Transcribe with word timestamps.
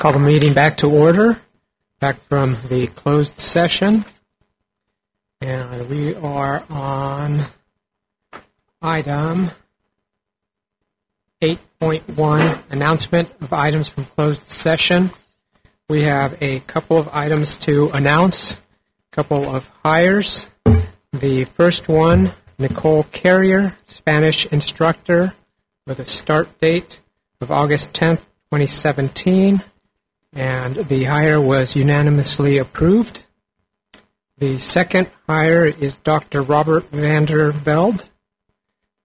Call 0.00 0.12
the 0.12 0.18
meeting 0.18 0.54
back 0.54 0.78
to 0.78 0.90
order, 0.90 1.38
back 1.98 2.18
from 2.22 2.56
the 2.70 2.86
closed 2.86 3.38
session. 3.38 4.06
And 5.42 5.90
we 5.90 6.14
are 6.14 6.64
on 6.70 7.42
item 8.80 9.50
8.1, 11.42 12.62
announcement 12.70 13.30
of 13.42 13.52
items 13.52 13.90
from 13.90 14.06
closed 14.06 14.44
session. 14.44 15.10
We 15.90 16.04
have 16.04 16.34
a 16.40 16.60
couple 16.60 16.96
of 16.96 17.10
items 17.12 17.54
to 17.56 17.90
announce, 17.92 18.54
a 18.54 18.60
couple 19.12 19.54
of 19.54 19.70
hires. 19.84 20.48
The 21.12 21.44
first 21.44 21.90
one, 21.90 22.32
Nicole 22.58 23.02
Carrier, 23.02 23.76
Spanish 23.84 24.46
instructor, 24.46 25.34
with 25.86 25.98
a 25.98 26.06
start 26.06 26.58
date 26.58 27.00
of 27.42 27.50
August 27.50 27.92
10th, 27.92 28.20
2017, 28.50 29.62
and 30.32 30.76
the 30.76 31.04
hire 31.04 31.40
was 31.40 31.76
unanimously 31.76 32.58
approved. 32.58 33.20
The 34.38 34.58
second 34.58 35.10
hire 35.28 35.66
is 35.66 35.96
Dr. 35.96 36.42
Robert 36.42 36.90
Vanderveld, 36.90 38.04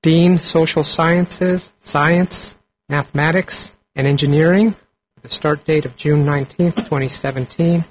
Dean 0.01 0.38
Social 0.38 0.84
Sciences, 0.84 1.73
Science, 1.79 2.55
Mathematics, 2.88 3.75
and 3.95 4.07
Engineering, 4.07 4.75
with 5.15 5.25
a 5.25 5.29
start 5.29 5.65
date 5.65 5.85
of 5.85 5.95
June 5.95 6.25
19th, 6.25 6.75
2017, 6.75 7.84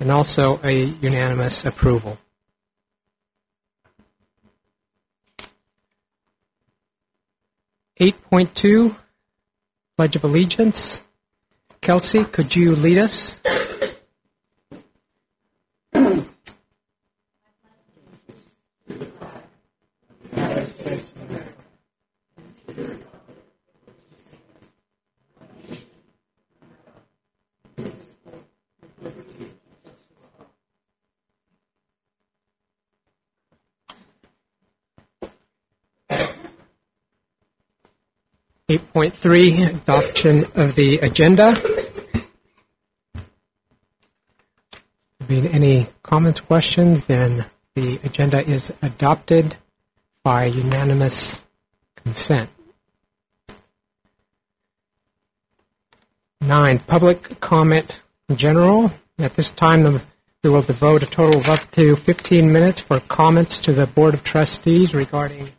and 0.00 0.10
also 0.10 0.60
a 0.64 0.84
unanimous 0.84 1.64
approval. 1.64 2.18
Eight 7.98 8.22
point 8.22 8.54
two, 8.54 8.96
Pledge 9.96 10.14
of 10.14 10.24
Allegiance. 10.24 11.04
Kelsey, 11.80 12.24
could 12.24 12.54
you 12.54 12.74
lead 12.74 12.98
us? 12.98 13.40
Eight 38.70 38.92
point 38.92 39.14
three, 39.14 39.62
adoption 39.62 40.44
of 40.54 40.74
the 40.74 40.98
agenda. 40.98 41.56
Being 45.26 45.46
any 45.46 45.86
comments, 46.02 46.40
questions, 46.40 47.04
then 47.04 47.46
the 47.74 47.98
agenda 48.04 48.46
is 48.46 48.70
adopted 48.82 49.56
by 50.22 50.44
unanimous 50.44 51.40
consent. 51.96 52.50
Nine, 56.42 56.78
public 56.80 57.40
comment 57.40 58.02
general. 58.34 58.92
At 59.18 59.36
this 59.36 59.50
time, 59.50 59.82
the- 59.82 60.02
we 60.44 60.50
will 60.50 60.60
devote 60.60 61.02
a 61.02 61.06
total 61.06 61.40
of 61.40 61.48
up 61.48 61.70
to 61.70 61.96
15 61.96 62.52
minutes 62.52 62.80
for 62.80 63.00
comments 63.00 63.60
to 63.60 63.72
the 63.72 63.86
Board 63.86 64.12
of 64.12 64.22
Trustees 64.22 64.94
regarding 64.94 65.52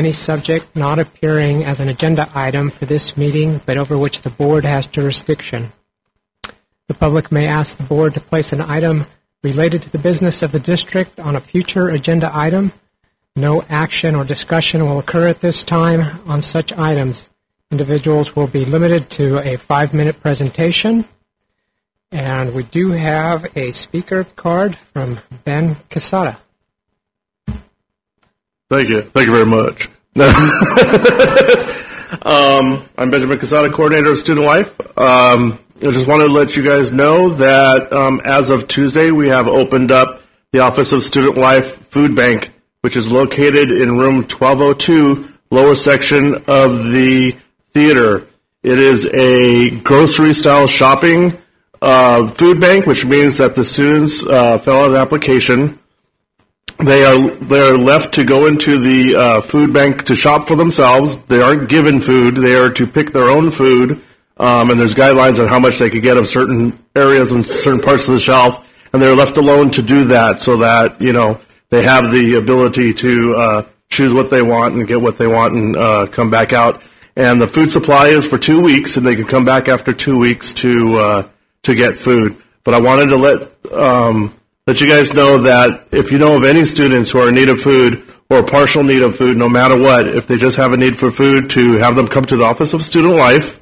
any 0.00 0.12
subject 0.12 0.74
not 0.74 0.98
appearing 0.98 1.62
as 1.62 1.78
an 1.78 1.86
agenda 1.90 2.26
item 2.34 2.70
for 2.70 2.86
this 2.86 3.18
meeting, 3.18 3.60
but 3.66 3.76
over 3.76 3.98
which 3.98 4.22
the 4.22 4.30
board 4.30 4.64
has 4.64 4.86
jurisdiction. 4.86 5.72
The 6.88 6.94
public 6.94 7.30
may 7.30 7.46
ask 7.46 7.76
the 7.76 7.82
board 7.82 8.14
to 8.14 8.20
place 8.20 8.50
an 8.50 8.62
item 8.62 9.04
related 9.42 9.82
to 9.82 9.90
the 9.90 9.98
business 9.98 10.42
of 10.42 10.52
the 10.52 10.58
district 10.58 11.20
on 11.20 11.36
a 11.36 11.40
future 11.40 11.90
agenda 11.90 12.30
item. 12.32 12.72
No 13.36 13.62
action 13.68 14.14
or 14.14 14.24
discussion 14.24 14.86
will 14.86 14.98
occur 14.98 15.28
at 15.28 15.42
this 15.42 15.62
time 15.62 16.18
on 16.26 16.40
such 16.40 16.72
items. 16.72 17.28
Individuals 17.70 18.34
will 18.34 18.46
be 18.46 18.64
limited 18.64 19.10
to 19.10 19.40
a 19.40 19.56
five-minute 19.56 20.22
presentation. 20.22 21.04
And 22.10 22.54
we 22.54 22.62
do 22.62 22.92
have 22.92 23.54
a 23.54 23.72
speaker 23.72 24.24
card 24.24 24.76
from 24.76 25.20
Ben 25.44 25.74
Casada. 25.90 26.38
Thank 28.70 28.88
you. 28.88 29.02
Thank 29.02 29.26
you 29.26 29.32
very 29.32 29.46
much. 29.46 29.88
um, 32.24 32.84
I'm 32.96 33.10
Benjamin 33.10 33.38
Casada, 33.38 33.72
coordinator 33.72 34.12
of 34.12 34.18
Student 34.18 34.46
Life. 34.46 34.80
Um, 34.96 35.58
I 35.78 35.90
just 35.90 36.06
wanted 36.06 36.28
to 36.28 36.32
let 36.32 36.56
you 36.56 36.62
guys 36.62 36.92
know 36.92 37.30
that 37.30 37.92
um, 37.92 38.20
as 38.24 38.50
of 38.50 38.68
Tuesday, 38.68 39.10
we 39.10 39.26
have 39.26 39.48
opened 39.48 39.90
up 39.90 40.22
the 40.52 40.60
Office 40.60 40.92
of 40.92 41.02
Student 41.02 41.36
Life 41.36 41.78
Food 41.88 42.14
Bank, 42.14 42.52
which 42.82 42.96
is 42.96 43.10
located 43.10 43.72
in 43.72 43.98
room 43.98 44.18
1202, 44.18 45.28
lower 45.50 45.74
section 45.74 46.36
of 46.46 46.92
the 46.92 47.34
theater. 47.72 48.28
It 48.62 48.78
is 48.78 49.06
a 49.06 49.80
grocery 49.80 50.32
style 50.32 50.68
shopping 50.68 51.36
uh, 51.82 52.28
food 52.28 52.60
bank, 52.60 52.86
which 52.86 53.04
means 53.04 53.38
that 53.38 53.56
the 53.56 53.64
students 53.64 54.24
uh, 54.24 54.58
fill 54.58 54.76
out 54.76 54.90
an 54.92 54.96
application 54.96 55.79
they 56.84 57.04
are 57.04 57.28
they 57.28 57.60
are 57.60 57.76
left 57.76 58.14
to 58.14 58.24
go 58.24 58.46
into 58.46 58.78
the 58.78 59.14
uh, 59.14 59.40
food 59.40 59.72
bank 59.72 60.04
to 60.04 60.14
shop 60.14 60.46
for 60.46 60.56
themselves. 60.56 61.16
They 61.24 61.40
aren't 61.40 61.68
given 61.68 62.00
food; 62.00 62.36
they 62.36 62.54
are 62.54 62.70
to 62.70 62.86
pick 62.86 63.12
their 63.12 63.28
own 63.28 63.50
food. 63.50 64.02
Um, 64.36 64.70
and 64.70 64.80
there's 64.80 64.94
guidelines 64.94 65.38
on 65.38 65.48
how 65.48 65.58
much 65.58 65.78
they 65.78 65.90
could 65.90 66.02
get 66.02 66.16
of 66.16 66.26
certain 66.26 66.78
areas 66.96 67.30
and 67.30 67.44
certain 67.44 67.80
parts 67.80 68.08
of 68.08 68.14
the 68.14 68.20
shelf, 68.20 68.66
and 68.92 69.02
they're 69.02 69.14
left 69.14 69.36
alone 69.36 69.70
to 69.72 69.82
do 69.82 70.04
that, 70.04 70.40
so 70.40 70.56
that 70.58 71.00
you 71.00 71.12
know 71.12 71.38
they 71.68 71.82
have 71.82 72.10
the 72.10 72.36
ability 72.36 72.94
to 72.94 73.34
uh, 73.34 73.66
choose 73.90 74.14
what 74.14 74.30
they 74.30 74.42
want 74.42 74.74
and 74.74 74.88
get 74.88 75.00
what 75.00 75.18
they 75.18 75.26
want 75.26 75.54
and 75.54 75.76
uh, 75.76 76.06
come 76.06 76.30
back 76.30 76.52
out. 76.52 76.82
And 77.16 77.40
the 77.40 77.46
food 77.46 77.70
supply 77.70 78.08
is 78.08 78.26
for 78.26 78.38
two 78.38 78.60
weeks, 78.60 78.96
and 78.96 79.04
they 79.04 79.16
can 79.16 79.26
come 79.26 79.44
back 79.44 79.68
after 79.68 79.92
two 79.92 80.18
weeks 80.18 80.52
to 80.54 80.96
uh, 80.96 81.28
to 81.64 81.74
get 81.74 81.96
food. 81.96 82.36
But 82.64 82.74
I 82.74 82.80
wanted 82.80 83.10
to 83.10 83.16
let 83.16 83.72
um, 83.72 84.34
let 84.66 84.80
you 84.80 84.86
guys 84.86 85.12
know 85.12 85.38
that 85.38 85.88
if 85.90 86.12
you 86.12 86.18
know 86.18 86.36
of 86.36 86.44
any 86.44 86.64
students 86.64 87.10
who 87.10 87.18
are 87.18 87.28
in 87.28 87.34
need 87.34 87.48
of 87.48 87.60
food 87.60 88.02
or 88.28 88.42
partial 88.42 88.84
need 88.84 89.02
of 89.02 89.16
food, 89.16 89.36
no 89.36 89.48
matter 89.48 89.76
what, 89.76 90.06
if 90.06 90.26
they 90.26 90.36
just 90.36 90.56
have 90.58 90.72
a 90.72 90.76
need 90.76 90.96
for 90.96 91.10
food, 91.10 91.50
to 91.50 91.72
have 91.78 91.96
them 91.96 92.06
come 92.06 92.24
to 92.26 92.36
the 92.36 92.44
Office 92.44 92.72
of 92.72 92.84
Student 92.84 93.16
Life 93.16 93.60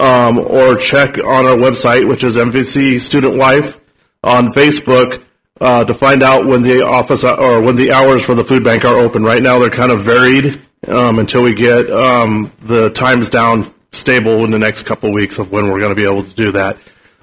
um, 0.00 0.38
or 0.38 0.76
check 0.76 1.18
on 1.18 1.46
our 1.46 1.56
website, 1.56 2.08
which 2.08 2.22
is 2.22 2.36
NVC 2.36 3.00
Student 3.00 3.36
Life 3.36 3.80
on 4.22 4.48
Facebook. 4.48 5.22
Uh, 5.60 5.84
to 5.84 5.94
find 5.94 6.20
out 6.20 6.44
when 6.44 6.62
the 6.62 6.84
office 6.84 7.22
or 7.22 7.60
when 7.60 7.76
the 7.76 7.92
hours 7.92 8.24
for 8.24 8.34
the 8.34 8.42
food 8.42 8.64
bank 8.64 8.84
are 8.84 8.98
open. 8.98 9.22
Right 9.22 9.40
now, 9.40 9.60
they're 9.60 9.70
kind 9.70 9.92
of 9.92 10.02
varied 10.02 10.60
um, 10.88 11.20
until 11.20 11.44
we 11.44 11.54
get 11.54 11.88
um, 11.90 12.50
the 12.62 12.90
times 12.90 13.30
down 13.30 13.64
stable 13.92 14.44
in 14.44 14.50
the 14.50 14.58
next 14.58 14.82
couple 14.82 15.12
weeks 15.12 15.38
of 15.38 15.52
when 15.52 15.70
we're 15.70 15.78
going 15.78 15.94
to 15.94 15.96
be 15.96 16.04
able 16.04 16.24
to 16.24 16.34
do 16.34 16.50
that. 16.52 16.76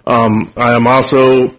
Um, 0.08 0.54
I 0.56 0.72
am 0.72 0.88
also 0.88 1.54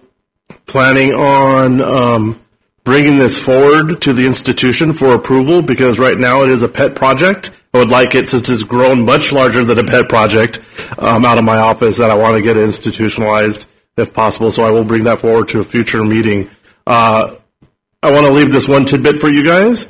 planning 0.66 1.12
on 1.12 1.80
um, 1.80 2.40
bringing 2.84 3.18
this 3.18 3.38
forward 3.38 4.00
to 4.02 4.12
the 4.12 4.26
institution 4.26 4.92
for 4.92 5.14
approval 5.14 5.62
because 5.62 5.98
right 5.98 6.18
now 6.18 6.42
it 6.42 6.50
is 6.50 6.62
a 6.62 6.68
pet 6.68 6.94
project. 6.94 7.50
I 7.74 7.78
would 7.78 7.90
like 7.90 8.14
it, 8.14 8.28
since 8.28 8.48
it's 8.48 8.64
grown 8.64 9.04
much 9.04 9.32
larger 9.32 9.64
than 9.64 9.78
a 9.78 9.84
pet 9.84 10.08
project, 10.08 10.60
um, 10.98 11.24
out 11.24 11.38
of 11.38 11.44
my 11.44 11.56
office 11.56 11.96
that 11.98 12.10
I 12.10 12.14
want 12.14 12.36
to 12.36 12.42
get 12.42 12.56
it 12.56 12.64
institutionalized 12.64 13.66
if 13.96 14.12
possible. 14.12 14.50
So 14.50 14.64
I 14.64 14.70
will 14.70 14.84
bring 14.84 15.04
that 15.04 15.20
forward 15.20 15.48
to 15.50 15.60
a 15.60 15.64
future 15.64 16.04
meeting. 16.04 16.50
Uh, 16.86 17.34
I 18.02 18.10
want 18.10 18.26
to 18.26 18.32
leave 18.32 18.50
this 18.50 18.68
one 18.68 18.84
tidbit 18.84 19.16
for 19.16 19.28
you 19.28 19.44
guys. 19.44 19.88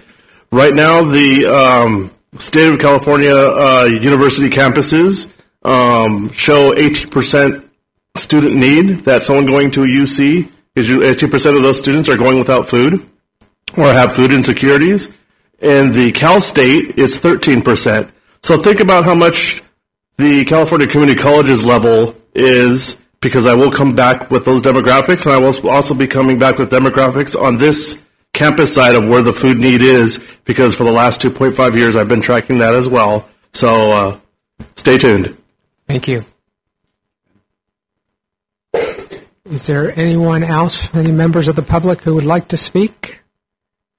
Right 0.50 0.74
now, 0.74 1.02
the 1.02 1.46
um, 1.46 2.10
state 2.36 2.72
of 2.72 2.78
California 2.78 3.34
uh, 3.34 3.84
university 3.84 4.50
campuses 4.50 5.28
um, 5.64 6.30
show 6.32 6.74
18% 6.74 7.68
student 8.16 8.56
need 8.56 9.04
that 9.04 9.22
someone 9.22 9.46
going 9.46 9.70
to 9.72 9.84
a 9.84 9.86
UC 9.86 10.50
is 10.74 10.88
18% 10.88 11.56
of 11.56 11.62
those 11.62 11.78
students 11.78 12.08
are 12.08 12.16
going 12.16 12.38
without 12.38 12.68
food 12.68 12.94
or 13.76 13.84
have 13.92 14.14
food 14.14 14.32
insecurities. 14.32 15.08
In 15.60 15.92
the 15.92 16.12
Cal 16.12 16.40
State, 16.40 16.98
it's 16.98 17.16
13%. 17.16 18.10
So 18.42 18.60
think 18.60 18.80
about 18.80 19.04
how 19.04 19.14
much 19.14 19.62
the 20.16 20.44
California 20.44 20.86
Community 20.86 21.20
Colleges 21.20 21.64
level 21.64 22.16
is 22.34 22.96
because 23.20 23.46
I 23.46 23.54
will 23.54 23.70
come 23.70 23.94
back 23.94 24.30
with 24.30 24.44
those 24.44 24.62
demographics 24.62 25.26
and 25.26 25.34
I 25.34 25.38
will 25.38 25.68
also 25.68 25.94
be 25.94 26.06
coming 26.06 26.38
back 26.38 26.58
with 26.58 26.70
demographics 26.70 27.40
on 27.40 27.58
this 27.58 27.98
campus 28.32 28.74
side 28.74 28.94
of 28.94 29.08
where 29.08 29.22
the 29.22 29.32
food 29.32 29.58
need 29.58 29.82
is 29.82 30.18
because 30.44 30.74
for 30.74 30.84
the 30.84 30.92
last 30.92 31.20
2.5 31.20 31.74
years 31.76 31.96
I've 31.96 32.08
been 32.08 32.22
tracking 32.22 32.58
that 32.58 32.74
as 32.74 32.88
well. 32.88 33.28
So 33.52 33.92
uh, 33.92 34.18
stay 34.74 34.98
tuned. 34.98 35.36
Thank 35.86 36.08
you. 36.08 36.24
Is 39.44 39.66
there 39.66 39.98
anyone 39.98 40.44
else, 40.44 40.94
any 40.94 41.10
members 41.10 41.48
of 41.48 41.56
the 41.56 41.62
public 41.62 42.02
who 42.02 42.14
would 42.14 42.24
like 42.24 42.46
to 42.48 42.56
speak? 42.56 43.22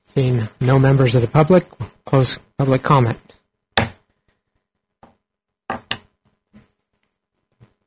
Seeing 0.04 0.48
no 0.62 0.80
members 0.80 1.16
of 1.16 1.22
the 1.22 1.28
public, 1.28 1.66
close 2.06 2.40
public 2.58 2.82
comment. 2.82 3.20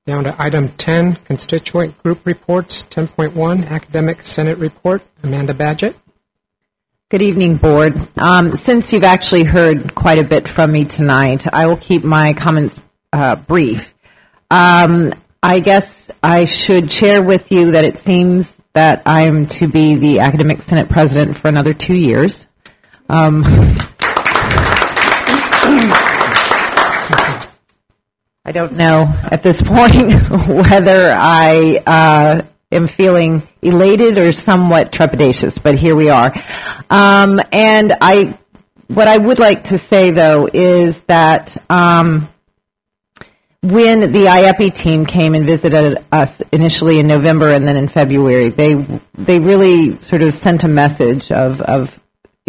Down 0.04 0.24
to 0.24 0.36
item 0.38 0.68
10, 0.68 1.14
constituent 1.16 1.96
group 2.02 2.26
reports. 2.26 2.84
10.1, 2.84 3.66
academic 3.68 4.22
senate 4.22 4.58
report. 4.58 5.02
Amanda 5.22 5.54
Badgett. 5.54 5.94
Good 7.08 7.22
evening, 7.22 7.56
Board. 7.56 7.94
Um, 8.18 8.54
since 8.54 8.92
you've 8.92 9.02
actually 9.02 9.44
heard 9.44 9.94
quite 9.94 10.18
a 10.18 10.24
bit 10.24 10.46
from 10.46 10.72
me 10.72 10.84
tonight, 10.84 11.46
I 11.52 11.66
will 11.66 11.76
keep 11.78 12.04
my 12.04 12.34
comments 12.34 12.78
uh, 13.14 13.36
brief. 13.36 13.92
Um, 14.50 15.14
I 15.42 15.60
guess 15.60 16.05
I 16.26 16.44
should 16.44 16.90
share 16.90 17.22
with 17.22 17.52
you 17.52 17.70
that 17.70 17.84
it 17.84 17.98
seems 17.98 18.52
that 18.72 19.00
I'm 19.06 19.46
to 19.46 19.68
be 19.68 19.94
the 19.94 20.18
Academic 20.18 20.60
Senate 20.60 20.88
President 20.88 21.36
for 21.36 21.46
another 21.46 21.72
two 21.72 21.94
years. 21.94 22.48
Um, 23.08 23.44
I 28.44 28.50
don't 28.52 28.72
know 28.72 29.06
at 29.30 29.44
this 29.44 29.62
point 29.62 30.14
whether 30.48 31.12
I 31.16 31.80
uh, 31.86 32.42
am 32.72 32.88
feeling 32.88 33.46
elated 33.62 34.18
or 34.18 34.32
somewhat 34.32 34.90
trepidatious, 34.90 35.62
but 35.62 35.76
here 35.76 35.94
we 35.94 36.10
are. 36.10 36.34
Um, 36.90 37.40
and 37.52 37.92
I, 38.00 38.36
what 38.88 39.06
I 39.06 39.16
would 39.16 39.38
like 39.38 39.68
to 39.68 39.78
say 39.78 40.10
though 40.10 40.48
is 40.52 41.00
that 41.02 41.56
um, 41.70 42.28
when 43.62 44.12
the 44.12 44.26
IEPI 44.26 44.74
team 44.74 45.06
came 45.06 45.34
and 45.34 45.44
visited 45.44 45.98
us 46.12 46.40
initially 46.52 46.98
in 46.98 47.06
November 47.06 47.50
and 47.50 47.66
then 47.66 47.76
in 47.76 47.88
February, 47.88 48.50
they 48.50 48.74
they 49.14 49.38
really 49.38 49.96
sort 50.02 50.22
of 50.22 50.34
sent 50.34 50.64
a 50.64 50.68
message 50.68 51.32
of 51.32 51.60
of 51.60 51.98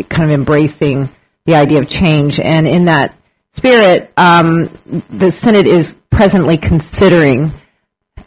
kind 0.09 0.29
of 0.29 0.31
embracing 0.31 1.09
the 1.45 1.55
idea 1.55 1.79
of 1.79 1.89
change, 1.89 2.39
and 2.39 2.67
in 2.67 2.85
that 2.85 3.15
spirit, 3.53 4.11
um, 4.17 4.69
the 5.09 5.31
Senate 5.31 5.65
is 5.65 5.97
presently 6.09 6.57
considering 6.57 7.51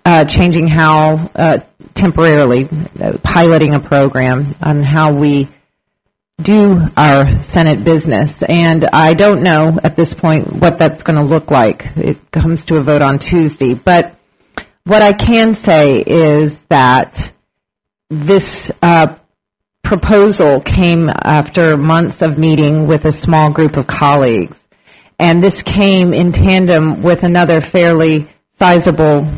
uh, 0.05 0.25
changing 0.25 0.67
how 0.67 1.31
uh, 1.35 1.59
temporarily 1.95 2.69
uh, 3.01 3.19
piloting 3.23 3.75
a 3.75 3.81
program 3.81 4.55
on 4.63 4.83
how 4.83 5.13
we 5.13 5.49
do 6.43 6.81
our 6.97 7.43
Senate 7.43 7.85
business. 7.85 8.43
And 8.43 8.85
I 8.85 9.15
don't 9.15 9.43
know 9.43 9.79
at 9.83 9.97
this 9.97 10.15
point 10.15 10.53
what 10.53 10.79
that's 10.79 11.03
going 11.03 11.17
to 11.17 11.23
look 11.25 11.51
like. 11.51 11.87
It 11.97 12.31
comes 12.31 12.65
to 12.67 12.77
a 12.77 12.83
vote 12.83 13.03
on 13.03 13.19
Tuesday. 13.19 13.75
But 13.75 14.15
what 14.85 15.03
I 15.03 15.13
can 15.13 15.55
say 15.55 16.03
is 16.07 16.63
that 16.65 17.33
this 18.09 18.71
uh, 18.83 19.15
proposal 19.83 20.61
came 20.61 21.09
after 21.09 21.77
months 21.77 22.23
of 22.23 22.39
meeting 22.39 22.87
with 22.87 23.05
a 23.05 23.13
small 23.13 23.51
group 23.51 23.77
of 23.77 23.87
colleagues. 23.87 24.57
And 25.19 25.43
this 25.43 25.63
came 25.63 26.15
in 26.15 26.33
tandem 26.33 27.03
with 27.03 27.25
another 27.25 27.61
fairly 27.61 28.29
sizable 28.59 29.29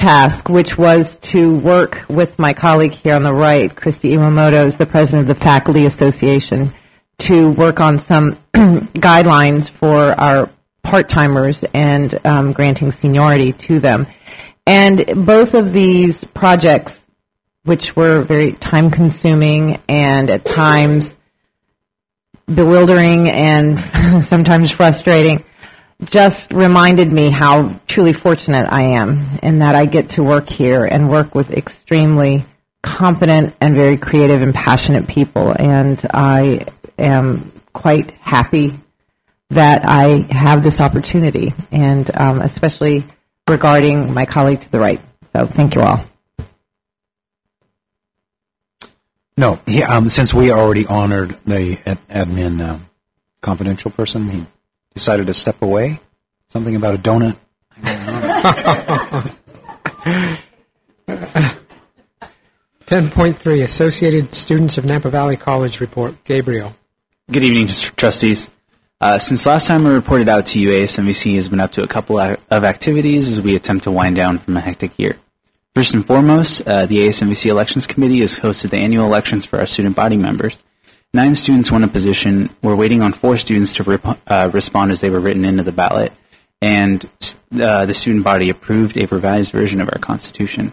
task, 0.00 0.48
which 0.48 0.78
was 0.78 1.18
to 1.18 1.58
work 1.58 2.06
with 2.08 2.38
my 2.38 2.54
colleague 2.54 2.92
here 2.92 3.14
on 3.14 3.22
the 3.22 3.32
right, 3.32 3.76
Christy 3.76 4.12
Iwamoto, 4.14 4.64
is 4.64 4.76
the 4.76 4.86
president 4.86 5.28
of 5.28 5.36
the 5.36 5.44
Faculty 5.44 5.84
Association, 5.84 6.72
to 7.18 7.52
work 7.52 7.80
on 7.80 7.98
some 7.98 8.38
guidelines 8.54 9.68
for 9.68 10.18
our 10.18 10.48
part-timers 10.82 11.66
and 11.74 12.18
um, 12.24 12.54
granting 12.54 12.92
seniority 12.92 13.52
to 13.52 13.78
them. 13.78 14.06
And 14.66 15.04
both 15.26 15.52
of 15.52 15.74
these 15.74 16.24
projects, 16.24 17.04
which 17.64 17.94
were 17.94 18.22
very 18.22 18.52
time-consuming 18.52 19.82
and 19.86 20.30
at 20.30 20.46
times 20.46 21.18
bewildering 22.46 23.28
and 23.28 24.24
sometimes 24.24 24.70
frustrating, 24.70 25.44
just 26.04 26.52
reminded 26.52 27.12
me 27.12 27.30
how 27.30 27.78
truly 27.86 28.12
fortunate 28.12 28.70
I 28.72 28.82
am 28.82 29.24
in 29.42 29.58
that 29.60 29.74
I 29.74 29.86
get 29.86 30.10
to 30.10 30.24
work 30.24 30.48
here 30.48 30.84
and 30.84 31.10
work 31.10 31.34
with 31.34 31.50
extremely 31.50 32.44
competent 32.82 33.54
and 33.60 33.74
very 33.74 33.96
creative 33.96 34.42
and 34.42 34.54
passionate 34.54 35.06
people. 35.06 35.52
And 35.52 36.00
I 36.12 36.66
am 36.98 37.52
quite 37.72 38.12
happy 38.12 38.78
that 39.50 39.82
I 39.84 40.26
have 40.30 40.62
this 40.62 40.80
opportunity, 40.80 41.52
and 41.72 42.08
um, 42.16 42.40
especially 42.40 43.04
regarding 43.48 44.14
my 44.14 44.24
colleague 44.24 44.60
to 44.60 44.70
the 44.70 44.78
right. 44.78 45.00
So 45.34 45.46
thank 45.46 45.74
you 45.74 45.82
all. 45.82 46.04
No, 49.36 49.58
he, 49.66 49.82
um, 49.82 50.08
since 50.08 50.32
we 50.32 50.52
already 50.52 50.86
honored 50.86 51.36
the 51.46 51.78
ad- 51.86 52.06
admin 52.08 52.60
uh, 52.60 52.78
confidential 53.40 53.90
person, 53.90 54.28
he 54.28 54.46
decided 54.94 55.26
to 55.26 55.34
step 55.34 55.62
away. 55.62 56.00
Something 56.48 56.76
about 56.76 56.94
a 56.94 56.98
donut. 56.98 57.36
Ten 62.86 63.08
point 63.08 63.36
three, 63.36 63.60
Associated 63.62 64.32
Students 64.32 64.76
of 64.76 64.84
Napa 64.84 65.10
Valley 65.10 65.36
College 65.36 65.80
report. 65.80 66.24
Gabriel. 66.24 66.74
Good 67.30 67.44
evening, 67.44 67.68
trustees. 67.96 68.50
Uh, 69.00 69.18
since 69.18 69.46
last 69.46 69.66
time 69.66 69.86
I 69.86 69.90
reported 69.90 70.28
out 70.28 70.46
to 70.46 70.60
you, 70.60 70.70
ASNVC 70.70 71.36
has 71.36 71.48
been 71.48 71.60
up 71.60 71.72
to 71.72 71.82
a 71.82 71.86
couple 71.86 72.18
of 72.18 72.64
activities 72.64 73.30
as 73.30 73.40
we 73.40 73.54
attempt 73.54 73.84
to 73.84 73.90
wind 73.90 74.16
down 74.16 74.38
from 74.38 74.56
a 74.56 74.60
hectic 74.60 74.98
year. 74.98 75.16
First 75.74 75.94
and 75.94 76.04
foremost, 76.04 76.66
uh, 76.66 76.84
the 76.86 77.06
ASNVC 77.06 77.46
Elections 77.46 77.86
Committee 77.86 78.20
has 78.20 78.40
hosted 78.40 78.70
the 78.70 78.78
annual 78.78 79.06
elections 79.06 79.46
for 79.46 79.60
our 79.60 79.66
student 79.66 79.94
body 79.94 80.16
members. 80.16 80.62
Nine 81.12 81.34
students 81.34 81.72
won 81.72 81.82
a 81.82 81.88
position. 81.88 82.50
We're 82.62 82.76
waiting 82.76 83.02
on 83.02 83.12
four 83.12 83.36
students 83.36 83.72
to 83.74 83.82
rep- 83.82 84.20
uh, 84.28 84.50
respond 84.52 84.92
as 84.92 85.00
they 85.00 85.10
were 85.10 85.18
written 85.18 85.44
into 85.44 85.64
the 85.64 85.72
ballot, 85.72 86.12
and 86.62 87.04
uh, 87.52 87.84
the 87.86 87.94
student 87.94 88.22
body 88.22 88.48
approved 88.48 88.96
a 88.96 89.06
revised 89.06 89.50
version 89.50 89.80
of 89.80 89.88
our 89.88 89.98
Constitution. 89.98 90.72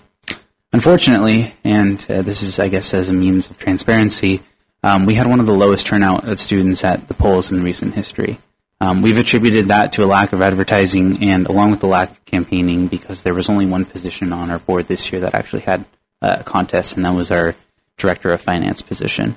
Unfortunately, 0.72 1.56
and 1.64 2.06
uh, 2.08 2.22
this 2.22 2.44
is, 2.44 2.60
I 2.60 2.68
guess, 2.68 2.94
as 2.94 3.10
a 3.10 3.14
means 3.14 3.50
of 3.50 3.58
transparency, 3.58 4.44
um, 4.84 5.08
we 5.08 5.16
had 5.16 5.26
one 5.26 5.40
of 5.40 5.48
the 5.48 5.54
lowest 5.54 5.88
turnout 5.88 6.28
of 6.28 6.40
students 6.40 6.84
at 6.84 7.08
the 7.08 7.16
polls 7.16 7.52
in 7.52 7.64
recent 7.64 7.96
history. 7.96 8.38
Um, 8.80 9.02
we've 9.02 9.18
attributed 9.18 9.70
that 9.70 9.94
to 9.94 10.04
a 10.04 10.06
lack 10.06 10.34
of 10.34 10.42
advertising 10.44 11.24
and 11.24 11.48
along 11.48 11.72
with 11.72 11.80
the 11.80 11.88
lack 11.88 12.12
of 12.12 12.26
campaigning 12.26 12.86
because 12.86 13.24
there 13.24 13.34
was 13.34 13.50
only 13.50 13.66
one 13.66 13.86
position 13.86 14.32
on 14.32 14.52
our 14.52 14.60
board 14.60 14.88
this 14.88 15.12
year 15.12 15.22
that 15.22 15.34
actually 15.34 15.64
had 15.64 15.86
a 16.22 16.44
contest, 16.44 16.96
and 16.96 17.06
that 17.06 17.16
was 17.16 17.32
our 17.32 17.56
director 17.98 18.32
of 18.34 18.40
finance 18.40 18.84
position. 18.84 19.36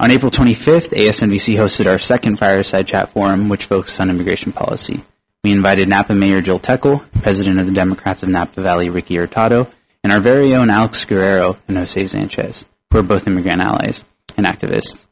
On 0.00 0.12
April 0.12 0.30
25th, 0.30 0.96
ASNVC 0.96 1.56
hosted 1.56 1.86
our 1.86 1.98
second 1.98 2.36
fireside 2.36 2.86
chat 2.86 3.10
forum, 3.10 3.48
which 3.48 3.64
focused 3.64 4.00
on 4.00 4.10
immigration 4.10 4.52
policy. 4.52 5.00
We 5.42 5.50
invited 5.50 5.88
Napa 5.88 6.14
Mayor 6.14 6.40
Jill 6.40 6.60
Techel, 6.60 7.04
President 7.20 7.58
of 7.58 7.66
the 7.66 7.72
Democrats 7.72 8.22
of 8.22 8.28
Napa 8.28 8.62
Valley 8.62 8.88
Ricky 8.90 9.16
Hurtado, 9.16 9.66
and 10.04 10.12
our 10.12 10.20
very 10.20 10.54
own 10.54 10.70
Alex 10.70 11.04
Guerrero 11.04 11.58
and 11.66 11.76
Jose 11.76 12.06
Sanchez, 12.06 12.64
who 12.92 13.00
are 13.00 13.02
both 13.02 13.26
immigrant 13.26 13.60
allies 13.60 14.04
and 14.36 14.46
activists. 14.46 15.08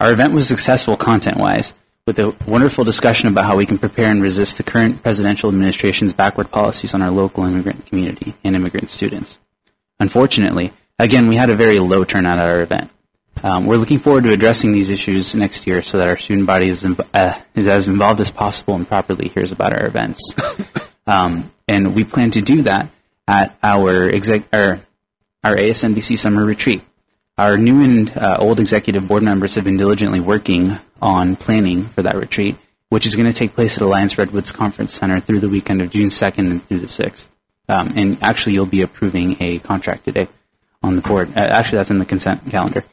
Our 0.00 0.10
event 0.10 0.32
was 0.32 0.48
successful 0.48 0.96
content-wise, 0.96 1.74
with 2.06 2.18
a 2.18 2.34
wonderful 2.46 2.84
discussion 2.84 3.28
about 3.28 3.44
how 3.44 3.58
we 3.58 3.66
can 3.66 3.76
prepare 3.76 4.10
and 4.10 4.22
resist 4.22 4.56
the 4.56 4.62
current 4.62 5.02
presidential 5.02 5.50
administration's 5.50 6.14
backward 6.14 6.50
policies 6.50 6.94
on 6.94 7.02
our 7.02 7.10
local 7.10 7.44
immigrant 7.44 7.84
community 7.84 8.32
and 8.42 8.56
immigrant 8.56 8.88
students. 8.88 9.38
Unfortunately, 10.00 10.72
again, 10.98 11.28
we 11.28 11.36
had 11.36 11.50
a 11.50 11.54
very 11.54 11.78
low 11.78 12.04
turnout 12.04 12.38
at 12.38 12.50
our 12.50 12.62
event. 12.62 12.90
Um, 13.42 13.66
we're 13.66 13.76
looking 13.76 13.98
forward 13.98 14.24
to 14.24 14.32
addressing 14.32 14.72
these 14.72 14.90
issues 14.90 15.34
next 15.34 15.66
year 15.66 15.82
so 15.82 15.98
that 15.98 16.08
our 16.08 16.16
student 16.16 16.46
body 16.46 16.68
is, 16.68 16.84
uh, 16.84 17.40
is 17.54 17.68
as 17.68 17.88
involved 17.88 18.20
as 18.20 18.30
possible 18.30 18.74
and 18.74 18.88
properly 18.88 19.28
hears 19.28 19.52
about 19.52 19.72
our 19.72 19.86
events. 19.86 20.34
um, 21.06 21.50
and 21.68 21.94
we 21.94 22.04
plan 22.04 22.30
to 22.32 22.40
do 22.40 22.62
that 22.62 22.88
at 23.26 23.56
our, 23.62 24.08
exec- 24.08 24.48
our, 24.52 24.80
our 25.42 25.56
ASNVC 25.56 26.18
summer 26.18 26.44
retreat. 26.44 26.82
Our 27.36 27.58
new 27.58 27.82
and 27.82 28.16
uh, 28.16 28.36
old 28.38 28.60
executive 28.60 29.08
board 29.08 29.22
members 29.22 29.56
have 29.56 29.64
been 29.64 29.76
diligently 29.76 30.20
working 30.20 30.78
on 31.02 31.36
planning 31.36 31.86
for 31.86 32.02
that 32.02 32.14
retreat, 32.14 32.56
which 32.90 33.06
is 33.06 33.16
going 33.16 33.26
to 33.26 33.32
take 33.32 33.54
place 33.54 33.76
at 33.76 33.82
Alliance 33.82 34.16
Redwoods 34.16 34.52
Conference 34.52 34.94
Center 34.94 35.18
through 35.18 35.40
the 35.40 35.48
weekend 35.48 35.82
of 35.82 35.90
June 35.90 36.10
2nd 36.10 36.50
and 36.50 36.64
through 36.66 36.78
the 36.78 36.86
6th. 36.86 37.28
Um, 37.68 37.92
and 37.96 38.22
actually, 38.22 38.52
you'll 38.52 38.66
be 38.66 38.82
approving 38.82 39.36
a 39.40 39.58
contract 39.58 40.04
today 40.04 40.28
on 40.82 40.96
the 40.96 41.02
board. 41.02 41.30
Uh, 41.34 41.40
actually, 41.40 41.78
that's 41.78 41.90
in 41.90 41.98
the 41.98 42.04
consent 42.04 42.48
calendar. 42.50 42.84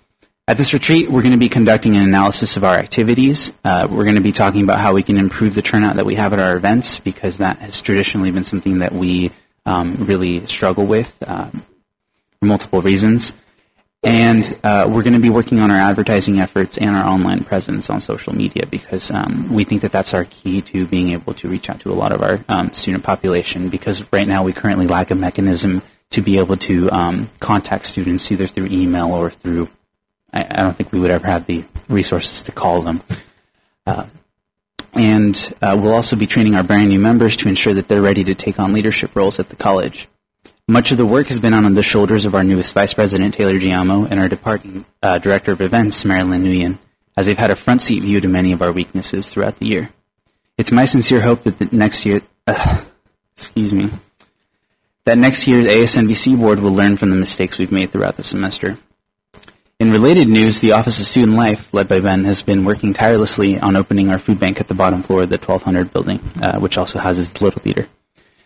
At 0.52 0.58
this 0.58 0.74
retreat, 0.74 1.10
we're 1.10 1.22
going 1.22 1.32
to 1.32 1.38
be 1.38 1.48
conducting 1.48 1.96
an 1.96 2.04
analysis 2.04 2.58
of 2.58 2.66
our 2.66 2.76
activities. 2.76 3.54
Uh, 3.64 3.88
we're 3.90 4.04
going 4.04 4.18
to 4.18 4.22
be 4.22 4.34
talking 4.34 4.64
about 4.64 4.80
how 4.80 4.94
we 4.94 5.02
can 5.02 5.16
improve 5.16 5.56
the 5.56 5.62
turnout 5.62 5.96
that 5.96 6.06
we 6.06 6.16
have 6.16 6.34
at 6.34 6.40
our 6.40 6.58
events 6.58 7.00
because 7.00 7.38
that 7.38 7.60
has 7.60 7.82
traditionally 7.82 8.32
been 8.32 8.44
something 8.44 8.80
that 8.80 8.92
we 8.92 9.32
um, 9.66 9.96
really 9.96 10.46
struggle 10.48 10.86
with 10.86 11.16
uh, 11.26 11.46
for 11.52 12.46
multiple 12.46 12.82
reasons. 12.82 13.34
And 14.04 14.44
uh, 14.62 14.90
we're 14.94 15.04
going 15.04 15.14
to 15.14 15.22
be 15.22 15.30
working 15.30 15.62
on 15.62 15.72
our 15.72 15.78
advertising 15.78 16.40
efforts 16.40 16.78
and 16.78 16.98
our 16.98 17.08
online 17.08 17.46
presence 17.46 17.90
on 17.90 18.02
social 18.02 18.36
media 18.36 18.66
because 18.66 19.10
um, 19.10 19.54
we 19.54 19.64
think 19.64 19.84
that 19.84 19.94
that's 19.94 20.14
our 20.14 20.26
key 20.26 20.60
to 20.64 20.86
being 20.86 21.12
able 21.12 21.34
to 21.36 21.48
reach 21.48 21.70
out 21.70 21.80
to 21.80 21.94
a 21.94 21.96
lot 21.96 22.12
of 22.12 22.22
our 22.22 22.44
um, 22.50 22.74
student 22.74 23.06
population. 23.06 23.70
Because 23.70 24.04
right 24.12 24.28
now 24.28 24.44
we 24.44 24.52
currently 24.52 24.88
lack 24.88 25.12
a 25.12 25.16
mechanism 25.16 25.82
to 26.10 26.22
be 26.22 26.40
able 26.40 26.58
to 26.58 26.92
um, 26.92 27.30
contact 27.40 27.86
students 27.86 28.30
either 28.34 28.48
through 28.48 28.66
email 28.66 29.14
or 29.14 29.30
through. 29.30 29.70
I, 30.34 30.44
I, 30.50 30.64
don't 30.64 30.76
think 30.76 30.92
we 30.92 31.00
would 31.00 31.12
ever 31.12 31.28
have 31.28 31.46
the 31.46 31.64
resources 31.90 32.44
to 32.44 32.52
call 32.52 32.82
them. 32.82 33.02
Uh, 33.86 34.06
and 34.94 35.54
uh, 35.62 35.78
we'll 35.82 35.94
also 35.94 36.16
be 36.16 36.28
training 36.28 36.56
our 36.56 36.64
brand 36.64 36.90
new 36.90 37.00
members 37.00 37.36
to 37.38 37.50
ensure 37.50 37.74
that 37.74 37.88
they're 37.88 38.02
ready 38.02 38.24
to 38.24 38.36
take 38.36 38.60
on 38.60 38.74
leadership 38.74 39.16
roles 39.16 39.40
at 39.40 39.50
the 39.50 39.56
college. 39.56 40.08
Much 40.68 40.92
of 40.92 40.98
the 40.98 41.06
work 41.06 41.28
has 41.28 41.40
been 41.40 41.54
on 41.54 41.74
the 41.74 41.84
shoulders 41.84 42.26
of 42.26 42.36
our 42.36 42.44
newest 42.44 42.74
Vice 42.74 42.94
President, 42.94 43.34
Taylor 43.34 43.60
Giamo, 43.60 44.10
and 44.10 44.20
our 44.20 44.30
departing 44.30 44.86
uh, 45.02 45.18
Director 45.18 45.52
of 45.52 45.62
Events, 45.62 46.06
Marilyn 46.06 46.44
Nguyen, 46.44 46.78
as 47.18 47.26
they've 47.26 47.38
had 47.38 47.52
a 47.52 47.56
front 47.56 47.82
seat 47.82 48.02
view 48.02 48.22
to 48.22 48.28
many 48.28 48.52
of 48.52 48.62
our 48.62 48.72
weaknesses 48.72 49.30
throughout 49.30 49.58
the 49.58 49.66
year. 49.66 49.90
It's 50.58 50.72
my 50.72 50.86
sincere 50.86 51.22
hope 51.22 51.44
that 51.44 51.60
the 51.60 51.68
next 51.76 52.06
year, 52.06 52.22
uh, 52.48 52.84
excuse 53.36 53.74
me, 53.74 53.90
that 55.06 55.18
next 55.18 55.48
year's 55.48 55.66
ASNVC 55.66 56.40
board 56.40 56.60
will 56.60 56.72
learn 56.72 56.98
from 56.98 57.10
the 57.10 57.16
mistakes 57.16 57.58
we've 57.58 57.72
made 57.72 57.92
throughout 57.92 58.18
the 58.18 58.24
semester. 58.24 58.78
In 59.82 59.92
related 59.92 60.28
news, 60.28 60.62
the 60.62 60.74
Office 60.74 61.00
of 61.00 61.08
Student 61.08 61.36
Life, 61.36 61.74
led 61.74 61.88
by 61.88 62.02
Ben, 62.02 62.24
has 62.26 62.44
been 62.44 62.66
working 62.66 62.94
tirelessly 62.94 63.60
on 63.60 63.76
opening 63.76 64.12
our 64.12 64.20
food 64.20 64.40
bank 64.40 64.62
at 64.62 64.68
the 64.68 64.76
bottom 64.76 65.02
floor 65.02 65.24
of 65.24 65.30
the 65.30 65.40
1200 65.40 65.92
building, 65.92 66.20
uh, 66.40 66.60
which 66.60 66.78
also 66.78 67.00
houses 67.00 67.34
the 67.34 67.44
Little 67.44 67.60
Theater. 67.60 67.88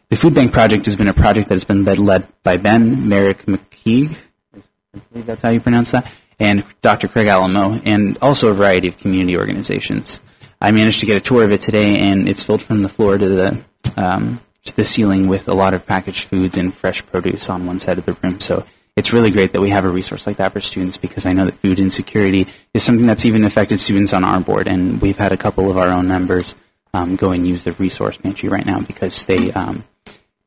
The 0.07 0.15
food 0.15 0.33
bank 0.33 0.53
project 0.53 0.85
has 0.85 0.95
been 0.95 1.09
a 1.09 1.13
project 1.13 1.49
that 1.49 1.55
has 1.55 1.65
been 1.65 1.83
led 1.83 2.25
by 2.43 2.55
Ben 2.55 3.09
Merrick 3.09 3.47
McKeague, 3.47 4.15
I 4.55 4.99
believe 5.11 5.25
that's 5.25 5.41
how 5.41 5.49
you 5.49 5.59
pronounce 5.59 5.91
that, 5.91 6.09
and 6.39 6.63
Dr. 6.81 7.09
Craig 7.09 7.27
Alamo, 7.27 7.81
and 7.83 8.17
also 8.21 8.47
a 8.47 8.53
variety 8.53 8.87
of 8.87 8.97
community 8.97 9.35
organizations. 9.35 10.21
I 10.61 10.71
managed 10.71 11.01
to 11.01 11.05
get 11.05 11.17
a 11.17 11.19
tour 11.19 11.43
of 11.43 11.51
it 11.51 11.59
today, 11.59 11.99
and 11.99 12.29
it's 12.29 12.45
filled 12.45 12.61
from 12.63 12.81
the 12.81 12.87
floor 12.87 13.17
to 13.17 13.27
the 13.27 13.61
um, 13.97 14.39
to 14.63 14.73
the 14.73 14.85
ceiling 14.85 15.27
with 15.27 15.49
a 15.49 15.53
lot 15.53 15.73
of 15.73 15.85
packaged 15.85 16.29
foods 16.29 16.55
and 16.55 16.73
fresh 16.73 17.05
produce 17.05 17.49
on 17.49 17.65
one 17.65 17.81
side 17.81 17.97
of 17.97 18.05
the 18.05 18.13
room. 18.23 18.39
So 18.39 18.65
it's 18.95 19.11
really 19.11 19.31
great 19.31 19.51
that 19.51 19.61
we 19.61 19.69
have 19.71 19.85
a 19.85 19.89
resource 19.89 20.25
like 20.25 20.37
that 20.37 20.53
for 20.53 20.61
students 20.61 20.97
because 20.97 21.25
I 21.25 21.33
know 21.33 21.45
that 21.45 21.55
food 21.55 21.79
insecurity 21.79 22.47
is 22.73 22.83
something 22.83 23.05
that's 23.05 23.25
even 23.25 23.43
affected 23.43 23.79
students 23.79 24.13
on 24.13 24.23
our 24.23 24.39
board, 24.39 24.67
and 24.67 25.01
we've 25.01 25.17
had 25.17 25.31
a 25.31 25.37
couple 25.37 25.69
of 25.69 25.77
our 25.77 25.89
own 25.89 26.07
members 26.07 26.55
um, 26.93 27.15
go 27.15 27.31
and 27.31 27.45
use 27.45 27.65
the 27.65 27.73
resource 27.73 28.17
pantry 28.17 28.47
right 28.47 28.65
now 28.65 28.79
because 28.79 29.25
they 29.25 29.51
um, 29.51 29.83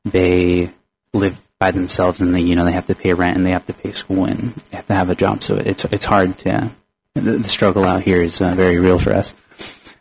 they 0.05 0.71
live 1.13 1.41
by 1.59 1.71
themselves 1.71 2.21
and 2.21 2.35
they 2.35 2.41
you 2.41 2.57
know 2.57 2.65
they 2.65 2.73
have 2.73 2.87
to 2.87 2.95
pay 2.95 3.13
rent 3.13 3.37
and 3.37 3.45
they 3.45 3.51
have 3.51 3.67
to 3.67 3.75
pay 3.75 3.93
school 3.93 4.25
and 4.25 4.55
they 4.71 4.77
have 4.77 4.87
to 4.87 4.95
have 4.95 5.11
a 5.11 5.15
job. 5.15 5.43
So 5.43 5.57
it's 5.57 5.85
it's 5.87 6.05
hard 6.05 6.39
to 6.39 6.71
the, 7.15 7.45
struggle 7.45 7.85
out 7.85 8.03
here 8.03 8.23
is 8.23 8.41
uh, 8.41 8.55
very 8.55 8.79
real 8.79 8.99
for 8.99 9.13
us. 9.13 9.35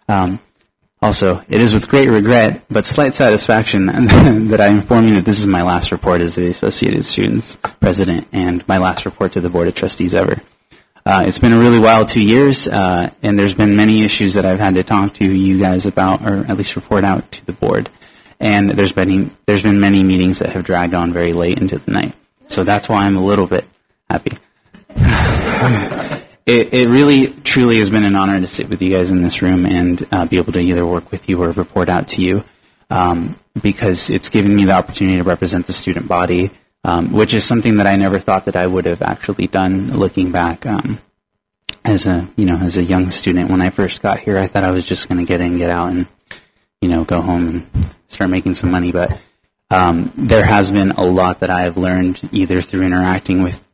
Um, 0.07 0.39
also, 1.01 1.43
it 1.47 1.61
is 1.61 1.73
with 1.73 1.87
great 1.87 2.09
regret, 2.09 2.63
but 2.69 2.85
slight 2.85 3.13
satisfaction, 3.13 3.85
that 4.47 4.59
I 4.59 4.67
inform 4.67 5.07
you 5.07 5.15
that 5.15 5.25
this 5.25 5.39
is 5.39 5.45
my 5.45 5.61
last 5.61 5.91
report 5.91 6.21
as 6.21 6.35
the 6.35 6.47
Associated 6.47 7.05
Students 7.05 7.55
President 7.79 8.27
and 8.31 8.67
my 8.67 8.79
last 8.79 9.05
report 9.05 9.33
to 9.33 9.41
the 9.41 9.49
Board 9.49 9.67
of 9.67 9.75
Trustees 9.75 10.15
ever. 10.15 10.41
Uh, 11.05 11.23
it's 11.25 11.39
been 11.39 11.53
a 11.53 11.59
really 11.59 11.79
wild 11.79 12.09
two 12.09 12.21
years, 12.21 12.67
uh, 12.67 13.11
and 13.21 13.37
there's 13.37 13.53
been 13.53 13.75
many 13.75 14.03
issues 14.03 14.33
that 14.33 14.45
I've 14.45 14.59
had 14.59 14.73
to 14.73 14.83
talk 14.83 15.13
to 15.15 15.25
you 15.25 15.59
guys 15.59 15.85
about, 15.85 16.21
or 16.23 16.39
at 16.49 16.57
least 16.57 16.75
report 16.75 17.03
out 17.03 17.31
to 17.31 17.45
the 17.45 17.53
board. 17.53 17.89
And 18.39 18.71
there's 18.71 18.91
been 18.91 19.35
there's 19.45 19.63
been 19.63 19.79
many 19.79 20.03
meetings 20.03 20.39
that 20.39 20.49
have 20.49 20.65
dragged 20.65 20.93
on 20.93 21.13
very 21.13 21.33
late 21.33 21.59
into 21.59 21.77
the 21.77 21.91
night. 21.91 22.13
So 22.47 22.63
that's 22.63 22.89
why 22.89 23.05
I'm 23.05 23.15
a 23.17 23.23
little 23.23 23.47
bit 23.47 23.67
happy. 24.09 24.37
it, 26.47 26.73
it 26.73 26.87
really 26.87 27.27
truly 27.43 27.77
has 27.79 27.89
been 27.89 28.05
an 28.05 28.15
honor 28.15 28.39
to 28.39 28.47
sit 28.47 28.69
with 28.69 28.81
you 28.81 28.89
guys 28.89 29.11
in 29.11 29.21
this 29.21 29.41
room 29.41 29.65
and 29.65 30.07
uh, 30.13 30.25
be 30.25 30.37
able 30.37 30.53
to 30.53 30.59
either 30.59 30.85
work 30.85 31.11
with 31.11 31.27
you 31.27 31.43
or 31.43 31.51
report 31.51 31.89
out 31.89 32.07
to 32.07 32.23
you 32.23 32.43
um, 32.89 33.37
because 33.61 34.09
it's 34.09 34.29
given 34.29 34.55
me 34.55 34.63
the 34.63 34.71
opportunity 34.71 35.17
to 35.17 35.23
represent 35.23 35.67
the 35.67 35.73
student 35.73 36.07
body, 36.07 36.49
um, 36.85 37.11
which 37.11 37.33
is 37.33 37.43
something 37.43 37.75
that 37.75 37.85
I 37.85 37.97
never 37.97 38.17
thought 38.17 38.45
that 38.45 38.55
I 38.55 38.65
would 38.65 38.85
have 38.85 39.01
actually 39.01 39.47
done 39.47 39.91
looking 39.91 40.31
back. 40.31 40.65
Um, 40.65 40.99
as 41.83 42.05
a 42.05 42.27
you 42.35 42.45
know 42.45 42.57
as 42.57 42.77
a 42.77 42.83
young 42.83 43.09
student 43.09 43.49
when 43.49 43.61
I 43.61 43.69
first 43.69 44.01
got 44.01 44.19
here, 44.19 44.37
I 44.37 44.47
thought 44.47 44.63
I 44.63 44.71
was 44.71 44.85
just 44.85 45.09
going 45.09 45.19
to 45.19 45.27
get 45.27 45.41
in, 45.41 45.57
get 45.57 45.69
out, 45.69 45.91
and 45.91 46.07
you 46.81 46.87
know 46.87 47.03
go 47.03 47.21
home 47.21 47.47
and 47.47 47.95
start 48.07 48.29
making 48.29 48.53
some 48.53 48.71
money. 48.71 48.93
But 48.93 49.19
um, 49.69 50.13
there 50.15 50.45
has 50.45 50.71
been 50.71 50.91
a 50.91 51.03
lot 51.03 51.41
that 51.41 51.49
I 51.49 51.61
have 51.61 51.77
learned 51.77 52.29
either 52.31 52.61
through 52.61 52.83
interacting 52.83 53.43
with 53.43 53.66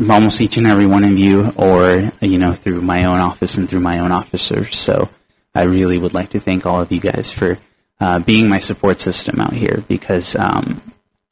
almost 0.00 0.40
each 0.40 0.56
and 0.56 0.66
every 0.66 0.86
one 0.86 1.04
of 1.04 1.18
you, 1.18 1.52
or 1.56 2.12
you 2.20 2.38
know, 2.38 2.52
through 2.52 2.82
my 2.82 3.04
own 3.04 3.20
office 3.20 3.56
and 3.56 3.68
through 3.68 3.80
my 3.80 3.98
own 3.98 4.12
officers. 4.12 4.76
So 4.76 5.08
I 5.54 5.62
really 5.62 5.98
would 5.98 6.14
like 6.14 6.30
to 6.30 6.40
thank 6.40 6.66
all 6.66 6.80
of 6.80 6.90
you 6.92 7.00
guys 7.00 7.32
for 7.32 7.58
uh, 8.00 8.18
being 8.18 8.48
my 8.48 8.58
support 8.58 9.00
system 9.00 9.40
out 9.40 9.52
here 9.52 9.84
because 9.86 10.34
um, 10.36 10.82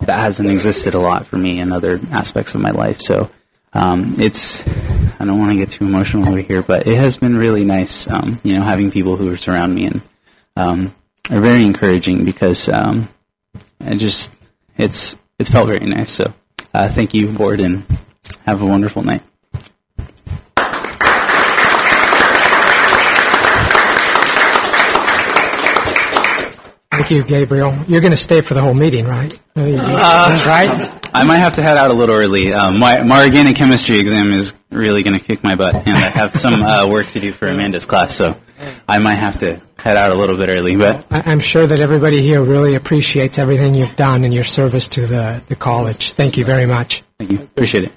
that 0.00 0.20
hasn't 0.20 0.48
existed 0.48 0.94
a 0.94 0.98
lot 0.98 1.26
for 1.26 1.36
me 1.36 1.58
in 1.58 1.72
other 1.72 2.00
aspects 2.10 2.54
of 2.54 2.60
my 2.60 2.70
life. 2.70 3.00
So 3.00 3.30
um, 3.72 4.14
it's 4.18 4.66
I 5.20 5.24
don't 5.24 5.38
want 5.38 5.52
to 5.52 5.56
get 5.56 5.70
too 5.70 5.84
emotional 5.84 6.28
over 6.28 6.40
here, 6.40 6.62
but 6.62 6.86
it 6.86 6.96
has 6.96 7.18
been 7.18 7.36
really 7.36 7.64
nice, 7.64 8.08
um, 8.08 8.40
you 8.42 8.54
know, 8.54 8.62
having 8.62 8.90
people 8.90 9.16
who 9.16 9.32
are 9.32 9.36
surround 9.36 9.74
me 9.74 9.86
and 9.86 10.00
um, 10.56 10.94
are 11.30 11.40
very 11.40 11.64
encouraging 11.64 12.24
because 12.24 12.68
um, 12.68 13.08
I 13.84 13.94
just 13.96 14.30
it's 14.76 15.16
it's 15.38 15.50
felt 15.50 15.68
very 15.68 15.86
nice. 15.86 16.10
So 16.10 16.32
uh, 16.72 16.88
thank 16.88 17.14
you, 17.14 17.28
board, 17.32 17.60
and 17.60 17.84
have 18.46 18.62
a 18.62 18.66
wonderful 18.66 19.02
night. 19.02 19.22
Thank 26.90 27.10
you, 27.12 27.22
Gabriel. 27.24 27.74
You're 27.88 28.00
going 28.02 28.10
to 28.10 28.16
stay 28.16 28.40
for 28.42 28.52
the 28.54 28.60
whole 28.60 28.74
meeting, 28.74 29.06
right? 29.06 29.32
Uh, 29.56 30.28
That's 30.28 30.44
right. 30.44 31.00
I 31.14 31.24
might 31.24 31.38
have 31.38 31.54
to 31.54 31.62
head 31.62 31.76
out 31.76 31.90
a 31.90 31.94
little 31.94 32.14
early. 32.14 32.52
Um, 32.52 32.78
my, 32.78 33.02
my 33.02 33.24
organic 33.24 33.56
chemistry 33.56 33.98
exam 34.00 34.32
is 34.32 34.52
really 34.70 35.02
going 35.02 35.18
to 35.18 35.24
kick 35.24 35.42
my 35.42 35.54
butt, 35.54 35.74
and 35.76 35.88
I 35.96 36.00
have 36.00 36.34
some 36.34 36.62
uh, 36.62 36.86
work 36.88 37.06
to 37.12 37.20
do 37.20 37.32
for 37.32 37.48
Amanda's 37.48 37.86
class, 37.86 38.14
so 38.14 38.38
I 38.88 38.98
might 38.98 39.14
have 39.14 39.38
to 39.38 39.60
head 39.78 39.96
out 39.96 40.10
a 40.10 40.14
little 40.14 40.36
bit 40.36 40.48
early. 40.50 40.76
But 40.76 41.06
I- 41.10 41.22
I'm 41.30 41.40
sure 41.40 41.66
that 41.66 41.80
everybody 41.80 42.20
here 42.22 42.42
really 42.42 42.74
appreciates 42.74 43.38
everything 43.38 43.74
you've 43.74 43.96
done 43.96 44.24
in 44.24 44.32
your 44.32 44.44
service 44.44 44.88
to 44.88 45.06
the, 45.06 45.42
the 45.46 45.56
college. 45.56 46.12
Thank 46.12 46.36
you 46.36 46.44
very 46.44 46.66
much. 46.66 47.02
thank 47.18 47.32
you, 47.32 47.38
appreciate 47.38 47.84
it. 47.84 47.92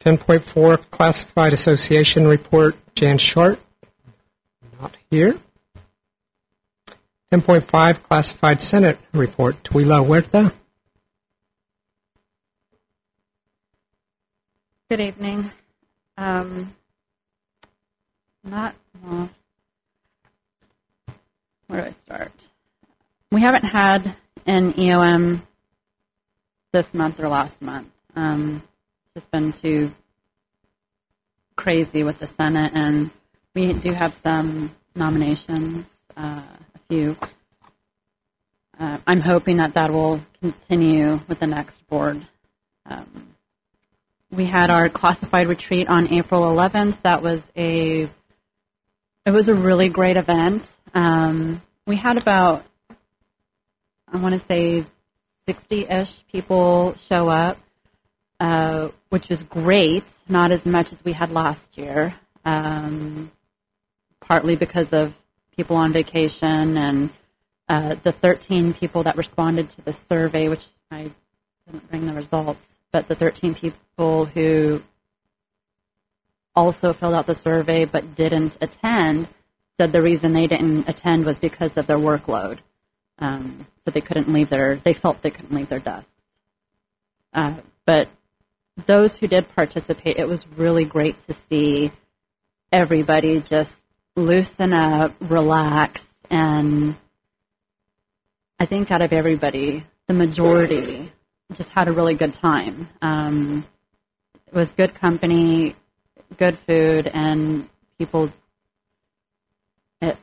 10.4 0.00 0.90
Classified 0.90 1.52
Association 1.52 2.26
Report, 2.26 2.76
Jan 2.94 3.18
Short. 3.18 3.60
Not 4.80 4.96
here. 5.10 5.38
10.5 7.32 8.02
Classified 8.02 8.60
Senate 8.60 8.98
Report, 9.12 9.62
Tuila 9.64 10.04
Huerta. 10.06 10.52
Good 14.88 15.00
evening. 15.00 15.50
Um, 16.16 16.74
not 18.42 18.74
well. 19.02 19.28
Where 21.66 21.82
do 21.82 21.88
I 21.88 21.94
start? 22.06 22.48
We 23.30 23.42
haven't 23.42 23.64
had 23.64 24.14
an 24.46 24.72
EOM 24.72 25.42
this 26.72 26.94
month 26.94 27.20
or 27.20 27.28
last 27.28 27.60
month. 27.60 27.88
Um, 28.16 28.62
just 29.18 29.32
been 29.32 29.50
too 29.50 29.90
crazy 31.56 32.04
with 32.04 32.20
the 32.20 32.28
Senate, 32.28 32.70
and 32.72 33.10
we 33.52 33.72
do 33.72 33.92
have 33.92 34.14
some 34.22 34.70
nominations, 34.94 35.86
uh, 36.16 36.40
a 36.40 36.78
few. 36.88 37.16
Uh, 38.78 38.98
I'm 39.08 39.20
hoping 39.20 39.56
that 39.56 39.74
that 39.74 39.92
will 39.92 40.20
continue 40.40 41.18
with 41.26 41.40
the 41.40 41.48
next 41.48 41.84
board. 41.88 42.24
Um, 42.86 43.34
we 44.30 44.44
had 44.44 44.70
our 44.70 44.88
classified 44.88 45.48
retreat 45.48 45.88
on 45.88 46.12
April 46.12 46.42
11th. 46.42 47.02
That 47.02 47.20
was 47.20 47.42
a 47.56 48.02
it 49.26 49.30
was 49.32 49.48
a 49.48 49.54
really 49.54 49.88
great 49.88 50.16
event. 50.16 50.62
Um, 50.94 51.60
we 51.88 51.96
had 51.96 52.18
about 52.18 52.64
I 54.12 54.18
want 54.18 54.40
to 54.40 54.46
say 54.46 54.84
60-ish 55.48 56.24
people 56.30 56.94
show 57.08 57.28
up, 57.28 57.58
uh, 58.40 58.88
which 59.10 59.28
was 59.28 59.42
great. 59.42 60.04
Not 60.28 60.50
as 60.50 60.66
much 60.66 60.92
as 60.92 61.02
we 61.04 61.12
had 61.12 61.30
last 61.30 61.76
year, 61.76 62.14
um, 62.44 63.30
partly 64.20 64.56
because 64.56 64.92
of 64.92 65.14
people 65.56 65.76
on 65.76 65.92
vacation 65.92 66.76
and 66.76 67.10
uh, 67.68 67.96
the 68.02 68.12
13 68.12 68.74
people 68.74 69.02
that 69.02 69.16
responded 69.16 69.70
to 69.70 69.82
the 69.82 69.92
survey, 69.92 70.48
which 70.48 70.66
I 70.90 71.10
didn't 71.66 71.90
bring 71.90 72.06
the 72.06 72.12
results, 72.12 72.60
but 72.92 73.08
the 73.08 73.14
13 73.14 73.54
people 73.54 74.24
who 74.26 74.82
also 76.54 76.92
filled 76.92 77.14
out 77.14 77.26
the 77.26 77.34
survey 77.34 77.84
but 77.84 78.16
didn't 78.16 78.56
attend 78.60 79.28
said 79.78 79.92
the 79.92 80.02
reason 80.02 80.32
they 80.32 80.46
didn't 80.46 80.88
attend 80.88 81.24
was 81.24 81.38
because 81.38 81.76
of 81.76 81.86
their 81.86 81.98
workload. 81.98 82.58
Um, 83.18 83.66
so 83.84 83.90
they 83.90 84.00
couldn't 84.00 84.32
leave 84.32 84.48
their, 84.48 84.76
they 84.76 84.92
felt 84.92 85.22
they 85.22 85.30
couldn't 85.30 85.54
leave 85.54 85.68
their 85.68 85.78
desk. 85.78 86.06
Uh, 87.32 87.54
but 87.84 88.08
those 88.86 89.16
who 89.16 89.26
did 89.26 89.54
participate, 89.54 90.16
it 90.16 90.28
was 90.28 90.46
really 90.56 90.84
great 90.84 91.16
to 91.26 91.34
see 91.34 91.90
everybody 92.72 93.40
just 93.40 93.74
loosen 94.16 94.72
up, 94.72 95.12
relax, 95.20 96.06
and 96.30 96.96
I 98.58 98.66
think 98.66 98.90
out 98.90 99.02
of 99.02 99.12
everybody, 99.12 99.84
the 100.06 100.14
majority 100.14 101.12
just 101.54 101.70
had 101.70 101.88
a 101.88 101.92
really 101.92 102.14
good 102.14 102.34
time. 102.34 102.88
Um, 103.00 103.64
it 104.46 104.54
was 104.54 104.72
good 104.72 104.94
company, 104.94 105.76
good 106.36 106.58
food, 106.58 107.10
and 107.12 107.68
people. 107.98 108.32
It, 110.00 110.16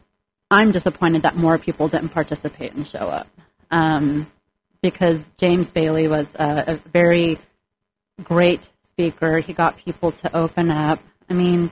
I'm 0.51 0.71
disappointed 0.71 1.23
that 1.23 1.35
more 1.35 1.57
people 1.57 1.87
didn't 1.87 2.09
participate 2.09 2.73
and 2.73 2.85
show 2.85 3.07
up. 3.09 3.27
Um, 3.71 4.27
because 4.81 5.25
James 5.37 5.71
Bailey 5.71 6.07
was 6.07 6.27
a, 6.35 6.63
a 6.67 6.75
very 6.89 7.39
great 8.23 8.61
speaker. 8.91 9.39
He 9.39 9.53
got 9.53 9.77
people 9.77 10.11
to 10.11 10.35
open 10.35 10.71
up. 10.71 10.99
I 11.29 11.33
mean, 11.33 11.71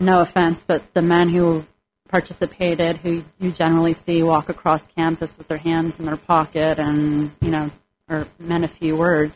no 0.00 0.20
offense, 0.20 0.64
but 0.66 0.94
the 0.94 1.02
men 1.02 1.28
who 1.28 1.64
participated, 2.08 2.96
who 2.98 3.24
you 3.38 3.50
generally 3.50 3.94
see 3.94 4.22
walk 4.22 4.48
across 4.48 4.82
campus 4.96 5.36
with 5.38 5.48
their 5.48 5.58
hands 5.58 5.98
in 5.98 6.04
their 6.04 6.16
pocket 6.16 6.78
and, 6.78 7.30
you 7.40 7.50
know, 7.50 7.70
or 8.08 8.26
meant 8.38 8.64
a 8.64 8.68
few 8.68 8.96
words, 8.96 9.34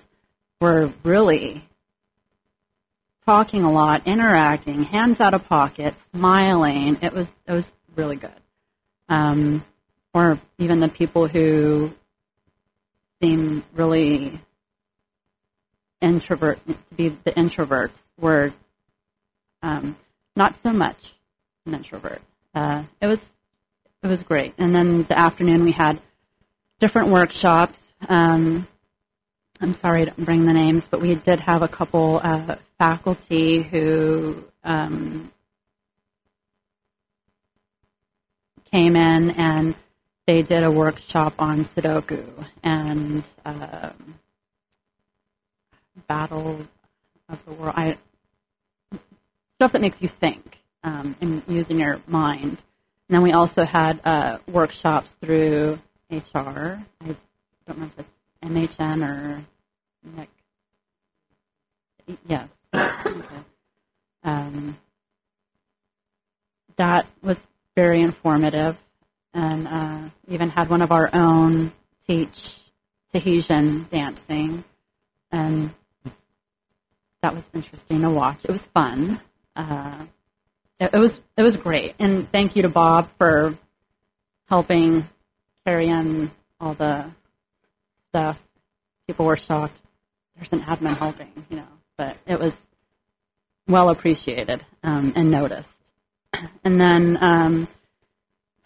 were 0.61 0.92
really 1.02 1.62
talking 3.25 3.64
a 3.64 3.73
lot, 3.73 4.06
interacting, 4.06 4.85
hands 4.85 5.20
out 5.20 5.35
of 5.35 5.46
pocket, 5.49 5.94
smiling. 6.14 6.99
It 7.02 7.12
was 7.12 7.32
it 7.46 7.52
was 7.52 7.73
really 7.96 8.16
good. 8.16 8.30
Um, 9.08 9.64
or 10.14 10.38
even 10.58 10.80
the 10.80 10.88
people 10.88 11.26
who 11.26 11.92
seem 13.20 13.64
really 13.75 14.40
introvert 16.00 16.58
to 16.66 16.76
be 16.94 17.08
the 17.08 17.32
introverts 17.32 17.98
were 18.18 18.52
um, 19.62 19.96
not 20.34 20.54
so 20.62 20.72
much 20.72 21.14
an 21.66 21.74
introvert. 21.74 22.20
Uh, 22.54 22.84
it 23.00 23.06
was 23.06 23.20
it 24.02 24.08
was 24.08 24.22
great. 24.22 24.54
And 24.58 24.74
then 24.74 25.02
the 25.04 25.18
afternoon 25.18 25.64
we 25.64 25.72
had 25.72 26.00
different 26.78 27.08
workshops. 27.08 27.82
Um, 28.08 28.66
I'm 29.60 29.74
sorry 29.74 30.02
I 30.02 30.04
didn't 30.06 30.24
bring 30.24 30.44
the 30.44 30.52
names, 30.52 30.86
but 30.86 31.00
we 31.00 31.14
did 31.14 31.40
have 31.40 31.62
a 31.62 31.68
couple 31.68 32.20
uh, 32.22 32.56
faculty 32.78 33.62
who 33.62 34.44
um, 34.64 35.32
came 38.70 38.96
in 38.96 39.30
and 39.30 39.74
they 40.26 40.42
did 40.42 40.62
a 40.62 40.70
workshop 40.70 41.34
on 41.40 41.64
Sudoku 41.64 42.26
and 42.62 43.22
um, 43.44 44.18
Battle 46.06 46.66
of 47.28 47.44
the 47.44 47.52
World. 47.52 47.74
I, 47.76 47.96
stuff 49.56 49.72
that 49.72 49.80
makes 49.80 50.00
you 50.02 50.08
think 50.08 50.58
um, 50.84 51.16
and 51.20 51.42
using 51.48 51.80
your 51.80 52.00
mind. 52.06 52.62
And 53.08 53.14
then 53.14 53.22
we 53.22 53.32
also 53.32 53.64
had 53.64 54.00
uh, 54.04 54.38
workshops 54.46 55.14
through 55.20 55.78
HR. 56.10 56.18
I 56.34 56.82
don't 57.04 57.18
remember 57.68 57.92
if 57.98 58.06
it's 58.06 58.78
MHN 58.78 59.06
or 59.06 59.44
Nick. 60.16 60.28
Yes. 62.26 62.48
Okay. 62.74 63.36
Um, 64.22 64.76
that 66.76 67.06
was 67.22 67.36
very 67.76 68.00
informative, 68.00 68.76
and 69.32 69.68
uh, 69.68 69.98
even 70.28 70.50
had 70.50 70.68
one 70.68 70.82
of 70.82 70.92
our 70.92 71.10
own 71.12 71.72
teach 72.06 72.56
Tahitian 73.12 73.86
dancing, 73.90 74.64
and 75.30 75.72
that 77.23 77.35
was 77.35 77.44
interesting 77.54 78.02
to 78.02 78.11
watch. 78.11 78.44
It 78.44 78.50
was 78.50 78.62
fun. 78.66 79.20
Uh, 79.54 80.06
it, 80.78 80.90
it 80.92 80.99
was 80.99 81.20
it 81.37 81.42
was 81.42 81.56
great, 81.56 81.94
and 81.99 82.30
thank 82.30 82.56
you 82.56 82.62
to 82.62 82.68
Bob 82.68 83.08
for 83.18 83.56
helping 84.49 85.08
carry 85.64 85.88
in 85.88 86.30
all 86.61 86.75
the 86.75 87.06
stuff. 88.11 88.40
People 89.06 89.26
were 89.26 89.37
shocked. 89.37 89.80
There's 90.37 90.52
an 90.52 90.61
admin 90.61 90.96
helping, 90.96 91.32
you 91.49 91.56
know, 91.56 91.66
but 91.96 92.16
it 92.26 92.38
was 92.38 92.52
well 93.66 93.90
appreciated 93.90 94.64
um, 94.82 95.12
and 95.16 95.30
noticed. 95.30 95.68
And 96.64 96.80
then 96.80 97.18
um, 97.20 97.68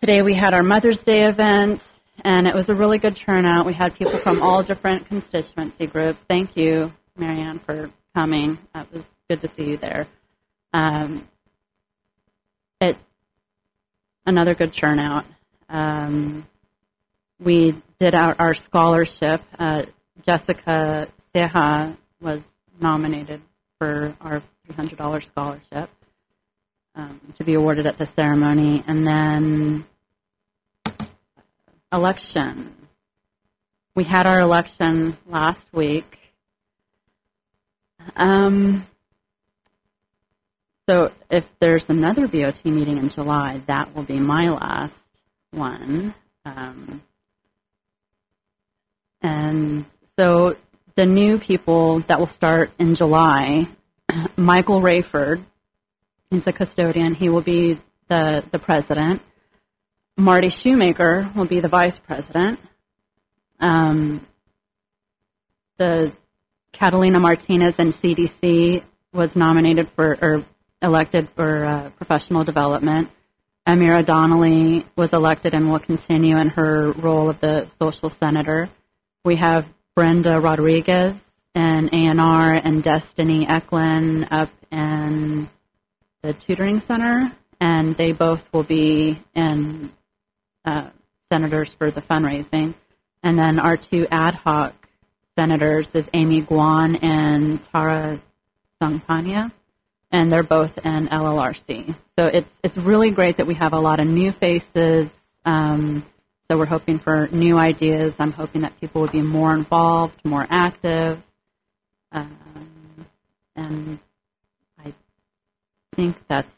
today 0.01 0.23
we 0.23 0.35
had 0.35 0.55
our 0.55 0.63
Mother's 0.63 1.03
Day 1.03 1.25
event, 1.25 1.87
and 2.25 2.49
it 2.49 2.55
was 2.55 2.69
a 2.69 2.75
really 2.75 2.99
good 2.99 3.17
turnout. 3.17 3.67
We 3.67 3.73
had 3.73 3.95
people 3.95 4.19
from 4.19 4.43
all 4.43 4.63
different 4.63 5.07
constituency 5.07 5.87
groups. 5.87 6.21
Thank 6.29 6.57
you, 6.57 6.93
Marianne, 7.17 7.61
for 7.61 7.91
coming. 8.15 8.59
It 8.75 8.87
was 8.93 9.05
good 9.29 9.41
to 9.43 9.49
see 9.49 9.71
you 9.71 9.77
there. 9.77 10.07
Um, 10.73 11.27
it 12.81 12.97
another 14.27 14.55
good 14.55 14.73
turnout. 14.73 15.25
Um, 15.69 16.47
we 17.39 17.75
did 17.99 18.15
our, 18.15 18.37
our 18.39 18.55
scholarship. 18.55 19.43
Uh, 19.59 19.85
Jessica 20.23 21.09
Seha 21.35 21.97
was 22.21 22.41
nominated 22.81 23.41
for 23.79 24.15
our 24.21 24.43
$300 24.69 25.25
scholarship 25.27 25.91
um, 26.95 27.21
to 27.39 27.45
be 27.45 27.55
awarded 27.55 27.87
at 27.87 27.99
the 27.99 28.07
ceremony. 28.07 28.85
And 28.87 29.07
then 29.07 29.85
election. 31.93 32.75
We 33.95 34.05
had 34.05 34.27
our 34.27 34.41
election 34.41 35.17
last 35.27 35.67
week. 35.73 36.20
Um, 38.17 38.87
so 40.89 41.13
if 41.31 41.49
there's 41.61 41.89
another 41.89 42.27
BOT 42.27 42.65
meeting 42.65 42.97
in 42.97 43.11
July, 43.11 43.61
that 43.67 43.95
will 43.95 44.03
be 44.03 44.19
my 44.19 44.51
last 44.51 44.95
one. 45.53 46.15
Um, 46.45 47.03
and 49.23 49.85
so 50.19 50.57
the 50.97 51.07
new 51.07 51.39
people 51.39 52.01
that 52.01 52.19
will 52.19 52.27
start 52.27 52.73
in 52.79 52.95
July, 52.95 53.69
Michael 54.37 54.81
Rayford, 54.81 55.43
he's 56.31 56.47
a 56.47 56.53
custodian. 56.53 57.15
He 57.15 57.29
will 57.29 57.41
be 57.41 57.79
the, 58.09 58.45
the 58.51 58.59
president. 58.59 59.23
Marty 60.17 60.49
Shoemaker 60.49 61.31
will 61.35 61.47
be 61.47 61.61
the 61.61 61.69
vice 61.69 61.99
president. 61.99 62.59
Um, 63.61 64.27
the 65.77 66.13
Catalina 66.73 67.21
Martinez 67.21 67.79
and 67.79 67.93
CDC 67.93 68.83
was 69.13 69.37
nominated 69.37 69.89
for 69.91 70.19
or 70.23 70.45
elected 70.83 71.29
for 71.31 71.65
uh, 71.65 71.91
professional 71.91 72.45
development. 72.45 73.11
Amira 73.67 74.05
Donnelly 74.05 74.87
was 74.97 75.13
elected 75.13 75.55
and 75.55 75.71
will 75.71 75.79
continue 75.79 76.37
in 76.39 76.49
her 76.51 76.93
role 76.93 77.29
of 77.29 77.41
the 77.41 77.69
social 77.79 78.11
senator. 78.11 78.69
We 79.25 79.37
have 79.37 79.69
Brenda 79.95 80.41
Rodriguez 80.41 81.15
and 81.55 81.91
ANR 81.91 82.61
and 82.65 82.83
Destiny 82.83 83.47
Eklund 83.47 84.29
up 84.31 84.51
in 84.71 85.49
the 86.23 86.33
tutoring 86.33 86.81
center, 86.81 87.31
and 87.61 87.95
they 87.97 88.13
both 88.13 88.47
will 88.53 88.63
be 88.63 89.21
in 89.35 89.93
uh, 90.65 90.87
senators 91.31 91.73
for 91.73 91.91
the 91.91 92.03
fundraising. 92.03 92.75
And 93.23 93.39
then 93.39 93.59
our 93.59 93.77
two 93.77 94.07
ad 94.11 94.35
hoc 94.35 94.80
senators 95.41 95.89
is 95.95 96.07
Amy 96.13 96.43
Guan 96.43 97.03
and 97.03 97.65
Tara 97.73 98.21
Sangpania, 98.79 99.51
and 100.11 100.31
they're 100.31 100.43
both 100.43 100.77
in 100.85 101.09
LLRC. 101.09 101.95
So 102.19 102.27
it's 102.27 102.51
it's 102.63 102.77
really 102.77 103.11
great 103.11 103.39
that 103.39 103.47
we 103.47 103.55
have 103.55 103.73
a 103.73 103.79
lot 103.81 104.01
of 104.01 104.07
new 104.07 104.33
faces. 104.33 105.09
Um, 105.47 106.05
so 106.47 106.59
we're 106.59 106.67
hoping 106.67 106.99
for 106.99 107.27
new 107.33 107.57
ideas. 107.57 108.13
I'm 108.19 108.33
hoping 108.33 108.61
that 108.63 108.79
people 108.83 109.01
will 109.01 109.09
be 109.09 109.23
more 109.23 109.55
involved, 109.55 110.23
more 110.27 110.47
active, 110.51 111.23
um, 112.13 112.37
and 113.57 113.99
I 114.79 114.93
think 115.95 116.17
that's 116.29 116.55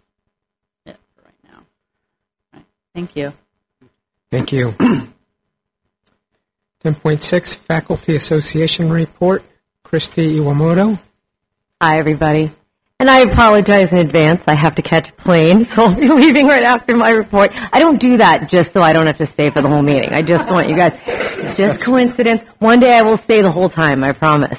it 0.87 0.97
for 1.15 1.23
right 1.23 1.45
now. 1.45 2.63
Thank 2.97 3.15
you. 3.15 3.33
Thank 4.33 4.51
you. 4.51 4.75
10.6 6.83 7.55
Faculty 7.55 8.17
Association 8.17 8.91
Report. 8.91 9.45
Christy 9.85 10.39
Iwamoto. 10.39 10.99
Hi, 11.81 11.99
everybody. 11.99 12.51
And 12.99 13.09
I 13.09 13.21
apologize 13.21 13.93
in 13.93 13.99
advance. 13.99 14.43
I 14.49 14.55
have 14.55 14.75
to 14.77 14.83
catch 14.83 15.11
a 15.11 15.13
plane, 15.13 15.65
so 15.67 15.85
I'll 15.85 15.95
be 15.95 16.09
leaving 16.09 16.49
right 16.49 16.65
after 16.65 16.97
my 16.97 17.11
report. 17.11 17.53
I 17.73 17.79
don't 17.79 18.01
do 18.01 18.17
that 18.17 18.51
just 18.51 18.73
so 18.73 18.83
I 18.83 18.93
don't 18.93 19.07
have 19.07 19.19
to 19.19 19.27
stay 19.27 19.51
for 19.51 19.63
the 19.63 19.69
whole 19.69 19.83
meeting. 19.83 20.13
I 20.13 20.23
just 20.23 20.51
want 20.51 20.69
you 20.69 20.75
guys, 20.75 20.99
just 21.57 21.85
coincidence. 21.85 22.43
One 22.59 22.81
day 22.81 22.99
I 22.99 23.03
will 23.03 23.17
stay 23.17 23.43
the 23.43 23.53
whole 23.53 23.69
time, 23.69 24.03
I 24.03 24.11
promise. 24.11 24.59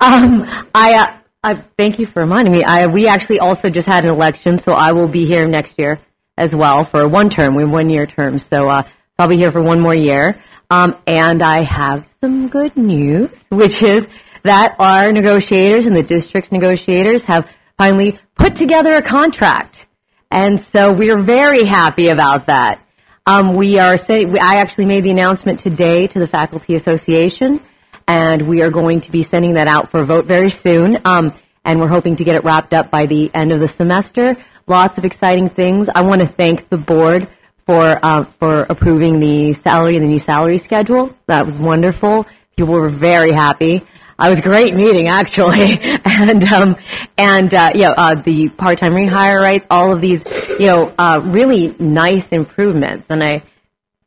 Um, 0.00 0.48
I, 0.74 0.94
uh, 0.94 1.16
I 1.44 1.54
thank 1.76 1.98
you 1.98 2.06
for 2.06 2.20
reminding 2.20 2.54
me. 2.54 2.64
I, 2.64 2.86
we 2.86 3.08
actually 3.08 3.40
also 3.40 3.68
just 3.68 3.86
had 3.86 4.04
an 4.04 4.10
election, 4.10 4.58
so 4.58 4.72
I 4.72 4.92
will 4.92 5.08
be 5.08 5.26
here 5.26 5.46
next 5.46 5.78
year 5.78 6.00
as 6.38 6.54
well 6.54 6.84
for 6.84 7.06
one 7.06 7.28
term. 7.28 7.54
We 7.56 7.66
one 7.66 7.90
year 7.90 8.06
terms, 8.06 8.46
so 8.46 8.70
uh, 8.70 8.84
I'll 9.18 9.28
be 9.28 9.36
here 9.36 9.52
for 9.52 9.62
one 9.62 9.80
more 9.80 9.94
year. 9.94 10.42
Um, 10.72 10.96
and 11.06 11.42
I 11.42 11.64
have 11.64 12.08
some 12.22 12.48
good 12.48 12.78
news, 12.78 13.28
which 13.50 13.82
is 13.82 14.08
that 14.42 14.74
our 14.78 15.12
negotiators 15.12 15.84
and 15.84 15.94
the 15.94 16.02
district's 16.02 16.50
negotiators 16.50 17.24
have 17.24 17.46
finally 17.76 18.18
put 18.36 18.56
together 18.56 18.94
a 18.94 19.02
contract. 19.02 19.84
And 20.30 20.62
so 20.62 20.90
we 20.90 21.10
are 21.10 21.18
very 21.18 21.64
happy 21.64 22.08
about 22.08 22.46
that. 22.46 22.80
Um, 23.26 23.54
we 23.54 23.78
are 23.78 23.98
say, 23.98 24.24
I 24.24 24.56
actually 24.62 24.86
made 24.86 25.04
the 25.04 25.10
announcement 25.10 25.60
today 25.60 26.06
to 26.06 26.18
the 26.18 26.26
Faculty 26.26 26.74
Association, 26.74 27.60
and 28.08 28.48
we 28.48 28.62
are 28.62 28.70
going 28.70 29.02
to 29.02 29.12
be 29.12 29.24
sending 29.24 29.52
that 29.52 29.68
out 29.68 29.90
for 29.90 30.00
a 30.00 30.06
vote 30.06 30.24
very 30.24 30.48
soon. 30.48 30.98
Um, 31.04 31.34
and 31.66 31.80
we're 31.80 31.88
hoping 31.88 32.16
to 32.16 32.24
get 32.24 32.34
it 32.34 32.44
wrapped 32.44 32.72
up 32.72 32.90
by 32.90 33.04
the 33.04 33.30
end 33.34 33.52
of 33.52 33.60
the 33.60 33.68
semester. 33.68 34.38
Lots 34.66 34.96
of 34.96 35.04
exciting 35.04 35.50
things. 35.50 35.90
I 35.94 36.00
want 36.00 36.22
to 36.22 36.26
thank 36.26 36.70
the 36.70 36.78
board 36.78 37.28
for 37.66 37.98
uh, 38.02 38.24
for 38.38 38.62
approving 38.68 39.20
the 39.20 39.52
salary 39.52 39.96
and 39.96 40.04
the 40.04 40.08
new 40.08 40.18
salary 40.18 40.58
schedule. 40.58 41.16
That 41.26 41.46
was 41.46 41.56
wonderful. 41.56 42.26
People 42.56 42.74
were 42.74 42.88
very 42.88 43.32
happy. 43.32 43.82
I 44.18 44.30
was 44.30 44.38
a 44.38 44.42
great 44.42 44.74
meeting 44.74 45.08
actually, 45.08 45.78
and 46.04 46.44
um, 46.44 46.76
and 47.18 47.52
uh, 47.52 47.72
you 47.74 47.82
know 47.82 47.94
uh, 47.96 48.14
the 48.14 48.48
part-time 48.50 48.92
rehire 48.92 49.40
rights, 49.40 49.66
all 49.70 49.92
of 49.92 50.00
these 50.00 50.24
you 50.58 50.66
know 50.66 50.94
uh, 50.98 51.20
really 51.24 51.74
nice 51.78 52.28
improvements, 52.28 53.06
and 53.10 53.22
I 53.22 53.42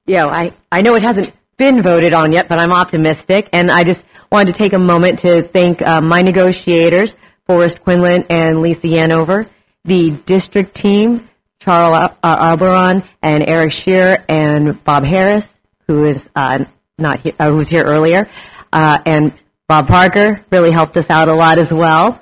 you 0.06 0.16
know 0.16 0.30
I 0.30 0.54
I 0.72 0.82
know 0.82 0.96
it 0.96 1.04
hasn't 1.04 1.34
been 1.58 1.82
voted 1.82 2.14
on 2.14 2.32
yet, 2.32 2.48
but 2.48 2.60
I'm 2.60 2.72
optimistic, 2.72 3.50
and 3.52 3.72
I 3.72 3.84
just 3.84 4.06
wanted 4.32 4.54
to 4.54 4.58
take 4.58 4.74
a 4.74 4.80
moment 4.80 5.20
to 5.20 5.42
thank 5.42 5.82
uh, 5.82 6.02
my 6.02 6.22
negotiators, 6.22 7.16
Forrest 7.48 7.82
Quinlan 7.82 8.26
and 8.30 8.62
Lisa 8.62 8.88
Yanover, 8.88 9.48
the 9.86 10.12
district 10.12 10.76
team, 10.76 11.30
Charles 11.66 12.12
uh, 12.22 12.56
Alberon 12.56 13.04
and 13.24 13.44
Eric 13.44 13.74
Shear 13.74 14.24
and 14.30 14.82
Bob 14.84 15.04
Harris, 15.04 15.52
who 15.88 16.06
is 16.06 16.30
uh, 16.36 16.64
not 17.00 17.22
here, 17.22 17.34
uh, 17.40 17.50
who 17.50 17.58
was 17.58 17.68
here 17.68 17.84
earlier, 17.84 18.30
uh, 18.72 19.00
and 19.04 19.34
Bob 19.68 19.88
Parker 19.88 20.46
really 20.52 20.70
helped 20.70 20.96
us 20.96 21.10
out 21.10 21.28
a 21.28 21.34
lot 21.34 21.58
as 21.58 21.74
well. 21.74 22.22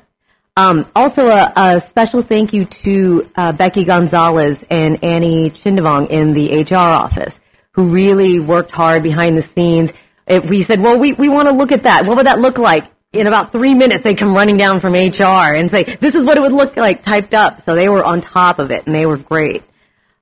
Um, 0.56 0.86
also, 0.96 1.28
a, 1.28 1.52
a, 1.58 1.82
special 1.82 2.22
thank 2.22 2.54
you 2.54 2.66
to 2.66 3.30
uh, 3.36 3.52
Becky 3.52 3.84
Gonzalez 3.84 4.64
and 4.70 5.04
Annie 5.04 5.50
Chindavong 5.50 6.10
in 6.10 6.34
the 6.34 6.64
HR 6.64 6.76
office, 6.76 7.38
who 7.72 7.90
really 7.90 8.40
worked 8.40 8.72
hard 8.72 9.04
behind 9.04 9.38
the 9.38 9.44
scenes. 9.44 9.92
It, 10.26 10.46
we 10.46 10.64
said, 10.64 10.80
well, 10.80 10.98
we, 10.98 11.14
we 11.14 11.28
want 11.28 11.50
to 11.50 11.54
look 11.54 11.72
at 11.72 11.84
that. 11.84 12.06
What 12.06 12.18
would 12.18 12.28
that 12.28 12.40
look 12.40 12.60
like? 12.60 12.86
In 13.14 13.28
about 13.28 13.52
three 13.52 13.76
minutes, 13.76 14.02
they 14.02 14.16
come 14.16 14.34
running 14.34 14.58
down 14.58 14.80
from 14.80 14.94
HR 14.94 15.54
and 15.54 15.70
say, 15.70 15.84
this 15.84 16.16
is 16.16 16.26
what 16.26 16.36
it 16.36 16.42
would 16.42 16.52
look 16.52 16.76
like 16.76 17.04
typed 17.04 17.36
up. 17.36 17.62
So 17.62 17.76
they 17.76 17.88
were 17.88 18.04
on 18.04 18.22
top 18.22 18.58
of 18.58 18.72
it, 18.72 18.88
and 18.88 18.96
they 18.96 19.06
were 19.06 19.18
great. 19.18 19.62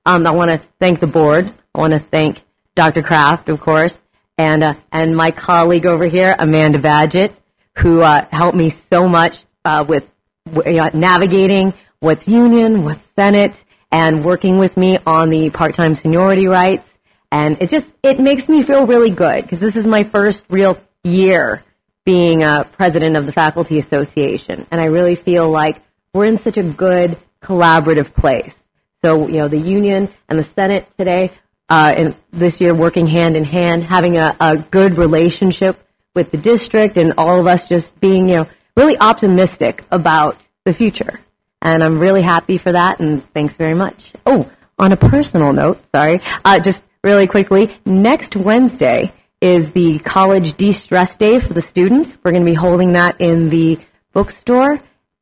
Um, 0.04 0.26
I 0.26 0.32
want 0.32 0.50
to 0.50 0.60
thank 0.78 1.00
the 1.00 1.06
board. 1.06 1.50
I 1.74 1.78
want 1.78 1.94
to 1.94 1.98
thank 1.98 2.42
Dr. 2.74 3.02
Kraft, 3.02 3.48
of 3.48 3.60
course, 3.60 3.96
and 4.36 4.62
uh, 4.62 4.74
and 4.90 5.16
my 5.16 5.30
colleague 5.30 5.86
over 5.86 6.04
here, 6.04 6.36
Amanda 6.38 6.78
Badgett, 6.78 7.32
who 7.78 8.02
uh, 8.02 8.26
helped 8.30 8.56
me 8.56 8.68
so 8.68 9.08
much 9.08 9.42
uh, 9.64 9.84
with 9.88 10.06
uh, 10.54 10.90
navigating 10.92 11.72
what's 12.00 12.28
union, 12.28 12.84
what's 12.84 13.06
Senate, 13.14 13.62
and 13.90 14.24
working 14.24 14.58
with 14.58 14.76
me 14.76 14.98
on 15.06 15.30
the 15.30 15.48
part-time 15.50 15.94
seniority 15.94 16.46
rights. 16.46 16.88
And 17.30 17.60
it 17.62 17.70
just 17.70 17.90
it 18.02 18.20
makes 18.20 18.48
me 18.48 18.62
feel 18.62 18.86
really 18.86 19.10
good 19.10 19.44
because 19.44 19.60
this 19.60 19.76
is 19.76 19.86
my 19.86 20.02
first 20.02 20.44
real 20.50 20.78
year 21.04 21.62
being 22.04 22.42
a 22.42 22.68
president 22.72 23.16
of 23.16 23.26
the 23.26 23.32
faculty 23.32 23.78
association, 23.78 24.66
and 24.70 24.80
I 24.80 24.86
really 24.86 25.14
feel 25.14 25.48
like 25.48 25.80
we're 26.12 26.26
in 26.26 26.38
such 26.38 26.56
a 26.56 26.62
good 26.62 27.16
collaborative 27.42 28.14
place. 28.14 28.56
So 29.02 29.26
you 29.26 29.38
know 29.38 29.48
the 29.48 29.58
union 29.58 30.08
and 30.28 30.38
the 30.38 30.44
Senate 30.44 30.86
today 30.98 31.32
uh, 31.68 31.94
in 31.96 32.14
this 32.32 32.60
year 32.60 32.74
working 32.74 33.06
hand 33.06 33.36
in 33.36 33.44
hand, 33.44 33.82
having 33.82 34.16
a, 34.16 34.36
a 34.38 34.56
good 34.56 34.98
relationship 34.98 35.78
with 36.14 36.30
the 36.30 36.36
district, 36.36 36.96
and 36.96 37.14
all 37.16 37.40
of 37.40 37.46
us 37.46 37.66
just 37.66 37.98
being, 37.98 38.28
you 38.28 38.36
know, 38.36 38.48
really 38.76 38.98
optimistic 38.98 39.84
about 39.90 40.36
the 40.64 40.74
future. 40.74 41.20
And 41.62 41.82
I'm 41.82 41.98
really 41.98 42.22
happy 42.22 42.58
for 42.58 42.72
that, 42.72 43.00
and 43.00 43.24
thanks 43.32 43.54
very 43.54 43.74
much. 43.74 44.12
Oh, 44.26 44.50
on 44.78 44.92
a 44.92 44.96
personal 44.96 45.52
note, 45.52 45.80
sorry, 45.94 46.20
uh, 46.44 46.60
just 46.60 46.84
really 47.02 47.26
quickly, 47.26 47.74
next 47.86 48.36
Wednesday 48.36 49.12
is 49.42 49.72
the 49.72 49.98
college 49.98 50.56
de-stress 50.56 51.16
day 51.16 51.40
for 51.40 51.52
the 51.52 51.60
students. 51.60 52.16
We're 52.22 52.30
going 52.30 52.44
to 52.44 52.50
be 52.50 52.54
holding 52.54 52.92
that 52.92 53.20
in 53.20 53.50
the 53.50 53.80
bookstore, 54.12 54.78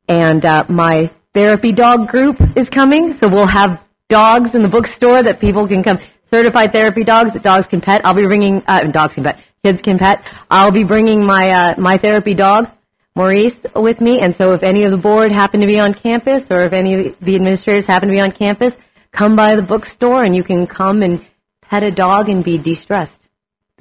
and 0.07 0.45
uh, 0.45 0.65
my 0.69 1.09
therapy 1.33 1.71
dog 1.71 2.07
group 2.07 2.39
is 2.55 2.69
coming, 2.69 3.13
so 3.13 3.27
we'll 3.27 3.47
have 3.47 3.83
dogs 4.09 4.53
in 4.53 4.61
the 4.61 4.69
bookstore 4.69 5.23
that 5.23 5.39
people 5.39 5.67
can 5.67 5.81
come 5.81 5.99
certified 6.29 6.71
therapy 6.71 7.03
dogs 7.03 7.33
that 7.33 7.41
dogs 7.41 7.65
can 7.65 7.81
pet. 7.81 8.05
I'll 8.05 8.13
be 8.13 8.27
bringing 8.27 8.63
uh, 8.67 8.83
dogs 8.91 9.15
can 9.15 9.23
pet, 9.23 9.39
kids 9.63 9.81
can 9.81 9.97
pet. 9.97 10.23
I'll 10.51 10.71
be 10.71 10.83
bringing 10.83 11.25
my 11.25 11.49
uh, 11.51 11.75
my 11.79 11.97
therapy 11.97 12.35
dog, 12.35 12.69
Maurice, 13.15 13.59
with 13.75 14.01
me. 14.01 14.19
And 14.19 14.35
so, 14.35 14.53
if 14.53 14.61
any 14.61 14.83
of 14.83 14.91
the 14.91 14.97
board 14.97 15.31
happen 15.31 15.61
to 15.61 15.67
be 15.67 15.79
on 15.79 15.95
campus, 15.95 16.45
or 16.51 16.61
if 16.61 16.73
any 16.73 17.07
of 17.07 17.19
the 17.21 17.35
administrators 17.35 17.87
happen 17.87 18.09
to 18.09 18.13
be 18.13 18.19
on 18.19 18.31
campus, 18.31 18.77
come 19.11 19.35
by 19.35 19.55
the 19.55 19.63
bookstore 19.63 20.23
and 20.23 20.35
you 20.35 20.43
can 20.43 20.67
come 20.67 21.01
and 21.01 21.25
pet 21.63 21.81
a 21.81 21.89
dog 21.89 22.29
and 22.29 22.43
be 22.43 22.59
de-stressed. 22.59 23.20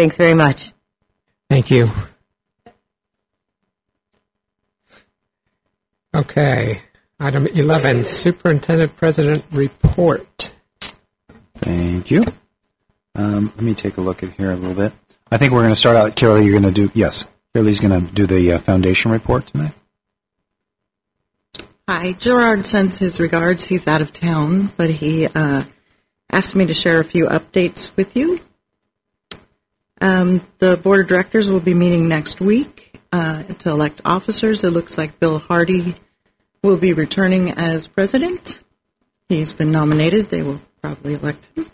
Thanks 0.00 0.16
very 0.16 0.32
much. 0.32 0.72
Thank 1.50 1.70
you. 1.70 1.90
Okay. 6.14 6.80
Item 7.20 7.46
11, 7.46 8.06
Superintendent 8.06 8.96
President 8.96 9.44
Report. 9.52 10.54
Thank 11.58 12.10
you. 12.10 12.24
Um, 13.14 13.52
let 13.56 13.60
me 13.62 13.74
take 13.74 13.98
a 13.98 14.00
look 14.00 14.22
at 14.22 14.30
here 14.30 14.50
a 14.50 14.56
little 14.56 14.74
bit. 14.74 14.94
I 15.30 15.36
think 15.36 15.52
we're 15.52 15.60
going 15.60 15.72
to 15.72 15.76
start 15.76 15.98
out. 15.98 16.16
Carol, 16.16 16.40
you're 16.40 16.58
going 16.58 16.72
to 16.74 16.86
do 16.86 16.90
yes. 16.94 17.26
Carol's 17.52 17.80
going 17.80 18.06
to 18.06 18.10
do 18.14 18.26
the 18.26 18.54
uh, 18.54 18.58
foundation 18.58 19.10
report 19.10 19.48
tonight. 19.48 19.74
Hi, 21.86 22.12
Gerard 22.12 22.64
sends 22.64 22.96
his 22.96 23.20
regards. 23.20 23.66
He's 23.66 23.86
out 23.86 24.00
of 24.00 24.14
town, 24.14 24.72
but 24.78 24.88
he 24.88 25.26
uh, 25.26 25.64
asked 26.30 26.54
me 26.54 26.64
to 26.64 26.72
share 26.72 27.00
a 27.00 27.04
few 27.04 27.26
updates 27.26 27.94
with 27.96 28.16
you. 28.16 28.40
Um, 30.00 30.40
the 30.58 30.76
board 30.76 31.00
of 31.00 31.08
directors 31.08 31.50
will 31.50 31.60
be 31.60 31.74
meeting 31.74 32.08
next 32.08 32.40
week 32.40 32.98
uh, 33.12 33.42
to 33.42 33.70
elect 33.70 34.00
officers. 34.04 34.64
It 34.64 34.70
looks 34.70 34.96
like 34.96 35.20
Bill 35.20 35.38
Hardy 35.38 35.96
will 36.62 36.78
be 36.78 36.92
returning 36.92 37.50
as 37.50 37.86
president. 37.86 38.62
He's 39.28 39.52
been 39.52 39.72
nominated. 39.72 40.30
They 40.30 40.42
will 40.42 40.60
probably 40.80 41.14
elect 41.14 41.48
him. 41.54 41.70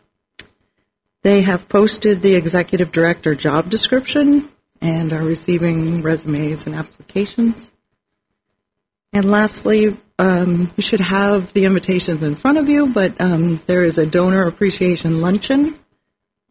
They 1.22 1.42
have 1.42 1.68
posted 1.68 2.22
the 2.22 2.34
executive 2.36 2.92
director 2.92 3.34
job 3.34 3.70
description 3.70 4.48
and 4.80 5.12
are 5.12 5.24
receiving 5.24 6.02
resumes 6.02 6.66
and 6.66 6.74
applications. 6.74 7.72
And 9.12 9.24
lastly, 9.30 9.96
um, 10.18 10.68
you 10.76 10.82
should 10.82 11.00
have 11.00 11.52
the 11.52 11.64
invitations 11.64 12.22
in 12.22 12.34
front 12.34 12.58
of 12.58 12.68
you, 12.68 12.86
but 12.86 13.20
um, 13.20 13.60
there 13.66 13.82
is 13.82 13.98
a 13.98 14.06
donor 14.06 14.46
appreciation 14.46 15.20
luncheon 15.20 15.78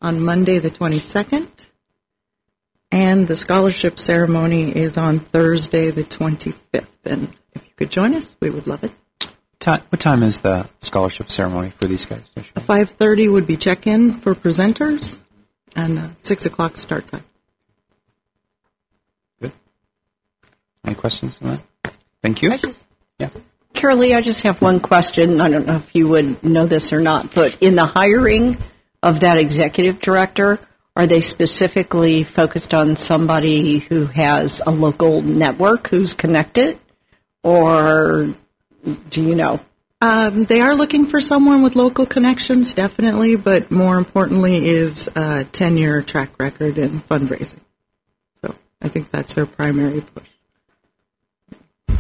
on 0.02 0.20
Monday, 0.20 0.60
the 0.60 0.70
22nd. 0.70 1.48
And 2.92 3.28
the 3.28 3.36
scholarship 3.36 4.00
ceremony 4.00 4.76
is 4.76 4.98
on 4.98 5.20
Thursday, 5.20 5.92
the 5.92 6.04
25th. 6.04 6.88
And 7.06 7.34
if 7.54 7.66
you 7.66 7.72
could 7.76 7.90
join 7.90 8.14
us, 8.14 8.36
we 8.40 8.50
would 8.50 8.68
love 8.68 8.84
it. 8.84 8.92
Time, 9.60 9.82
what 9.90 10.00
time 10.00 10.22
is 10.22 10.42
the 10.42 10.70
scholarship 10.80 11.32
ceremony 11.32 11.72
for 11.72 11.88
these 11.88 12.06
guys? 12.06 12.30
Five 12.56 12.92
thirty 12.92 13.28
would 13.28 13.48
be 13.48 13.58
check-in 13.58 14.12
for 14.12 14.36
presenters, 14.36 15.18
and 15.76 15.98
uh, 15.98 16.10
six 16.18 16.46
o'clock 16.46 16.78
start 16.78 17.08
time. 17.08 17.24
Good. 19.42 19.54
Any 20.86 20.94
questions 20.94 21.42
on 21.42 21.62
that? 21.84 21.94
Thank 22.22 22.44
you. 22.44 22.52
I 22.52 22.58
just, 22.58 22.86
yeah. 23.18 23.30
Carolee, 23.74 24.16
I 24.16 24.22
just 24.22 24.44
have 24.44 24.62
one 24.62 24.80
question. 24.80 25.42
I 25.42 25.50
don't 25.50 25.66
know 25.66 25.78
if 25.78 25.96
you 25.96 26.10
would 26.10 26.44
know 26.44 26.68
this 26.68 26.94
or 26.94 27.02
not, 27.02 27.34
but 27.34 27.58
in 27.60 27.74
the 27.76 27.86
hiring 27.86 28.58
of 29.06 29.20
that 29.20 29.38
executive 29.38 30.00
director, 30.02 30.60
are 30.96 31.06
they 31.06 31.22
specifically 31.22 32.24
focused 32.24 32.74
on 32.74 32.96
somebody 32.96 33.78
who 33.78 34.08
has 34.08 34.64
a 34.66 34.72
local 34.72 35.22
network 35.22 35.88
who's 35.90 36.16
connected, 36.16 36.80
or 37.44 38.34
do 39.12 39.24
you 39.24 39.36
know? 39.36 39.60
Um, 40.02 40.46
they 40.46 40.60
are 40.60 40.74
looking 40.74 41.06
for 41.06 41.22
someone 41.22 41.62
with 41.62 41.76
local 41.76 42.08
connections, 42.08 42.74
definitely, 42.74 43.36
but 43.36 43.70
more 43.70 43.98
importantly 43.98 44.68
is 44.68 45.08
a 45.16 45.46
10 45.52 45.78
year 45.78 46.02
track 46.02 46.32
record 46.40 46.80
in 46.80 47.00
fundraising. 47.02 47.60
So 48.42 48.56
I 48.82 48.88
think 48.88 49.12
that's 49.12 49.36
their 49.36 49.46
primary 49.46 50.02
push. 50.02 51.98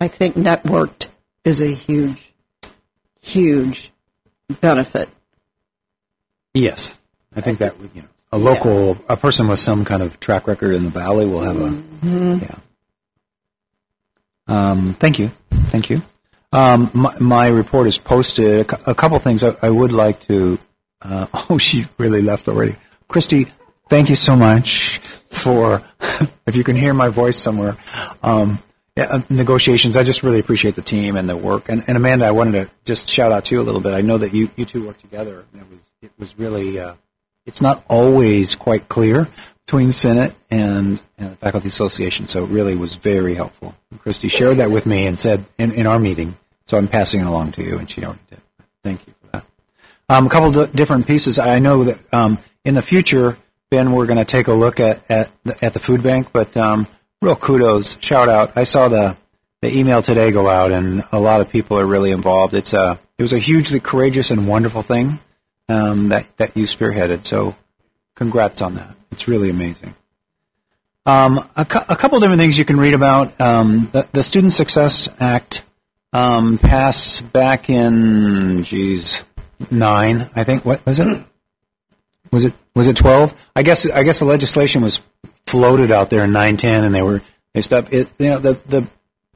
I 0.00 0.08
think 0.08 0.34
networked 0.34 1.06
is 1.44 1.60
a 1.60 1.72
huge, 1.72 2.34
huge 3.20 3.92
benefit. 4.60 5.08
Yes. 6.54 6.96
I 7.36 7.40
think 7.40 7.58
that, 7.58 7.74
you 7.94 8.02
know, 8.02 8.08
a 8.32 8.38
local, 8.38 8.96
a 9.08 9.16
person 9.16 9.48
with 9.48 9.58
some 9.58 9.84
kind 9.84 10.02
of 10.02 10.18
track 10.20 10.46
record 10.46 10.74
in 10.74 10.84
the 10.84 10.90
valley 10.90 11.26
will 11.26 11.42
have 11.42 11.56
a, 11.56 11.68
mm-hmm. 11.68 12.38
yeah. 12.42 12.58
Um, 14.46 14.94
thank 14.94 15.18
you. 15.18 15.30
Thank 15.50 15.90
you. 15.90 16.02
Um, 16.52 16.90
my, 16.94 17.18
my, 17.18 17.46
report 17.48 17.86
is 17.86 17.98
posted. 17.98 18.70
A, 18.70 18.90
a 18.90 18.94
couple 18.94 19.18
things 19.18 19.42
I, 19.42 19.56
I, 19.60 19.70
would 19.70 19.90
like 19.90 20.20
to. 20.20 20.58
Uh, 21.02 21.26
oh, 21.50 21.58
she 21.58 21.86
really 21.98 22.22
left 22.22 22.46
already. 22.46 22.76
Christy, 23.08 23.48
thank 23.88 24.08
you 24.08 24.14
so 24.14 24.36
much 24.36 24.98
for. 24.98 25.82
if 26.46 26.54
you 26.54 26.62
can 26.62 26.76
hear 26.76 26.94
my 26.94 27.08
voice 27.08 27.36
somewhere, 27.36 27.76
um, 28.22 28.60
yeah, 28.96 29.06
uh, 29.10 29.20
negotiations. 29.28 29.96
I 29.96 30.04
just 30.04 30.22
really 30.22 30.38
appreciate 30.38 30.76
the 30.76 30.82
team 30.82 31.16
and 31.16 31.28
the 31.28 31.36
work. 31.36 31.68
And, 31.68 31.82
and, 31.88 31.96
Amanda, 31.96 32.26
I 32.26 32.30
wanted 32.30 32.52
to 32.52 32.70
just 32.84 33.08
shout 33.08 33.32
out 33.32 33.46
to 33.46 33.54
you 33.54 33.60
a 33.60 33.64
little 33.64 33.80
bit. 33.80 33.92
I 33.94 34.02
know 34.02 34.18
that 34.18 34.32
you, 34.32 34.50
you 34.54 34.64
two 34.64 34.86
work 34.86 34.98
together. 34.98 35.44
And 35.52 35.62
it 35.62 35.68
was 35.68 35.80
it 36.04 36.12
was 36.18 36.38
really. 36.38 36.78
Uh, 36.78 36.94
it's 37.46 37.60
not 37.60 37.84
always 37.88 38.54
quite 38.54 38.88
clear, 38.88 39.28
between 39.66 39.92
Senate 39.92 40.34
and, 40.50 41.00
and 41.18 41.32
the 41.32 41.36
Faculty 41.36 41.68
Association. 41.68 42.28
So 42.28 42.44
it 42.44 42.48
really 42.48 42.74
was 42.74 42.96
very 42.96 43.34
helpful. 43.34 43.74
And 43.90 44.00
Christy 44.00 44.28
shared 44.28 44.58
that 44.58 44.70
with 44.70 44.86
me 44.86 45.06
and 45.06 45.18
said 45.18 45.44
in, 45.58 45.72
in 45.72 45.86
our 45.86 45.98
meeting, 45.98 46.36
so 46.66 46.76
I'm 46.76 46.88
passing 46.88 47.20
it 47.20 47.26
along 47.26 47.52
to 47.52 47.62
you, 47.62 47.78
and 47.78 47.90
she 47.90 48.04
already 48.04 48.20
did. 48.30 48.40
Thank 48.82 49.06
you 49.06 49.14
for 49.20 49.26
that. 49.32 49.44
Um, 50.08 50.26
a 50.26 50.30
couple 50.30 50.58
of 50.58 50.72
different 50.72 51.06
pieces. 51.06 51.38
I 51.38 51.58
know 51.58 51.84
that 51.84 52.14
um, 52.14 52.38
in 52.64 52.74
the 52.74 52.82
future, 52.82 53.38
Ben, 53.70 53.92
we're 53.92 54.06
going 54.06 54.18
to 54.18 54.24
take 54.24 54.48
a 54.48 54.52
look 54.52 54.80
at 54.80 55.02
at 55.10 55.30
the, 55.44 55.64
at 55.64 55.72
the 55.72 55.80
food 55.80 56.02
bank. 56.02 56.28
But 56.32 56.56
um, 56.56 56.86
real 57.22 57.36
kudos, 57.36 57.98
shout 58.00 58.28
out. 58.28 58.56
I 58.56 58.64
saw 58.64 58.88
the 58.88 59.16
the 59.62 59.74
email 59.74 60.02
today 60.02 60.30
go 60.30 60.48
out, 60.48 60.72
and 60.72 61.04
a 61.10 61.18
lot 61.18 61.40
of 61.40 61.48
people 61.48 61.78
are 61.78 61.86
really 61.86 62.10
involved. 62.10 62.52
It's 62.52 62.74
a 62.74 62.98
it 63.18 63.22
was 63.22 63.32
a 63.32 63.38
hugely 63.38 63.80
courageous 63.80 64.30
and 64.30 64.46
wonderful 64.46 64.82
thing 64.82 65.20
um, 65.68 66.08
that 66.08 66.36
that 66.36 66.56
you 66.56 66.64
spearheaded. 66.64 67.24
So, 67.24 67.56
congrats 68.14 68.60
on 68.62 68.74
that. 68.74 68.94
It's 69.12 69.28
really 69.28 69.50
amazing. 69.50 69.94
Um, 71.06 71.46
a, 71.54 71.64
cou- 71.64 71.84
a 71.88 71.96
couple 71.96 72.18
different 72.18 72.40
things 72.40 72.58
you 72.58 72.64
can 72.64 72.78
read 72.78 72.94
about. 72.94 73.38
Um, 73.40 73.90
the, 73.92 74.08
the 74.12 74.22
Student 74.22 74.54
Success 74.54 75.08
Act 75.20 75.64
um, 76.14 76.56
passed 76.56 77.30
back 77.30 77.68
in, 77.68 78.62
geez, 78.62 79.22
nine, 79.70 80.30
I 80.34 80.44
think. 80.44 80.64
What 80.64 80.84
was 80.86 80.98
it? 80.98 81.24
Was 82.32 82.44
it 82.44 82.54
was 82.74 82.88
it 82.88 82.96
twelve? 82.96 83.34
I 83.54 83.62
guess 83.62 83.88
I 83.88 84.02
guess 84.02 84.18
the 84.18 84.24
legislation 84.24 84.82
was 84.82 85.00
floated 85.46 85.90
out 85.90 86.10
there 86.10 86.24
in 86.24 86.32
nine 86.32 86.56
ten, 86.56 86.84
and 86.84 86.94
they 86.94 87.02
were 87.02 87.22
they 87.52 87.60
stopped. 87.60 87.92
It, 87.92 88.12
you 88.18 88.30
know 88.30 88.38
the 88.38 88.58
the 88.66 88.88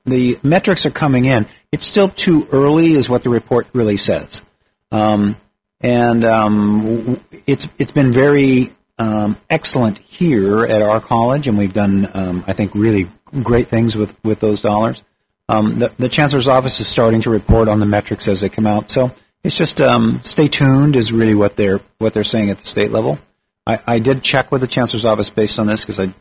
the 0.05 0.39
metrics 0.43 0.87
are 0.87 0.91
coming 0.91 1.27
in. 1.27 1.47
It's 1.71 1.85
still 1.85 2.09
too 2.09 2.49
early, 2.51 2.93
is 2.93 3.11
what 3.11 3.23
the 3.23 3.31
report 3.31 3.69
really 3.73 3.99
says. 3.99 4.43
Um, 4.91 5.37
and 5.81 6.25
um, 6.25 7.21
it's 7.47 7.69
it's 7.79 7.93
been 7.93 8.13
very 8.13 8.71
um, 8.99 9.37
excellent 9.49 9.99
here 9.99 10.65
at 10.65 10.83
our 10.83 11.01
college, 11.01 11.47
and 11.47 11.57
we've 11.57 11.73
done 11.73 12.11
um, 12.15 12.45
I 12.47 12.53
think 12.53 12.75
really 12.75 13.09
great 13.43 13.69
things 13.69 13.97
with 13.97 14.17
with 14.25 14.41
those 14.41 14.63
dollars. 14.63 15.03
Um, 15.51 15.79
the, 15.79 15.93
the 15.99 16.09
chancellor's 16.09 16.49
office 16.49 16.79
is 16.81 16.89
starting 16.89 17.23
to 17.23 17.31
report 17.31 17.69
on 17.69 17.81
the 17.81 17.87
metrics 17.87 18.29
as 18.29 18.43
they 18.43 18.49
come 18.49 18.67
out, 18.67 18.91
so 18.91 19.15
it's 19.45 19.57
just 19.57 19.81
um, 19.81 20.21
stay 20.23 20.49
tuned 20.49 20.97
is 20.97 21.13
really 21.13 21.35
what 21.35 21.57
they're 21.57 21.81
what 21.99 22.15
they're 22.15 22.25
saying 22.25 22.51
at 22.51 22.59
the 22.59 22.67
state 22.67 22.91
level. 22.91 23.19
I, 23.67 23.81
I 23.87 23.99
did 23.99 24.23
check 24.23 24.51
with 24.51 24.61
the 24.61 24.67
chancellor's 24.67 25.05
office 25.05 25.31
based 25.31 25.59
on 25.59 25.67
this 25.67 25.85
because 25.85 26.01
I 26.01 26.13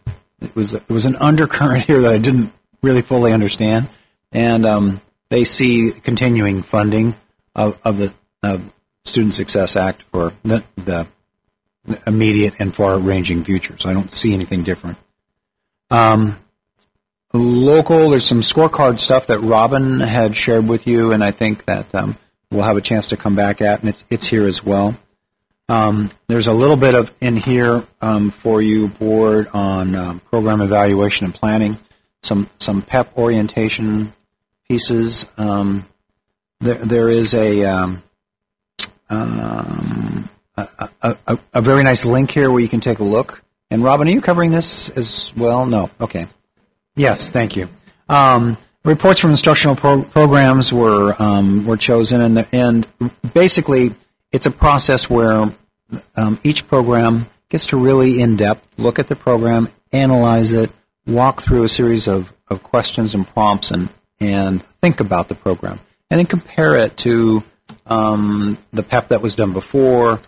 it 0.42 0.56
was 0.56 0.74
it 0.74 0.90
was 0.90 1.06
an 1.06 1.16
undercurrent 1.20 1.86
here 1.86 2.02
that 2.02 2.14
I 2.14 2.20
didn't 2.20 2.54
really 2.84 3.02
fully 3.02 3.34
understand, 3.34 3.90
and 4.32 4.66
um, 4.66 5.02
they 5.30 5.44
see 5.44 5.92
continuing 5.92 6.62
funding 6.62 7.16
of, 7.56 7.80
of 7.84 7.98
the 7.98 8.14
uh, 8.44 8.60
Student 9.08 9.34
Success 9.34 9.76
Act 9.76 10.04
for 10.04 10.34
the, 10.44 10.64
the 10.76 11.08
immediate 12.06 12.56
and 12.60 12.76
far-ranging 12.76 13.44
future. 13.44 13.78
So 13.78 13.90
I 13.90 13.94
don't 13.94 14.12
see 14.12 14.34
anything 14.34 14.64
different. 14.64 14.98
Um, 15.90 16.38
local, 17.34 18.10
there's 18.10 18.26
some 18.26 18.42
scorecard 18.42 19.00
stuff 19.00 19.28
that 19.28 19.40
Robin 19.40 20.00
had 20.00 20.36
shared 20.36 20.68
with 20.68 20.88
you, 20.88 21.12
and 21.12 21.24
I 21.24 21.32
think 21.32 21.66
that 21.66 21.94
um, 21.96 22.18
we'll 22.52 22.64
have 22.64 22.78
a 22.78 22.82
chance 22.82 23.08
to 23.08 23.18
come 23.18 23.36
back 23.36 23.62
at, 23.62 23.80
and 23.80 23.90
it's 23.90 24.06
it's 24.10 24.28
here 24.28 24.46
as 24.46 24.64
well. 24.64 24.96
Um, 25.70 26.12
there's 26.28 26.48
a 26.48 26.54
little 26.54 26.78
bit 26.78 26.96
of 26.96 27.14
in 27.20 27.36
here 27.36 27.84
um, 28.02 28.30
for 28.30 28.62
you, 28.62 28.88
board, 28.88 29.48
on 29.54 29.96
um, 29.96 30.20
program 30.22 30.62
evaluation 30.62 31.26
and 31.26 31.34
planning, 31.34 31.78
some 32.22 32.50
some 32.60 32.82
PEP 32.82 33.18
orientation 33.18 34.14
pieces. 34.68 35.26
Um, 35.38 35.88
there 36.60 36.76
there 36.76 37.10
is 37.10 37.36
a 37.36 37.66
um, 39.10 40.30
a, 40.58 40.68
a, 41.02 41.40
a, 41.54 41.62
very 41.62 41.84
nice 41.84 42.04
link 42.04 42.32
here 42.32 42.52
where 42.52 42.60
you 42.60 42.68
can 42.68 42.80
take 42.80 43.00
a 43.00 43.04
look. 43.04 43.44
And 43.70 43.84
Robin, 43.84 44.08
are 44.08 44.12
you 44.12 44.22
covering 44.22 44.52
this 44.52 44.90
as 44.90 45.34
well? 45.36 45.66
No. 45.66 45.90
Okay. 46.02 46.28
Yes, 46.96 47.30
thank 47.30 47.56
you. 47.56 47.70
Um, 48.10 48.58
reports 48.84 49.20
from 49.20 49.32
instructional 49.32 49.76
pro- 49.76 50.04
programs 50.04 50.74
were 50.74 51.16
um, 51.20 51.66
were 51.66 51.78
chosen, 51.78 52.22
and 52.22 52.48
and 52.52 52.88
basically, 53.34 53.94
it's 54.32 54.46
a 54.46 54.52
process 54.52 55.10
where 55.10 55.52
um, 56.16 56.40
each 56.44 56.68
program 56.68 57.28
gets 57.50 57.68
to 57.68 57.78
really 57.78 58.22
in 58.22 58.36
depth 58.36 58.68
look 58.78 59.00
at 59.00 59.08
the 59.08 59.16
program, 59.16 59.70
analyze 59.92 60.54
it, 60.54 60.72
walk 61.06 61.42
through 61.42 61.64
a 61.64 61.70
series 61.70 62.08
of, 62.08 62.34
of 62.50 62.64
questions 62.64 63.14
and 63.14 63.28
prompts, 63.28 63.72
and 63.72 63.90
and 64.20 64.64
think 64.82 65.00
about 65.00 65.28
the 65.28 65.36
program, 65.36 65.80
and 66.10 66.18
then 66.18 66.26
compare 66.26 66.76
it 66.78 66.98
to 66.98 67.44
um, 67.88 68.58
the 68.72 68.84
PEP 68.84 69.10
that 69.10 69.22
was 69.22 69.36
done 69.36 69.54
before, 69.54 70.22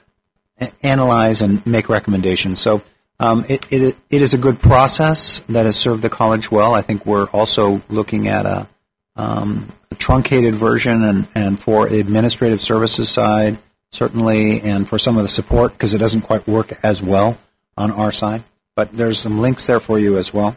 analyze 0.82 1.42
and 1.42 1.66
make 1.66 1.90
recommendations. 1.90 2.60
So 2.60 2.82
um, 3.20 3.46
it, 3.50 3.66
it, 3.72 3.98
it 4.10 4.22
is 4.22 4.34
a 4.34 4.38
good 4.38 4.60
process 4.60 5.40
that 5.42 5.66
has 5.66 5.78
served 5.78 6.02
the 6.02 6.10
college 6.10 6.52
well. 6.52 6.74
I 6.74 6.82
think 6.82 7.06
we're 7.06 7.28
also 7.28 7.82
looking 7.90 8.28
at 8.28 8.46
a, 8.46 8.68
um, 9.16 9.68
a 9.92 9.96
truncated 9.96 10.56
version 10.56 11.04
and, 11.04 11.28
and 11.36 11.60
for 11.60 11.88
administrative 11.88 12.62
services 12.62 13.10
side, 13.10 13.58
certainly, 13.92 14.62
and 14.62 14.88
for 14.88 14.98
some 14.98 15.18
of 15.18 15.24
the 15.24 15.30
support 15.30 15.74
because 15.74 15.94
it 15.94 15.98
doesn't 15.98 16.22
quite 16.22 16.48
work 16.48 16.78
as 16.84 17.02
well 17.02 17.38
on 17.76 17.92
our 17.92 18.12
side. 18.12 18.44
But 18.76 18.94
there's 18.94 19.20
some 19.20 19.40
links 19.40 19.66
there 19.66 19.82
for 19.82 20.00
you 20.00 20.18
as 20.18 20.34
well. 20.34 20.56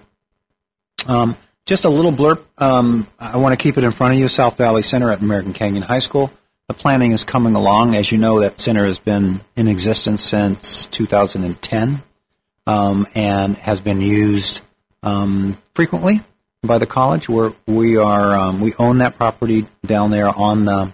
Um, 1.08 1.36
just 1.66 1.84
a 1.84 1.88
little 1.88 2.12
blurb. 2.12 2.40
Um, 2.58 3.08
I 3.18 3.38
want 3.38 3.58
to 3.58 3.62
keep 3.62 3.76
it 3.78 3.84
in 3.84 3.90
front 3.90 4.14
of 4.14 4.20
you. 4.20 4.28
South 4.28 4.56
Valley 4.56 4.82
Center 4.82 5.10
at 5.10 5.20
American 5.20 5.52
Canyon 5.52 5.82
High 5.82 5.98
School. 5.98 6.32
The 6.68 6.75
planning 6.75 7.12
is 7.12 7.25
coming 7.25 7.55
along. 7.55 7.94
As 7.94 8.11
you 8.12 8.18
know, 8.18 8.40
that 8.40 8.59
center 8.59 8.87
has 8.87 8.98
been 8.98 9.40
in 9.57 9.68
existence 9.68 10.22
since 10.22 10.87
2010 10.87 12.03
um, 12.66 13.07
and 13.14 13.57
has 13.59 13.81
been 13.81 14.01
used 14.01 14.62
um, 15.03 15.59
frequently 15.75 16.20
by 16.62 16.79
the 16.79 16.87
college. 16.87 17.29
We're, 17.29 17.53
we 17.66 17.96
are 17.96 18.35
um, 18.35 18.61
we 18.61 18.75
own 18.79 18.98
that 18.98 19.16
property 19.16 19.66
down 19.85 20.11
there 20.11 20.29
on 20.29 20.64
the 20.64 20.92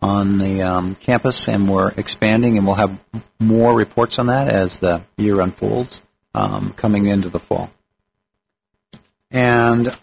on 0.00 0.36
the 0.36 0.60
um, 0.60 0.94
campus, 0.96 1.48
and 1.48 1.66
we're 1.66 1.90
expanding, 1.92 2.58
and 2.58 2.66
we'll 2.66 2.76
have 2.76 2.98
more 3.40 3.74
reports 3.74 4.18
on 4.18 4.26
that 4.26 4.48
as 4.48 4.78
the 4.80 5.02
year 5.16 5.40
unfolds 5.40 6.02
um, 6.34 6.74
coming 6.74 7.06
into 7.06 7.30
the 7.30 7.38
fall. 7.38 7.70
And 9.30 9.96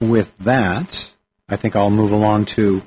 with 0.00 0.36
that, 0.38 1.14
I 1.48 1.54
think 1.54 1.76
I'll 1.76 1.90
move 1.90 2.10
along 2.10 2.46
to 2.46 2.82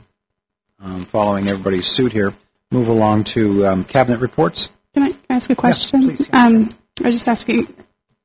um, 0.84 1.02
following 1.02 1.48
everybody's 1.48 1.86
suit 1.88 2.12
here. 2.14 2.34
Move 2.72 2.90
along 2.90 3.24
to 3.24 3.66
um, 3.66 3.84
cabinet 3.84 4.20
reports. 4.20 4.70
Can 4.94 5.04
I, 5.04 5.12
can 5.12 5.20
I 5.30 5.36
ask 5.36 5.50
a 5.50 5.56
question? 5.56 6.02
please, 6.04 6.30
um, 6.34 6.70
I 7.02 7.08
was 7.08 7.16
just 7.16 7.28
asking. 7.28 7.74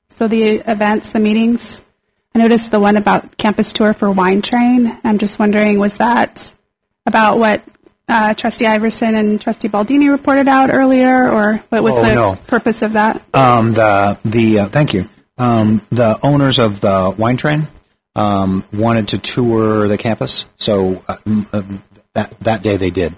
So 0.08 0.28
the 0.28 0.56
events, 0.70 1.10
the 1.10 1.20
meetings. 1.20 1.82
I 2.34 2.38
noticed 2.38 2.70
the 2.70 2.80
one 2.80 2.96
about 2.96 3.36
campus 3.36 3.72
tour 3.72 3.92
for 3.92 4.10
Wine 4.10 4.42
Train. 4.42 4.98
I'm 5.04 5.18
just 5.18 5.38
wondering, 5.38 5.78
was 5.78 5.98
that 5.98 6.54
about 7.06 7.38
what 7.38 7.62
uh, 8.08 8.34
Trustee 8.34 8.66
Iverson 8.66 9.14
and 9.14 9.40
Trustee 9.40 9.68
Baldini 9.68 10.10
reported 10.10 10.48
out 10.48 10.70
earlier, 10.72 11.30
or 11.30 11.56
what 11.68 11.82
was 11.82 11.94
Oh, 11.96 12.02
the 12.02 12.14
no. 12.14 12.34
purpose 12.46 12.82
of 12.82 12.94
that? 12.94 13.22
Um, 13.34 13.74
the 13.74 14.18
the 14.24 14.60
uh, 14.60 14.68
thank 14.68 14.92
you. 14.94 15.08
Um, 15.38 15.82
the 15.90 16.18
owners 16.22 16.58
of 16.58 16.80
the 16.80 17.14
wine 17.16 17.36
train 17.36 17.68
um, 18.16 18.64
wanted 18.72 19.08
to 19.08 19.18
tour 19.18 19.88
the 19.88 19.98
campus, 19.98 20.46
so 20.56 21.04
uh, 21.08 21.16
uh, 21.52 21.62
that 22.14 22.38
that 22.40 22.62
day 22.62 22.76
they 22.76 22.90
did. 22.90 23.14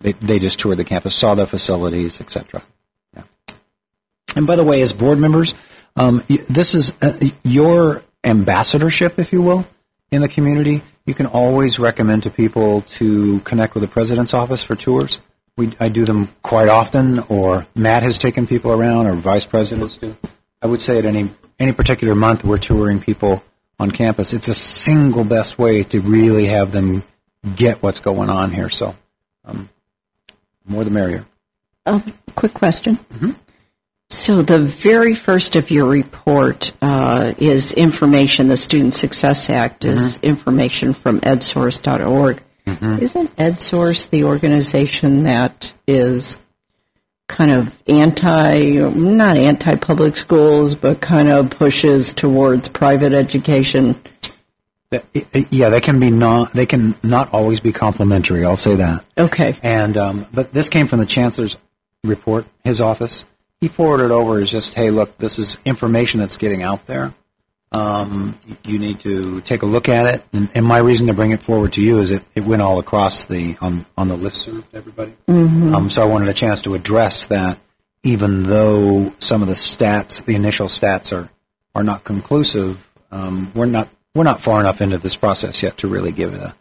They 0.00 0.12
they 0.12 0.38
just 0.38 0.58
toured 0.60 0.78
the 0.78 0.84
campus, 0.84 1.14
saw 1.14 1.34
the 1.34 1.46
facilities, 1.46 2.20
etc. 2.20 2.62
Yeah. 3.14 3.22
And 4.36 4.46
by 4.46 4.56
the 4.56 4.64
way, 4.64 4.80
as 4.82 4.92
board 4.92 5.18
members, 5.18 5.54
um, 5.96 6.22
this 6.48 6.74
is 6.74 6.96
uh, 7.02 7.18
your 7.42 8.02
ambassadorship, 8.24 9.18
if 9.18 9.32
you 9.32 9.42
will, 9.42 9.66
in 10.10 10.22
the 10.22 10.28
community. 10.28 10.82
You 11.06 11.14
can 11.14 11.26
always 11.26 11.78
recommend 11.78 12.24
to 12.24 12.30
people 12.30 12.82
to 12.82 13.40
connect 13.40 13.74
with 13.74 13.82
the 13.82 13.88
president's 13.88 14.34
office 14.34 14.62
for 14.62 14.76
tours. 14.76 15.20
We, 15.56 15.72
I 15.80 15.88
do 15.88 16.04
them 16.04 16.28
quite 16.42 16.68
often, 16.68 17.20
or 17.28 17.66
Matt 17.74 18.02
has 18.02 18.18
taken 18.18 18.46
people 18.46 18.70
around, 18.70 19.06
or 19.06 19.14
vice 19.14 19.46
presidents 19.46 19.96
do. 19.96 20.16
I 20.62 20.66
would 20.66 20.80
say 20.80 20.98
at 20.98 21.04
any 21.04 21.30
any 21.58 21.72
particular 21.72 22.14
month, 22.14 22.44
we're 22.44 22.58
touring 22.58 23.00
people 23.00 23.42
on 23.80 23.90
campus. 23.90 24.32
It's 24.32 24.48
a 24.48 24.54
single 24.54 25.24
best 25.24 25.58
way 25.58 25.82
to 25.84 26.00
really 26.00 26.46
have 26.46 26.70
them 26.72 27.02
get 27.56 27.82
what's 27.82 28.00
going 28.00 28.30
on 28.30 28.50
here. 28.50 28.68
So, 28.68 28.96
um, 29.44 29.68
more 30.66 30.84
the 30.84 30.90
merrier. 30.90 31.24
A 31.86 32.02
quick 32.34 32.54
question. 32.54 32.98
So 34.10 34.40
the 34.40 34.58
very 34.58 35.14
first 35.14 35.54
of 35.56 35.70
your 35.70 35.86
report 35.86 36.72
uh, 36.80 37.34
is 37.38 37.72
information. 37.72 38.48
The 38.48 38.56
Student 38.56 38.94
Success 38.94 39.50
Act 39.50 39.84
is 39.84 40.18
information 40.20 40.94
from 40.94 41.20
EdSource.org. 41.20 42.42
Isn't 42.66 43.36
EdSource 43.36 44.08
the 44.10 44.24
organization 44.24 45.24
that 45.24 45.74
is 45.86 46.38
kind 47.28 47.50
of 47.50 47.82
anti, 47.86 48.78
not 48.90 49.36
anti-public 49.36 50.16
schools, 50.16 50.74
but 50.74 51.00
kind 51.00 51.28
of 51.28 51.50
pushes 51.50 52.12
towards 52.12 52.68
private 52.68 53.12
education? 53.12 53.94
That- 54.90 55.04
i- 55.14 55.26
i- 55.34 55.46
Yeah, 55.50 55.68
they 55.68 55.80
can 55.80 56.00
be 56.00 56.10
not. 56.10 56.52
They 56.52 56.66
can 56.66 56.94
not 57.02 57.32
always 57.32 57.60
be 57.60 57.72
complimentary. 57.72 58.44
I'll 58.44 58.56
say 58.56 58.76
that. 58.76 59.04
Okay. 59.18 59.56
And 59.62 59.96
um, 59.96 60.26
but 60.32 60.52
this 60.52 60.68
came 60.68 60.86
from 60.86 60.98
the 60.98 61.06
chancellor's 61.06 61.56
report, 62.04 62.46
his 62.64 62.80
office. 62.80 63.24
He 63.60 63.68
forwarded 63.68 64.10
over 64.12 64.38
as 64.38 64.50
just, 64.50 64.74
hey, 64.74 64.90
look, 64.90 65.18
this 65.18 65.38
is 65.38 65.58
information 65.64 66.20
that's 66.20 66.36
getting 66.36 66.62
out 66.62 66.86
there 66.86 67.12
Um, 67.72 68.38
you 68.64 68.78
need 68.78 69.00
to 69.00 69.40
take 69.42 69.60
a 69.62 69.66
look 69.66 69.90
at 69.90 70.06
it, 70.14 70.24
and, 70.32 70.48
and 70.54 70.64
my 70.64 70.78
reason 70.78 71.06
to 71.08 71.12
bring 71.12 71.32
it 71.32 71.42
forward 71.42 71.74
to 71.74 71.82
you 71.82 71.98
is 71.98 72.10
it, 72.12 72.22
it 72.34 72.44
went 72.44 72.62
all 72.62 72.78
across 72.78 73.26
the 73.26 73.56
on 73.60 73.84
on 73.98 74.08
the 74.08 74.16
list 74.16 74.46
to 74.46 74.64
everybody. 74.72 75.12
Um, 75.28 75.90
so 75.90 76.02
I 76.02 76.06
wanted 76.06 76.28
a 76.28 76.32
chance 76.32 76.62
to 76.62 76.74
address 76.74 77.26
that, 77.26 77.58
even 78.04 78.44
though 78.44 79.12
some 79.18 79.42
of 79.42 79.48
the 79.48 79.54
stats, 79.54 80.24
the 80.24 80.34
initial 80.34 80.68
stats, 80.68 81.12
are 81.14 81.28
are 81.74 81.84
not 81.84 82.04
conclusive. 82.04 82.90
Um, 83.12 83.52
we're 83.54 83.66
not 83.66 83.88
we're 84.18 84.24
not 84.24 84.40
far 84.40 84.58
enough 84.58 84.80
into 84.80 84.98
this 84.98 85.16
process 85.16 85.62
yet 85.62 85.76
to 85.78 85.86
really 85.86 86.10
give 86.10 86.34
it 86.34 86.40
a, 86.40 86.54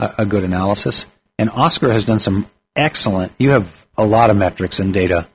a, 0.00 0.14
a 0.18 0.26
good 0.26 0.42
analysis. 0.42 1.06
And 1.38 1.48
Oscar 1.50 1.92
has 1.92 2.04
done 2.04 2.18
some 2.18 2.50
excellent. 2.74 3.32
You 3.38 3.50
have 3.50 3.86
a 3.96 4.04
lot 4.04 4.30
of 4.30 4.36
metrics 4.36 4.80
and 4.80 4.92
data 4.92 5.28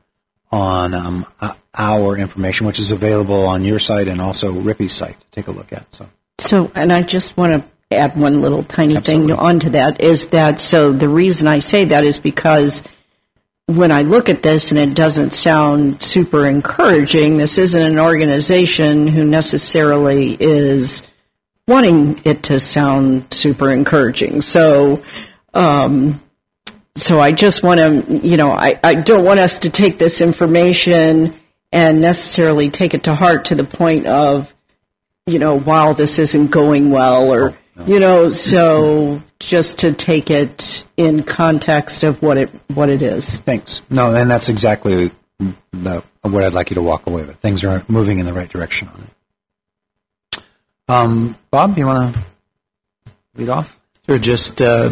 on 0.52 0.94
um, 0.94 1.26
our 1.74 2.18
information, 2.18 2.68
which 2.68 2.80
is 2.80 2.92
available 2.92 3.46
on 3.46 3.64
your 3.64 3.80
site 3.80 4.10
and 4.10 4.20
also 4.20 4.52
Rippy's 4.52 4.92
site 4.92 5.20
to 5.20 5.28
take 5.32 5.48
a 5.48 5.52
look 5.52 5.72
at. 5.72 5.94
So 5.94 6.10
So, 6.40 6.70
and 6.76 6.92
I 6.92 7.02
just 7.02 7.38
want 7.38 7.64
to 7.64 7.96
add 7.96 8.18
one 8.18 8.42
little 8.42 8.64
tiny 8.64 8.98
Absolutely. 8.98 9.28
thing 9.28 9.40
onto 9.40 9.70
that 9.70 10.02
is 10.02 10.28
that 10.28 10.60
so 10.60 10.92
the 10.92 11.08
reason 11.08 11.48
I 11.48 11.60
say 11.60 11.86
that 11.86 12.04
is 12.04 12.20
because 12.20 12.84
when 13.68 13.92
I 13.92 14.02
look 14.02 14.28
at 14.28 14.44
this 14.44 14.72
and 14.72 14.80
it 14.80 14.96
doesn't 14.96 15.32
sound 15.32 16.04
super 16.04 16.46
encouraging, 16.46 17.38
this 17.38 17.58
isn't 17.58 17.82
an 17.82 18.00
organization 18.00 19.08
who 19.08 19.24
necessarily 19.24 20.36
is 20.40 21.04
wanting 21.70 22.20
it 22.26 22.44
to 22.44 22.60
sound 22.60 23.32
super 23.32 23.70
encouraging. 23.70 24.42
So, 24.42 25.04
um, 25.54 26.20
so 26.96 27.22
I 27.22 27.32
just 27.32 27.64
want 27.64 27.80
to, 27.80 28.20
you 28.28 28.36
know, 28.36 28.52
I, 28.52 28.80
I 28.84 28.96
don't 28.96 29.24
want 29.24 29.40
us 29.40 29.60
to 29.60 29.70
take 29.70 30.00
this 30.00 30.20
information 30.20 31.36
and 31.72 32.02
necessarily 32.02 32.72
take 32.72 32.94
it 32.94 33.04
to 33.04 33.14
heart 33.14 33.46
to 33.46 33.56
the 33.56 33.64
point 33.64 34.08
of, 34.08 34.54
you 35.28 35.38
know, 35.38 35.56
wow, 35.56 35.94
this 35.94 36.18
isn't 36.18 36.48
going 36.48 36.90
well, 36.90 37.32
or, 37.32 37.56
you 37.86 38.00
know, 38.00 38.32
so 38.32 39.22
just 39.40 39.80
to 39.80 39.94
take 39.94 40.32
it 40.32 40.86
in 40.98 41.24
context 41.24 42.04
of 42.04 42.22
what 42.24 42.38
it 42.38 42.50
what 42.74 42.90
it 42.90 43.04
is. 43.04 43.38
thanks. 43.38 43.82
No, 43.90 44.14
and 44.14 44.30
that's 44.30 44.50
exactly 44.50 45.12
the, 45.72 46.04
what 46.24 46.44
I'd 46.44 46.54
like 46.54 46.72
you 46.72 46.76
to 46.76 46.82
walk 46.82 47.08
away 47.08 47.26
with. 47.26 47.38
Things 47.38 47.64
are 47.64 47.84
moving 47.88 48.20
in 48.20 48.26
the 48.26 48.34
right 48.34 48.50
direction 48.50 48.90
on 48.90 49.02
it. 49.02 49.10
Um, 50.90 51.38
Bob, 51.52 51.78
you 51.78 51.86
want 51.86 52.16
to 52.16 52.22
lead 53.36 53.50
off? 53.50 53.80
Sure, 54.08 54.18
just 54.18 54.60
uh, 54.60 54.92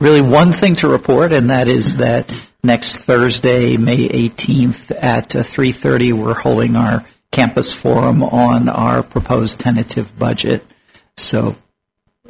really 0.00 0.20
one 0.20 0.52
thing 0.52 0.76
to 0.76 0.88
report, 0.88 1.32
and 1.32 1.50
that 1.50 1.66
is 1.66 1.96
that 1.96 2.32
next 2.62 2.98
Thursday, 2.98 3.76
May 3.76 4.08
18th 4.08 4.96
at 5.02 5.34
uh, 5.34 5.40
3.30, 5.40 6.12
we're 6.12 6.32
holding 6.32 6.76
our 6.76 7.04
campus 7.32 7.74
forum 7.74 8.22
on 8.22 8.68
our 8.68 9.02
proposed 9.02 9.58
tentative 9.58 10.16
budget. 10.16 10.64
So 11.16 11.56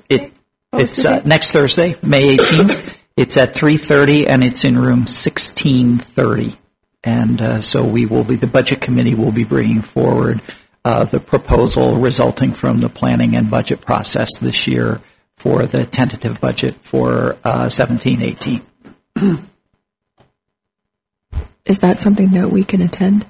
it 0.09 0.32
it's 0.72 1.04
uh, 1.04 1.20
next 1.26 1.52
Thursday, 1.52 1.96
May 2.02 2.38
18th. 2.38 2.94
It's 3.14 3.37
at 3.37 3.54
3.30, 3.54 4.26
and 4.26 4.42
it's 4.42 4.64
in 4.64 4.76
room 4.78 5.00
1630. 5.00 6.56
And 7.04 7.40
uh, 7.40 7.61
so 7.61 7.85
we 7.85 8.04
will 8.04 8.24
be, 8.24 8.37
the 8.37 8.46
Budget 8.46 8.80
Committee 8.80 9.14
will 9.14 9.32
be 9.32 9.44
bringing 9.44 9.80
forward 9.80 10.40
uh, 10.40 10.52
the 11.05 11.20
proposal 11.20 11.96
resulting 11.96 12.53
from 12.53 12.79
the 12.79 12.88
planning 12.88 13.35
and 13.35 13.51
budget 13.51 13.81
process 13.81 14.38
this 14.38 14.66
year 14.66 15.01
for 15.37 15.66
the 15.66 15.85
tentative 15.85 16.40
budget 16.40 16.75
for 16.77 17.37
uh, 17.44 17.68
17, 17.68 18.22
18. 18.22 18.62
Is 21.64 21.81
that 21.81 21.96
something 21.96 22.29
that 22.31 22.51
we 22.51 22.62
can 22.64 22.81
attend? 22.81 23.27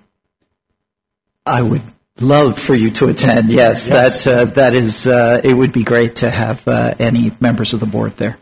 I 1.47 1.62
would 1.62 1.83
love 2.21 2.59
for 2.59 2.75
you 2.75 2.90
to 2.92 3.09
attend. 3.09 3.51
Yes, 3.51 3.87
that 3.87 4.27
uh, 4.27 4.45
that 4.57 4.75
is. 4.75 5.07
Uh, 5.07 5.40
it 5.42 5.55
would 5.55 5.73
be 5.73 5.85
great 5.85 6.16
to 6.16 6.31
have 6.31 6.66
uh, 6.69 6.95
any 6.99 7.33
members 7.40 7.73
of 7.73 7.81
the 7.81 7.87
board 7.87 8.16
there. 8.19 8.37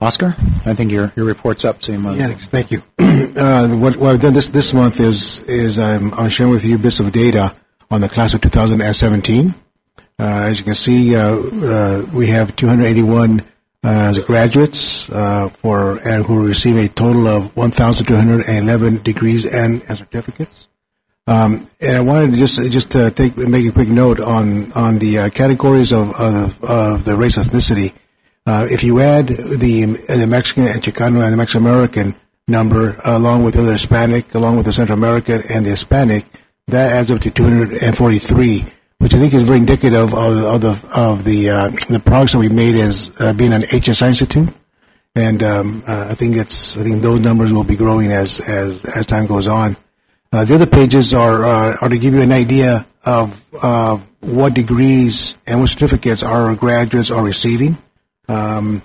Oscar, 0.00 0.34
I 0.64 0.74
think 0.74 0.92
your 0.92 1.12
your 1.14 1.26
report's 1.26 1.64
up, 1.64 1.82
so 1.82 1.92
you. 1.92 2.10
Yes, 2.12 2.48
thank 2.48 2.70
you. 2.70 2.82
Uh, 3.30 3.68
what, 3.68 3.96
what 3.96 4.14
I've 4.14 4.20
done 4.20 4.32
this, 4.32 4.48
this 4.48 4.72
month 4.72 4.98
is 4.98 5.40
is 5.42 5.78
I'm, 5.78 6.12
I'm 6.14 6.28
sharing 6.28 6.52
with 6.52 6.64
you 6.64 6.78
bits 6.78 7.00
of 7.00 7.12
data 7.12 7.54
on 7.90 8.00
the 8.00 8.08
class 8.08 8.34
of 8.34 8.40
2017. 8.40 9.54
Uh, 10.18 10.22
as 10.22 10.58
you 10.58 10.64
can 10.64 10.74
see, 10.74 11.14
uh, 11.14 11.34
uh, 11.34 12.06
we 12.12 12.26
have 12.26 12.56
281 12.56 13.42
uh, 13.84 14.20
graduates 14.22 15.08
uh, 15.10 15.48
for 15.48 15.96
who 15.98 16.46
receive 16.46 16.76
a 16.76 16.88
total 16.88 17.28
of 17.28 17.56
1,211 17.56 19.02
degrees 19.02 19.46
and, 19.46 19.82
and 19.88 19.98
certificates. 19.98 20.68
Um, 21.26 21.68
and 21.80 21.96
I 21.96 22.00
wanted 22.00 22.32
to 22.32 22.36
just 22.36 22.60
just 22.72 22.90
to 22.92 23.10
take 23.10 23.36
make 23.36 23.66
a 23.66 23.72
quick 23.72 23.88
note 23.88 24.18
on 24.18 24.72
on 24.72 24.98
the 24.98 25.30
categories 25.30 25.92
of, 25.92 26.14
of 26.14 26.64
of 26.64 27.04
the 27.04 27.16
race 27.16 27.36
ethnicity. 27.38 27.92
Uh, 28.46 28.66
if 28.70 28.82
you 28.82 29.00
add 29.00 29.26
the 29.26 29.84
the 29.84 30.26
Mexican 30.26 30.66
and 30.66 30.82
Chicano 30.82 31.22
and 31.22 31.32
the 31.32 31.36
Mexican 31.36 31.66
American 31.66 32.14
number 32.48 32.96
along 33.04 33.44
with 33.44 33.54
the 33.54 33.62
other 33.62 33.72
Hispanic, 33.72 34.34
along 34.34 34.56
with 34.56 34.66
the 34.66 34.72
Central 34.72 34.98
American 34.98 35.42
and 35.48 35.64
the 35.64 35.70
Hispanic, 35.70 36.24
that 36.68 36.92
adds 36.92 37.10
up 37.10 37.20
to 37.22 37.30
243, 37.30 38.64
which 38.98 39.14
I 39.14 39.18
think 39.18 39.34
is 39.34 39.42
very 39.42 39.58
indicative 39.58 40.14
of, 40.14 40.44
of 40.44 40.60
the 40.60 40.88
of 40.94 41.24
the 41.24 41.50
uh, 41.50 41.70
the 41.88 42.00
progress 42.00 42.32
that 42.32 42.38
we 42.38 42.48
made 42.48 42.76
as 42.76 43.10
uh, 43.18 43.32
being 43.32 43.52
an 43.52 43.62
HSI 43.62 44.08
institute. 44.08 44.48
And 45.14 45.42
um, 45.42 45.82
uh, 45.86 46.08
I 46.10 46.14
think 46.14 46.36
it's 46.36 46.76
I 46.76 46.82
think 46.82 47.02
those 47.02 47.20
numbers 47.20 47.52
will 47.52 47.64
be 47.64 47.76
growing 47.76 48.10
as 48.10 48.40
as 48.40 48.84
as 48.84 49.06
time 49.06 49.26
goes 49.26 49.48
on. 49.48 49.76
Uh, 50.32 50.44
the 50.44 50.54
other 50.54 50.66
pages 50.66 51.12
are 51.12 51.44
uh, 51.44 51.76
are 51.80 51.88
to 51.88 51.98
give 51.98 52.14
you 52.14 52.22
an 52.22 52.32
idea 52.32 52.86
of 53.04 53.44
what 54.20 54.54
degrees 54.54 55.34
and 55.46 55.60
what 55.60 55.68
certificates 55.68 56.22
our 56.22 56.54
graduates 56.54 57.10
are 57.10 57.24
receiving. 57.24 57.78
Um, 58.30 58.82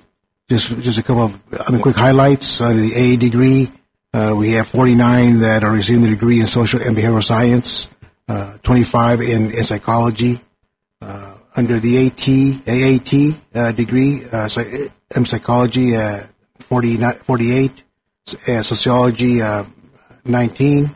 just 0.50 0.68
just 0.82 0.98
a 0.98 1.04
couple 1.04 1.24
of 1.24 1.40
I 1.68 1.72
mean, 1.72 1.82
quick 1.82 1.96
highlights. 1.96 2.62
Under 2.62 2.82
the 2.82 2.94
A 2.96 3.18
degree, 3.18 3.72
uh, 4.14 4.34
we 4.36 4.54
have 4.54 4.68
49 4.68 5.40
that 5.40 5.64
are 5.64 5.72
receiving 5.72 6.04
the 6.04 6.10
degree 6.10 6.40
in 6.40 6.48
social 6.48 6.82
and 6.82 6.98
behavioral 6.98 7.24
science, 7.24 7.88
uh, 8.28 8.58
25 8.64 9.22
in, 9.22 9.52
in 9.52 9.64
psychology. 9.64 10.42
Uh, 11.02 11.36
under 11.56 11.80
the 11.80 12.08
AT 12.08 12.28
AAT 12.68 13.36
uh, 13.56 13.72
degree, 13.72 14.26
uh, 14.32 14.50
in 15.16 15.26
psychology, 15.26 15.96
uh, 15.96 16.24
49 16.60 17.14
48, 17.14 17.72
uh, 18.48 18.64
sociology, 18.64 19.42
uh, 19.42 19.64
19. 20.26 20.90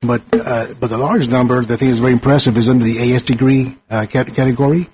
But 0.00 0.22
uh, 0.32 0.74
but 0.80 0.88
the 0.88 0.98
large 0.98 1.28
number 1.28 1.62
that 1.62 1.74
I 1.74 1.76
think 1.76 1.92
is 1.92 2.00
very 2.00 2.12
impressive 2.12 2.56
is 2.56 2.68
under 2.68 2.84
the 2.84 3.14
AS 3.14 3.22
degree 3.22 3.76
uh, 3.88 4.06
cat- 4.10 4.34
category, 4.34 4.88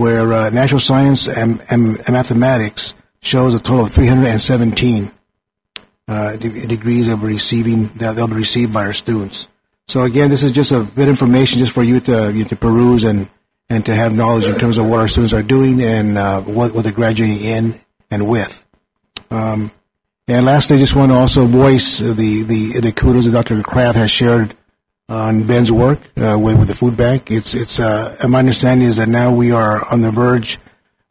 where 0.00 0.32
uh, 0.32 0.50
natural 0.50 0.80
science 0.80 1.28
and, 1.28 1.64
and, 1.70 1.98
and 1.98 2.10
mathematics 2.10 2.94
shows 3.20 3.54
a 3.54 3.58
total 3.58 3.86
of 3.86 3.92
317 3.92 5.10
uh, 6.08 6.36
de- 6.36 6.66
degrees 6.66 7.08
that 7.08 7.16
receiving 7.16 7.88
that 7.96 8.14
they'll 8.16 8.28
be 8.28 8.34
received 8.34 8.72
by 8.72 8.86
our 8.86 8.92
students. 8.92 9.48
So 9.88 10.02
again, 10.02 10.30
this 10.30 10.42
is 10.42 10.52
just 10.52 10.72
a 10.72 10.80
bit 10.80 11.04
of 11.04 11.08
information 11.08 11.58
just 11.58 11.72
for 11.72 11.82
you 11.82 12.00
to 12.00 12.32
you 12.32 12.44
to 12.44 12.56
peruse 12.56 13.04
and 13.04 13.28
and 13.68 13.84
to 13.86 13.94
have 13.94 14.16
knowledge 14.16 14.46
in 14.46 14.58
terms 14.58 14.78
of 14.78 14.86
what 14.86 15.00
our 15.00 15.08
students 15.08 15.32
are 15.32 15.42
doing 15.42 15.82
and 15.82 16.18
uh, 16.18 16.40
what 16.42 16.74
what 16.74 16.82
they're 16.82 16.92
graduating 16.92 17.40
in 17.40 17.80
and 18.10 18.28
with. 18.28 18.64
Um, 19.30 19.70
and 20.28 20.44
lastly, 20.44 20.76
I 20.76 20.78
just 20.80 20.96
want 20.96 21.12
to 21.12 21.16
also 21.16 21.44
voice 21.44 21.98
the 21.98 22.42
the, 22.42 22.80
the 22.80 22.92
kudos 22.92 23.26
that 23.26 23.32
Dr. 23.32 23.62
Kraft 23.62 23.96
has 23.96 24.10
shared 24.10 24.56
on 25.08 25.46
Ben's 25.46 25.70
work 25.70 26.00
uh, 26.16 26.36
with, 26.38 26.58
with 26.58 26.68
the 26.68 26.74
food 26.74 26.96
bank. 26.96 27.30
It's 27.30 27.54
it's 27.54 27.78
uh, 27.78 28.16
my 28.28 28.40
understanding 28.40 28.88
is 28.88 28.96
that 28.96 29.08
now 29.08 29.32
we 29.32 29.52
are 29.52 29.84
on 29.92 30.02
the 30.02 30.10
verge 30.10 30.58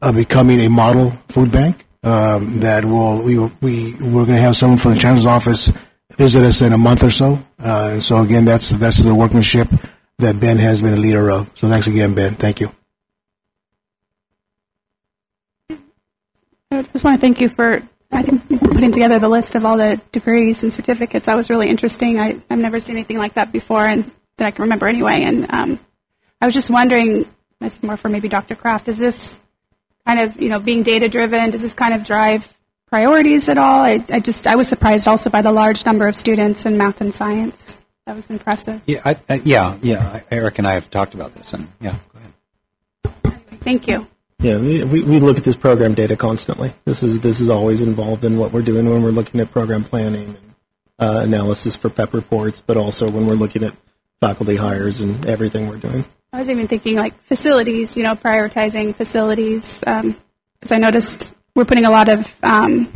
of 0.02 0.14
becoming 0.14 0.60
a 0.60 0.68
model 0.68 1.10
food 1.28 1.50
bank. 1.50 1.86
Um, 2.02 2.60
that 2.60 2.84
will 2.84 3.22
we 3.22 3.38
we 3.38 3.94
we're 3.94 4.24
going 4.24 4.36
to 4.36 4.40
have 4.40 4.56
someone 4.56 4.78
from 4.78 4.94
the 4.94 5.00
chancellor's 5.00 5.26
office 5.26 5.72
visit 6.16 6.44
us 6.44 6.62
in 6.62 6.72
a 6.72 6.78
month 6.78 7.02
or 7.02 7.10
so. 7.10 7.38
Uh, 7.62 7.90
and 7.94 8.04
so 8.04 8.22
again, 8.22 8.44
that's 8.44 8.70
that's 8.70 8.98
the 8.98 9.14
workmanship 9.14 9.68
that 10.18 10.38
Ben 10.38 10.56
has 10.58 10.80
been 10.80 10.94
a 10.94 10.98
leader 10.98 11.30
of. 11.30 11.50
So 11.54 11.68
thanks 11.68 11.86
again, 11.86 12.14
Ben. 12.14 12.34
Thank 12.34 12.60
you. 12.60 12.70
I 16.70 16.82
just 16.82 17.04
want 17.04 17.16
to 17.16 17.20
thank 17.20 17.40
you 17.40 17.48
for 17.48 17.82
I 18.12 18.22
think 18.22 18.46
putting 18.76 18.92
together 18.92 19.18
the 19.18 19.28
list 19.28 19.54
of 19.54 19.64
all 19.64 19.76
the 19.76 20.00
degrees 20.12 20.62
and 20.62 20.72
certificates. 20.72 21.26
That 21.26 21.34
was 21.34 21.50
really 21.50 21.68
interesting. 21.68 22.20
I, 22.20 22.40
I've 22.50 22.58
never 22.58 22.80
seen 22.80 22.96
anything 22.96 23.18
like 23.18 23.34
that 23.34 23.52
before, 23.52 23.86
and 23.86 24.10
that 24.36 24.46
I 24.46 24.50
can 24.50 24.62
remember 24.62 24.86
anyway. 24.86 25.22
And 25.22 25.50
um, 25.50 25.80
I 26.40 26.46
was 26.46 26.54
just 26.54 26.70
wondering, 26.70 27.26
this 27.60 27.76
is 27.76 27.82
more 27.82 27.96
for 27.96 28.08
maybe 28.08 28.28
Dr. 28.28 28.54
Kraft. 28.54 28.88
Is 28.88 28.98
this 28.98 29.40
kind 30.06 30.20
of 30.20 30.40
you 30.40 30.48
know 30.48 30.60
being 30.60 30.82
data 30.82 31.08
driven? 31.08 31.50
Does 31.50 31.62
this 31.62 31.74
kind 31.74 31.94
of 31.94 32.04
drive 32.04 32.52
priorities 32.88 33.48
at 33.48 33.58
all? 33.58 33.80
I, 33.80 34.04
I 34.10 34.20
just 34.20 34.46
I 34.46 34.56
was 34.56 34.68
surprised 34.68 35.08
also 35.08 35.30
by 35.30 35.42
the 35.42 35.52
large 35.52 35.84
number 35.86 36.06
of 36.06 36.14
students 36.14 36.66
in 36.66 36.76
math 36.76 37.00
and 37.00 37.12
science. 37.12 37.80
That 38.06 38.14
was 38.14 38.30
impressive. 38.30 38.82
Yeah, 38.86 39.00
I, 39.04 39.16
I, 39.28 39.40
yeah, 39.44 39.76
yeah. 39.82 40.20
Eric 40.30 40.58
and 40.58 40.68
I 40.68 40.74
have 40.74 40.90
talked 40.90 41.14
about 41.14 41.34
this, 41.34 41.52
and 41.54 41.66
yeah, 41.80 41.96
go 42.12 42.20
ahead. 43.24 43.40
Thank 43.60 43.88
you. 43.88 44.06
Yeah, 44.38 44.58
we, 44.58 44.84
we 44.84 45.18
look 45.18 45.38
at 45.38 45.44
this 45.44 45.56
program 45.56 45.94
data 45.94 46.16
constantly. 46.16 46.72
This 46.84 47.02
is 47.02 47.20
this 47.20 47.40
is 47.40 47.48
always 47.48 47.80
involved 47.80 48.24
in 48.24 48.36
what 48.36 48.52
we're 48.52 48.62
doing 48.62 48.88
when 48.88 49.02
we're 49.02 49.10
looking 49.10 49.40
at 49.40 49.50
program 49.50 49.82
planning 49.82 50.36
and 50.36 50.54
uh, 50.98 51.20
analysis 51.22 51.74
for 51.74 51.88
PEP 51.88 52.12
reports, 52.12 52.62
but 52.64 52.76
also 52.76 53.10
when 53.10 53.26
we're 53.26 53.36
looking 53.36 53.64
at 53.64 53.74
faculty 54.20 54.56
hires 54.56 55.00
and 55.00 55.24
everything 55.26 55.68
we're 55.68 55.78
doing. 55.78 56.04
I 56.32 56.38
was 56.38 56.50
even 56.50 56.68
thinking 56.68 56.96
like 56.96 57.18
facilities, 57.22 57.96
you 57.96 58.02
know, 58.02 58.14
prioritizing 58.14 58.94
facilities, 58.94 59.80
because 59.80 60.72
I 60.72 60.78
noticed 60.78 61.34
we're 61.54 61.64
putting 61.64 61.86
a 61.86 61.90
lot 61.90 62.08
of 62.08 62.34
um, 62.42 62.92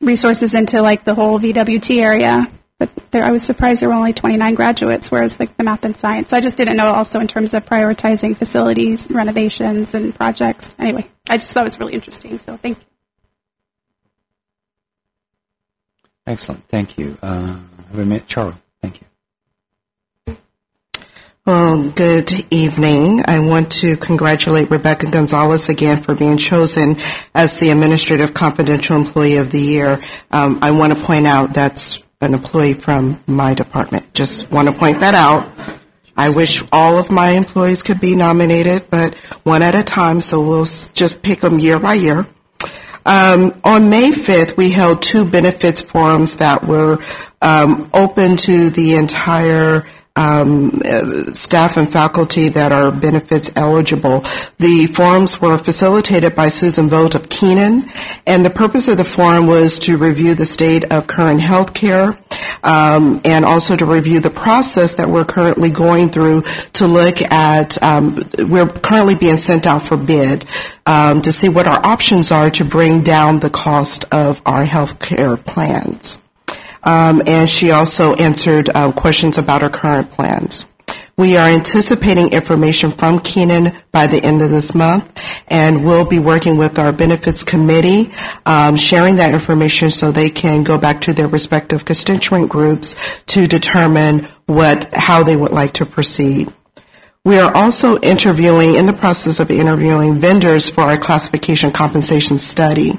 resources 0.00 0.54
into 0.54 0.82
like 0.82 1.04
the 1.04 1.14
whole 1.14 1.38
VWT 1.40 2.02
area. 2.02 2.50
But 2.78 2.90
there, 3.10 3.24
I 3.24 3.32
was 3.32 3.42
surprised 3.42 3.82
there 3.82 3.88
were 3.88 3.94
only 3.96 4.12
29 4.12 4.54
graduates, 4.54 5.10
whereas 5.10 5.40
like 5.40 5.56
the 5.56 5.64
math 5.64 5.84
and 5.84 5.96
science. 5.96 6.30
So 6.30 6.36
I 6.36 6.40
just 6.40 6.56
didn't 6.56 6.76
know 6.76 6.92
also 6.92 7.18
in 7.18 7.26
terms 7.26 7.52
of 7.52 7.66
prioritizing 7.66 8.36
facilities, 8.36 9.10
renovations, 9.10 9.94
and 9.94 10.14
projects. 10.14 10.74
Anyway, 10.78 11.06
I 11.28 11.38
just 11.38 11.52
thought 11.52 11.62
it 11.62 11.64
was 11.64 11.80
really 11.80 11.94
interesting. 11.94 12.38
So 12.38 12.56
thank 12.56 12.78
you. 12.78 12.84
Excellent. 16.28 16.62
Thank 16.68 16.98
you. 16.98 17.18
Uh, 17.20 17.56
have 17.88 17.98
a 17.98 18.04
minute. 18.04 18.26
Charles, 18.26 18.54
thank 18.80 19.00
you. 19.00 20.36
Well, 21.44 21.90
good 21.90 22.30
evening. 22.52 23.24
I 23.26 23.38
want 23.38 23.72
to 23.72 23.96
congratulate 23.96 24.70
Rebecca 24.70 25.10
Gonzalez 25.10 25.70
again 25.70 26.02
for 26.02 26.14
being 26.14 26.36
chosen 26.36 26.96
as 27.34 27.58
the 27.58 27.70
Administrative 27.70 28.34
Confidential 28.34 28.96
Employee 28.96 29.36
of 29.36 29.50
the 29.50 29.60
Year. 29.60 30.00
Um, 30.30 30.58
I 30.60 30.72
want 30.72 30.96
to 30.96 31.02
point 31.02 31.26
out 31.26 31.54
that's 31.54 32.02
an 32.20 32.34
employee 32.34 32.74
from 32.74 33.22
my 33.28 33.54
department. 33.54 34.12
Just 34.12 34.50
want 34.50 34.66
to 34.66 34.74
point 34.74 34.98
that 34.98 35.14
out. 35.14 35.48
I 36.16 36.34
wish 36.34 36.64
all 36.72 36.98
of 36.98 37.12
my 37.12 37.30
employees 37.30 37.84
could 37.84 38.00
be 38.00 38.16
nominated, 38.16 38.90
but 38.90 39.14
one 39.44 39.62
at 39.62 39.76
a 39.76 39.84
time, 39.84 40.20
so 40.20 40.42
we'll 40.44 40.64
just 40.64 41.22
pick 41.22 41.38
them 41.40 41.60
year 41.60 41.78
by 41.78 41.94
year. 41.94 42.26
Um, 43.06 43.60
on 43.62 43.88
May 43.88 44.10
5th, 44.10 44.56
we 44.56 44.70
held 44.70 45.00
two 45.00 45.24
benefits 45.24 45.80
forums 45.80 46.38
that 46.38 46.64
were 46.64 46.98
um, 47.40 47.88
open 47.94 48.36
to 48.38 48.70
the 48.70 48.96
entire 48.96 49.86
um, 50.18 50.70
staff 51.32 51.76
and 51.76 51.90
faculty 51.90 52.48
that 52.50 52.72
are 52.72 52.90
benefits 52.90 53.50
eligible. 53.54 54.24
The 54.58 54.86
forums 54.92 55.40
were 55.40 55.56
facilitated 55.56 56.34
by 56.34 56.48
Susan 56.48 56.88
Vogt 56.88 57.14
of 57.14 57.28
Keenan, 57.28 57.90
and 58.26 58.44
the 58.44 58.50
purpose 58.50 58.88
of 58.88 58.96
the 58.96 59.04
forum 59.04 59.46
was 59.46 59.78
to 59.80 59.96
review 59.96 60.34
the 60.34 60.44
state 60.44 60.84
of 60.92 61.06
current 61.06 61.40
health 61.40 61.72
care 61.72 62.18
um, 62.62 63.20
and 63.24 63.44
also 63.44 63.76
to 63.76 63.84
review 63.84 64.20
the 64.20 64.30
process 64.30 64.94
that 64.94 65.08
we're 65.08 65.24
currently 65.24 65.70
going 65.70 66.10
through 66.10 66.42
to 66.74 66.86
look 66.86 67.22
at, 67.22 67.80
um, 67.82 68.28
we're 68.38 68.66
currently 68.66 69.14
being 69.14 69.36
sent 69.36 69.66
out 69.66 69.82
for 69.82 69.96
bid 69.96 70.44
um, 70.86 71.22
to 71.22 71.32
see 71.32 71.48
what 71.48 71.66
our 71.66 71.84
options 71.86 72.32
are 72.32 72.50
to 72.50 72.64
bring 72.64 73.02
down 73.02 73.38
the 73.38 73.50
cost 73.50 74.04
of 74.12 74.42
our 74.44 74.64
health 74.64 74.98
care 74.98 75.36
plans. 75.36 76.18
Um, 76.82 77.22
and 77.26 77.48
she 77.48 77.70
also 77.70 78.14
answered 78.14 78.70
uh, 78.74 78.92
questions 78.92 79.38
about 79.38 79.62
her 79.62 79.70
current 79.70 80.10
plans. 80.10 80.64
We 81.18 81.36
are 81.36 81.48
anticipating 81.48 82.32
information 82.32 82.92
from 82.92 83.18
Keenan 83.18 83.72
by 83.90 84.06
the 84.06 84.22
end 84.22 84.40
of 84.40 84.50
this 84.50 84.72
month, 84.72 85.20
and 85.48 85.84
we'll 85.84 86.04
be 86.04 86.20
working 86.20 86.56
with 86.56 86.78
our 86.78 86.92
benefits 86.92 87.42
committee, 87.42 88.12
um, 88.46 88.76
sharing 88.76 89.16
that 89.16 89.34
information 89.34 89.90
so 89.90 90.12
they 90.12 90.30
can 90.30 90.62
go 90.62 90.78
back 90.78 91.00
to 91.02 91.12
their 91.12 91.26
respective 91.26 91.84
constituent 91.84 92.48
groups 92.48 92.94
to 93.26 93.48
determine 93.48 94.28
what 94.46 94.94
how 94.94 95.24
they 95.24 95.34
would 95.34 95.50
like 95.50 95.72
to 95.72 95.84
proceed. 95.84 96.52
We 97.28 97.38
are 97.38 97.54
also 97.54 97.98
interviewing, 97.98 98.76
in 98.76 98.86
the 98.86 98.94
process 98.94 99.38
of 99.38 99.50
interviewing 99.50 100.14
vendors 100.14 100.70
for 100.70 100.80
our 100.80 100.96
classification 100.96 101.70
compensation 101.70 102.38
study. 102.38 102.98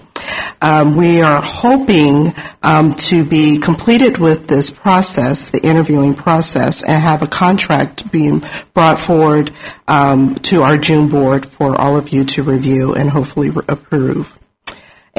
Um, 0.62 0.96
we 0.96 1.24
are 1.24 1.42
hoping 1.42 2.36
um, 2.62 2.94
to 3.10 3.26
be 3.26 3.58
completed 3.58 4.20
with 4.20 4.48
this 4.48 4.70
process, 4.70 5.50
the 5.50 5.66
interviewing 5.66 6.14
process, 6.14 6.84
and 6.84 7.02
have 7.02 7.24
a 7.24 7.28
contract 7.28 8.12
being 8.12 8.44
brought 8.76 9.00
forward 9.00 9.50
um, 9.88 10.36
to 10.36 10.62
our 10.62 10.78
June 10.78 11.10
board 11.10 11.48
for 11.48 11.76
all 11.76 11.98
of 11.98 12.10
you 12.10 12.24
to 12.26 12.44
review 12.44 12.94
and 12.94 13.10
hopefully 13.10 13.50
re- 13.50 13.64
approve. 13.68 14.38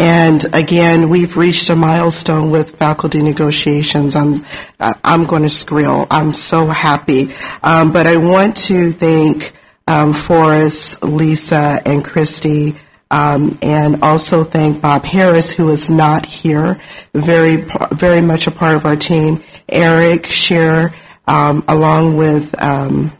And 0.01 0.47
again, 0.55 1.11
we've 1.11 1.37
reached 1.37 1.69
a 1.69 1.77
milestone 1.77 2.51
with 2.51 2.77
faculty 2.77 3.21
negotiations. 3.21 4.17
I'm, 4.17 4.37
I'm 4.81 5.27
going 5.27 5.43
to 5.43 5.51
squeal. 5.51 6.07
I'm 6.11 6.33
so 6.33 6.69
happy. 6.69 7.35
Um, 7.63 7.93
but 7.93 8.07
I 8.07 8.17
want 8.17 8.57
to 8.69 8.93
thank 8.93 9.53
um, 9.87 10.15
Forrest, 10.15 11.03
Lisa, 11.03 11.83
and 11.85 12.03
Christy, 12.03 12.77
um, 13.11 13.59
and 13.61 14.03
also 14.03 14.43
thank 14.43 14.81
Bob 14.81 15.05
Harris, 15.05 15.53
who 15.53 15.69
is 15.69 15.91
not 15.91 16.25
here, 16.25 16.81
very, 17.13 17.57
very 17.93 18.23
much 18.23 18.47
a 18.47 18.51
part 18.51 18.77
of 18.77 18.87
our 18.87 18.97
team. 18.97 19.43
Eric 19.69 20.25
Shearer, 20.25 20.95
um, 21.27 21.63
along 21.69 22.17
with 22.17 22.59
um, 22.63 23.13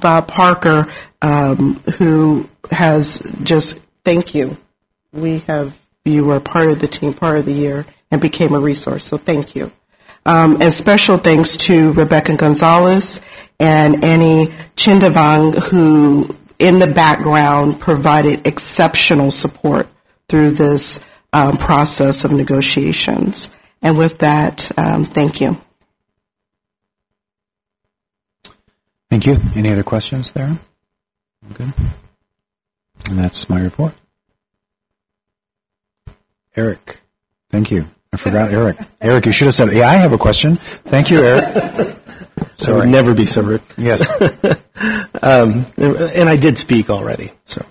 Bob 0.00 0.28
Parker, 0.28 0.88
um, 1.20 1.74
who 1.98 2.48
has 2.70 3.20
just 3.42 3.78
thank 4.02 4.34
you. 4.34 4.56
We 5.12 5.40
have 5.40 5.78
you 6.04 6.24
were 6.24 6.40
part 6.40 6.68
of 6.68 6.80
the 6.80 6.88
team, 6.88 7.12
part 7.12 7.38
of 7.38 7.44
the 7.44 7.52
year, 7.52 7.86
and 8.10 8.20
became 8.20 8.54
a 8.54 8.60
resource. 8.60 9.04
So 9.04 9.18
thank 9.18 9.54
you. 9.54 9.70
Um, 10.24 10.60
and 10.60 10.72
special 10.72 11.16
thanks 11.16 11.56
to 11.68 11.92
Rebecca 11.92 12.36
Gonzalez 12.36 13.20
and 13.60 14.04
Annie 14.04 14.46
Chindavang, 14.76 15.56
who 15.70 16.34
in 16.58 16.78
the 16.78 16.86
background 16.86 17.80
provided 17.80 18.46
exceptional 18.46 19.30
support 19.30 19.88
through 20.28 20.52
this 20.52 21.00
um, 21.32 21.56
process 21.56 22.24
of 22.24 22.32
negotiations. 22.32 23.50
And 23.80 23.96
with 23.96 24.18
that, 24.18 24.70
um, 24.78 25.04
thank 25.04 25.40
you. 25.40 25.56
Thank 29.08 29.26
you. 29.26 29.38
Any 29.54 29.70
other 29.70 29.84
questions 29.84 30.32
there? 30.32 30.58
Good. 31.54 31.72
And 33.08 33.18
that's 33.18 33.48
my 33.48 33.60
report. 33.62 33.94
Eric, 36.58 36.98
thank 37.50 37.70
you. 37.70 37.86
I 38.12 38.16
forgot 38.16 38.50
Eric. 38.50 38.78
Eric, 39.00 39.26
you 39.26 39.32
should 39.32 39.44
have 39.44 39.54
said, 39.54 39.72
"Yeah, 39.72 39.88
I 39.88 39.94
have 39.94 40.12
a 40.12 40.18
question." 40.18 40.56
Thank 40.56 41.08
you, 41.10 41.22
Eric. 41.22 41.94
So 42.56 42.74
I 42.74 42.78
would 42.78 42.88
never 42.88 43.14
be 43.14 43.26
so 43.26 43.42
rude. 43.42 43.62
Yes. 43.76 44.02
um, 45.22 45.64
and 45.76 46.28
I 46.28 46.36
did 46.36 46.58
speak 46.58 46.90
already. 46.90 47.30
So, 47.44 47.64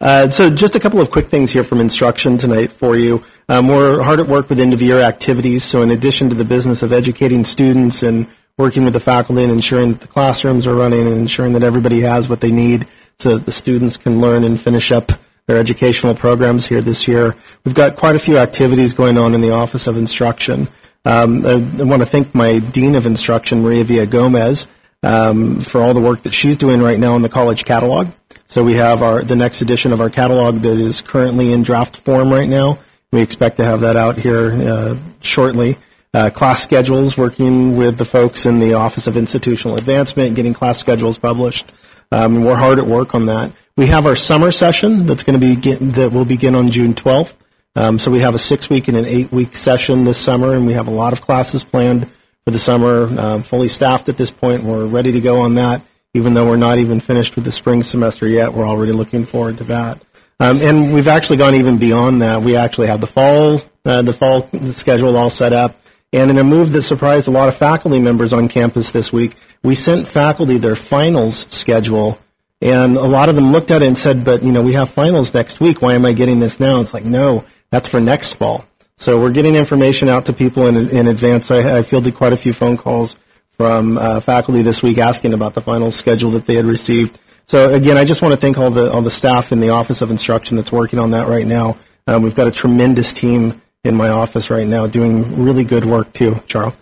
uh, 0.00 0.30
so 0.30 0.50
just 0.50 0.74
a 0.74 0.80
couple 0.80 1.00
of 1.00 1.10
quick 1.10 1.28
things 1.28 1.52
here 1.52 1.62
from 1.62 1.80
instruction 1.80 2.36
tonight 2.36 2.72
for 2.72 2.96
you. 2.96 3.24
Um, 3.48 3.68
we're 3.68 4.02
hard 4.02 4.18
at 4.18 4.26
work 4.26 4.48
with 4.48 4.58
end 4.58 4.72
of 4.72 4.82
year 4.82 5.00
activities. 5.00 5.62
So, 5.62 5.82
in 5.82 5.90
addition 5.90 6.30
to 6.30 6.34
the 6.34 6.44
business 6.44 6.82
of 6.82 6.92
educating 6.92 7.44
students 7.44 8.02
and 8.02 8.26
working 8.58 8.84
with 8.84 8.92
the 8.92 9.00
faculty 9.00 9.44
and 9.44 9.52
ensuring 9.52 9.92
that 9.92 10.00
the 10.00 10.08
classrooms 10.08 10.66
are 10.66 10.74
running 10.74 11.06
and 11.06 11.16
ensuring 11.16 11.52
that 11.52 11.62
everybody 11.62 12.00
has 12.00 12.28
what 12.28 12.40
they 12.40 12.52
need 12.52 12.86
so 13.18 13.36
that 13.36 13.46
the 13.46 13.52
students 13.52 13.96
can 13.96 14.20
learn 14.20 14.42
and 14.42 14.60
finish 14.60 14.90
up 14.90 15.12
their 15.46 15.58
educational 15.58 16.14
programs 16.14 16.66
here 16.66 16.80
this 16.80 17.06
year. 17.06 17.36
We've 17.64 17.74
got 17.74 17.96
quite 17.96 18.16
a 18.16 18.18
few 18.18 18.38
activities 18.38 18.94
going 18.94 19.18
on 19.18 19.34
in 19.34 19.40
the 19.40 19.50
Office 19.50 19.86
of 19.86 19.96
Instruction. 19.96 20.68
Um, 21.04 21.44
I, 21.44 21.52
I 21.52 21.84
want 21.84 22.02
to 22.02 22.06
thank 22.06 22.34
my 22.34 22.58
Dean 22.58 22.94
of 22.94 23.06
Instruction, 23.06 23.62
Maria 23.62 23.84
Villa 23.84 24.06
Gomez, 24.06 24.66
um, 25.02 25.60
for 25.60 25.82
all 25.82 25.92
the 25.92 26.00
work 26.00 26.22
that 26.22 26.32
she's 26.32 26.56
doing 26.56 26.80
right 26.80 26.98
now 26.98 27.14
in 27.14 27.22
the 27.22 27.28
college 27.28 27.64
catalog. 27.64 28.08
So 28.46 28.64
we 28.64 28.74
have 28.74 29.02
our 29.02 29.22
the 29.22 29.36
next 29.36 29.60
edition 29.62 29.92
of 29.92 30.00
our 30.00 30.10
catalog 30.10 30.56
that 30.62 30.78
is 30.78 31.02
currently 31.02 31.52
in 31.52 31.62
draft 31.62 31.98
form 31.98 32.32
right 32.32 32.48
now. 32.48 32.78
We 33.12 33.20
expect 33.20 33.58
to 33.58 33.64
have 33.64 33.80
that 33.80 33.96
out 33.96 34.16
here 34.16 34.52
uh, 34.52 34.96
shortly. 35.20 35.76
Uh, 36.12 36.30
class 36.30 36.62
schedules, 36.62 37.18
working 37.18 37.76
with 37.76 37.98
the 37.98 38.04
folks 38.04 38.46
in 38.46 38.60
the 38.60 38.74
Office 38.74 39.06
of 39.06 39.16
Institutional 39.16 39.76
Advancement, 39.76 40.36
getting 40.36 40.54
class 40.54 40.78
schedules 40.78 41.18
published. 41.18 41.70
Um, 42.12 42.44
we're 42.44 42.54
hard 42.54 42.78
at 42.78 42.86
work 42.86 43.14
on 43.14 43.26
that. 43.26 43.50
We 43.76 43.86
have 43.86 44.06
our 44.06 44.14
summer 44.14 44.52
session 44.52 45.04
that's 45.04 45.24
going 45.24 45.40
to 45.40 45.44
be 45.44 45.56
that 45.74 46.12
will 46.12 46.24
begin 46.24 46.54
on 46.54 46.70
June 46.70 46.94
12th. 46.94 47.34
Um, 47.74 47.98
so 47.98 48.12
we 48.12 48.20
have 48.20 48.32
a 48.32 48.38
six-week 48.38 48.86
and 48.86 48.96
an 48.96 49.04
eight-week 49.04 49.56
session 49.56 50.04
this 50.04 50.16
summer, 50.16 50.54
and 50.54 50.64
we 50.64 50.74
have 50.74 50.86
a 50.86 50.92
lot 50.92 51.12
of 51.12 51.20
classes 51.20 51.64
planned 51.64 52.08
for 52.44 52.52
the 52.52 52.58
summer, 52.58 53.06
um, 53.18 53.42
fully 53.42 53.66
staffed 53.66 54.08
at 54.08 54.16
this 54.16 54.30
point. 54.30 54.62
We're 54.62 54.86
ready 54.86 55.10
to 55.10 55.20
go 55.20 55.40
on 55.40 55.56
that, 55.56 55.82
even 56.14 56.34
though 56.34 56.46
we're 56.46 56.56
not 56.56 56.78
even 56.78 57.00
finished 57.00 57.34
with 57.34 57.44
the 57.44 57.50
spring 57.50 57.82
semester 57.82 58.28
yet. 58.28 58.52
We're 58.52 58.64
already 58.64 58.92
looking 58.92 59.24
forward 59.24 59.58
to 59.58 59.64
that. 59.64 60.00
Um, 60.38 60.60
and 60.60 60.94
we've 60.94 61.08
actually 61.08 61.38
gone 61.38 61.56
even 61.56 61.78
beyond 61.78 62.22
that. 62.22 62.42
We 62.42 62.54
actually 62.54 62.86
have 62.86 63.00
the 63.00 63.08
fall, 63.08 63.60
uh, 63.84 64.02
the 64.02 64.12
fall 64.12 64.48
schedule 64.70 65.16
all 65.16 65.30
set 65.30 65.52
up. 65.52 65.74
And 66.12 66.30
in 66.30 66.38
a 66.38 66.44
move 66.44 66.70
that 66.74 66.82
surprised 66.82 67.26
a 67.26 67.32
lot 67.32 67.48
of 67.48 67.56
faculty 67.56 67.98
members 67.98 68.32
on 68.32 68.46
campus 68.46 68.92
this 68.92 69.12
week, 69.12 69.34
we 69.64 69.74
sent 69.74 70.06
faculty 70.06 70.58
their 70.58 70.76
finals 70.76 71.46
schedule 71.52 72.20
and 72.60 72.96
a 72.96 73.02
lot 73.02 73.28
of 73.28 73.34
them 73.34 73.52
looked 73.52 73.70
at 73.70 73.82
it 73.82 73.86
and 73.86 73.98
said, 73.98 74.24
but, 74.24 74.42
you 74.42 74.52
know, 74.52 74.62
we 74.62 74.72
have 74.72 74.90
finals 74.90 75.34
next 75.34 75.60
week. 75.60 75.82
Why 75.82 75.94
am 75.94 76.04
I 76.04 76.12
getting 76.12 76.40
this 76.40 76.60
now? 76.60 76.80
It's 76.80 76.94
like, 76.94 77.04
no, 77.04 77.44
that's 77.70 77.88
for 77.88 78.00
next 78.00 78.34
fall. 78.34 78.64
So 78.96 79.20
we're 79.20 79.32
getting 79.32 79.54
information 79.56 80.08
out 80.08 80.26
to 80.26 80.32
people 80.32 80.66
in, 80.66 80.88
in 80.90 81.08
advance. 81.08 81.50
I, 81.50 81.78
I 81.78 81.82
fielded 81.82 82.14
quite 82.14 82.32
a 82.32 82.36
few 82.36 82.52
phone 82.52 82.76
calls 82.76 83.16
from 83.56 83.98
uh, 83.98 84.20
faculty 84.20 84.62
this 84.62 84.82
week 84.82 84.98
asking 84.98 85.34
about 85.34 85.54
the 85.54 85.60
final 85.60 85.90
schedule 85.90 86.30
that 86.32 86.46
they 86.46 86.54
had 86.54 86.64
received. 86.64 87.18
So 87.46 87.72
again, 87.72 87.98
I 87.98 88.04
just 88.04 88.22
want 88.22 88.32
to 88.32 88.36
thank 88.36 88.58
all 88.58 88.70
the 88.70 88.90
all 88.90 89.02
the 89.02 89.10
staff 89.10 89.52
in 89.52 89.60
the 89.60 89.70
Office 89.70 90.00
of 90.00 90.10
Instruction 90.10 90.56
that's 90.56 90.72
working 90.72 90.98
on 90.98 91.10
that 91.10 91.28
right 91.28 91.46
now. 91.46 91.76
Um, 92.06 92.22
we've 92.22 92.34
got 92.34 92.46
a 92.46 92.50
tremendous 92.50 93.12
team 93.12 93.60
in 93.82 93.94
my 93.94 94.08
office 94.08 94.50
right 94.50 94.66
now 94.66 94.86
doing 94.86 95.44
really 95.44 95.64
good 95.64 95.84
work 95.84 96.12
too, 96.12 96.40
Charles. 96.46 96.74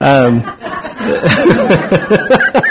Um, 0.00 0.42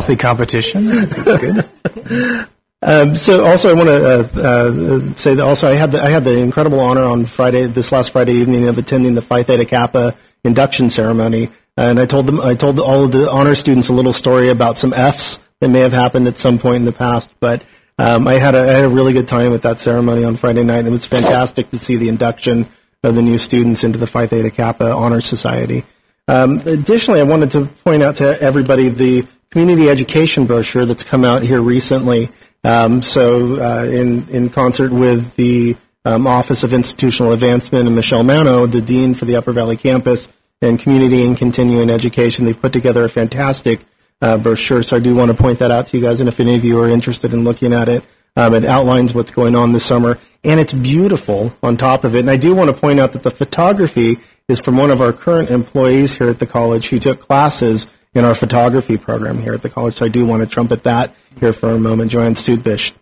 Healthy 0.00 0.16
competition. 0.16 0.86
This 0.86 1.26
is 1.26 1.36
good. 1.38 2.48
Um, 2.80 3.14
so 3.14 3.44
also 3.44 3.68
I 3.68 3.74
want 3.74 3.88
to 3.90 4.02
uh, 4.02 4.40
uh, 4.40 5.14
say 5.14 5.34
that 5.34 5.44
also 5.44 5.68
I 5.68 5.74
had 5.74 5.92
the, 5.92 6.00
I 6.00 6.08
had 6.08 6.24
the 6.24 6.38
incredible 6.38 6.80
honor 6.80 7.02
on 7.02 7.26
Friday 7.26 7.66
this 7.66 7.92
last 7.92 8.12
Friday 8.12 8.32
evening 8.32 8.66
of 8.66 8.78
attending 8.78 9.14
the 9.14 9.20
Phi 9.20 9.42
Theta 9.42 9.66
Kappa 9.66 10.16
induction 10.42 10.88
ceremony, 10.88 11.50
and 11.76 12.00
I 12.00 12.06
told 12.06 12.24
them 12.24 12.40
I 12.40 12.54
told 12.54 12.80
all 12.80 13.04
of 13.04 13.12
the 13.12 13.30
honor 13.30 13.54
students 13.54 13.90
a 13.90 13.92
little 13.92 14.14
story 14.14 14.48
about 14.48 14.78
some 14.78 14.94
Fs 14.94 15.38
that 15.60 15.68
may 15.68 15.80
have 15.80 15.92
happened 15.92 16.26
at 16.28 16.38
some 16.38 16.58
point 16.58 16.76
in 16.76 16.84
the 16.86 16.92
past, 16.92 17.32
but. 17.40 17.62
Um, 17.98 18.26
I 18.26 18.38
had 18.38 18.54
a 18.54 18.60
I 18.60 18.72
had 18.72 18.84
a 18.84 18.88
really 18.88 19.12
good 19.12 19.28
time 19.28 19.50
with 19.50 19.60
that 19.60 19.78
ceremony 19.78 20.24
on 20.24 20.36
Friday 20.36 20.64
night. 20.64 20.86
It 20.86 20.90
was 20.90 21.04
fantastic 21.04 21.68
to 21.68 21.78
see 21.78 21.96
the 21.96 22.08
induction 22.08 22.66
of 23.04 23.14
the 23.14 23.20
new 23.20 23.36
students 23.36 23.84
into 23.84 23.98
the 23.98 24.06
Phi 24.06 24.26
Theta 24.26 24.50
Kappa 24.50 24.90
Honor 24.90 25.20
Society. 25.20 25.84
Um, 26.26 26.60
additionally, 26.60 27.20
I 27.20 27.24
wanted 27.24 27.50
to 27.50 27.66
point 27.66 28.02
out 28.02 28.16
to 28.16 28.40
everybody 28.40 28.88
the 28.88 29.26
community 29.50 29.88
education 29.88 30.46
brochure 30.46 30.86
that's 30.86 31.02
come 31.02 31.24
out 31.24 31.42
here 31.42 31.60
recently. 31.60 32.30
Um, 32.62 33.02
so, 33.02 33.60
uh, 33.60 33.84
in 33.84 34.28
in 34.28 34.50
concert 34.50 34.92
with 34.92 35.34
the 35.36 35.76
um, 36.04 36.26
Office 36.26 36.62
of 36.62 36.72
Institutional 36.72 37.32
Advancement 37.32 37.86
and 37.86 37.96
Michelle 37.96 38.22
Mano, 38.22 38.66
the 38.66 38.80
dean 38.80 39.14
for 39.14 39.24
the 39.24 39.36
Upper 39.36 39.52
Valley 39.52 39.76
campus, 39.76 40.28
and 40.62 40.78
Community 40.78 41.24
and 41.24 41.36
Continuing 41.36 41.88
Education, 41.88 42.44
they've 42.44 42.60
put 42.60 42.72
together 42.72 43.04
a 43.04 43.08
fantastic 43.08 43.80
uh, 44.20 44.36
brochure. 44.36 44.82
So, 44.82 44.96
I 44.96 45.00
do 45.00 45.14
want 45.14 45.30
to 45.30 45.36
point 45.36 45.58
that 45.60 45.70
out 45.70 45.86
to 45.88 45.96
you 45.96 46.02
guys. 46.02 46.20
And 46.20 46.28
if 46.28 46.38
any 46.38 46.54
of 46.54 46.64
you 46.64 46.80
are 46.80 46.88
interested 46.88 47.32
in 47.32 47.44
looking 47.44 47.72
at 47.72 47.88
it, 47.88 48.04
um, 48.36 48.54
it 48.54 48.64
outlines 48.64 49.14
what's 49.14 49.30
going 49.30 49.56
on 49.56 49.72
this 49.72 49.84
summer, 49.84 50.18
and 50.44 50.60
it's 50.60 50.74
beautiful 50.74 51.54
on 51.62 51.78
top 51.78 52.04
of 52.04 52.14
it. 52.14 52.20
And 52.20 52.30
I 52.30 52.36
do 52.36 52.54
want 52.54 52.68
to 52.68 52.78
point 52.78 53.00
out 53.00 53.12
that 53.12 53.22
the 53.22 53.30
photography 53.30 54.18
is 54.48 54.60
from 54.60 54.76
one 54.76 54.90
of 54.90 55.00
our 55.00 55.14
current 55.14 55.50
employees 55.50 56.18
here 56.18 56.28
at 56.28 56.40
the 56.40 56.46
college 56.46 56.88
who 56.88 56.98
took 56.98 57.20
classes 57.20 57.86
in 58.14 58.24
our 58.24 58.34
photography 58.34 58.96
program 58.96 59.38
here 59.38 59.54
at 59.54 59.62
the 59.62 59.68
college. 59.68 59.94
So 59.94 60.06
I 60.06 60.08
do 60.08 60.26
want 60.26 60.42
to 60.42 60.48
trumpet 60.48 60.82
that 60.84 61.14
here 61.38 61.52
for 61.52 61.70
a 61.70 61.78
moment. 61.78 62.10
Joanne 62.10 62.34
Stutbish 62.34 62.92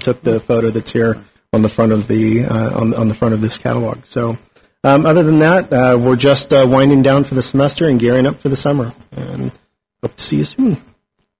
took 0.00 0.22
the 0.22 0.40
photo 0.40 0.70
that's 0.70 0.92
here 0.92 1.22
on 1.52 1.62
the 1.62 1.68
front 1.68 1.92
of 1.92 2.08
the 2.08 2.44
uh, 2.44 2.80
on, 2.80 2.94
on 2.94 3.08
the 3.08 3.14
front 3.14 3.34
of 3.34 3.40
this 3.40 3.58
catalog. 3.58 4.04
So. 4.06 4.38
Um, 4.86 5.06
other 5.06 5.22
than 5.22 5.38
that, 5.38 5.72
uh, 5.72 5.98
we're 5.98 6.14
just 6.14 6.52
uh, 6.52 6.66
winding 6.68 7.02
down 7.02 7.24
for 7.24 7.34
the 7.34 7.40
semester 7.40 7.88
and 7.88 7.98
gearing 7.98 8.26
up 8.26 8.36
for 8.36 8.50
the 8.50 8.56
summer. 8.56 8.92
And 9.16 9.50
hope 10.02 10.14
to 10.14 10.22
see 10.22 10.36
you 10.36 10.44
soon. 10.44 10.76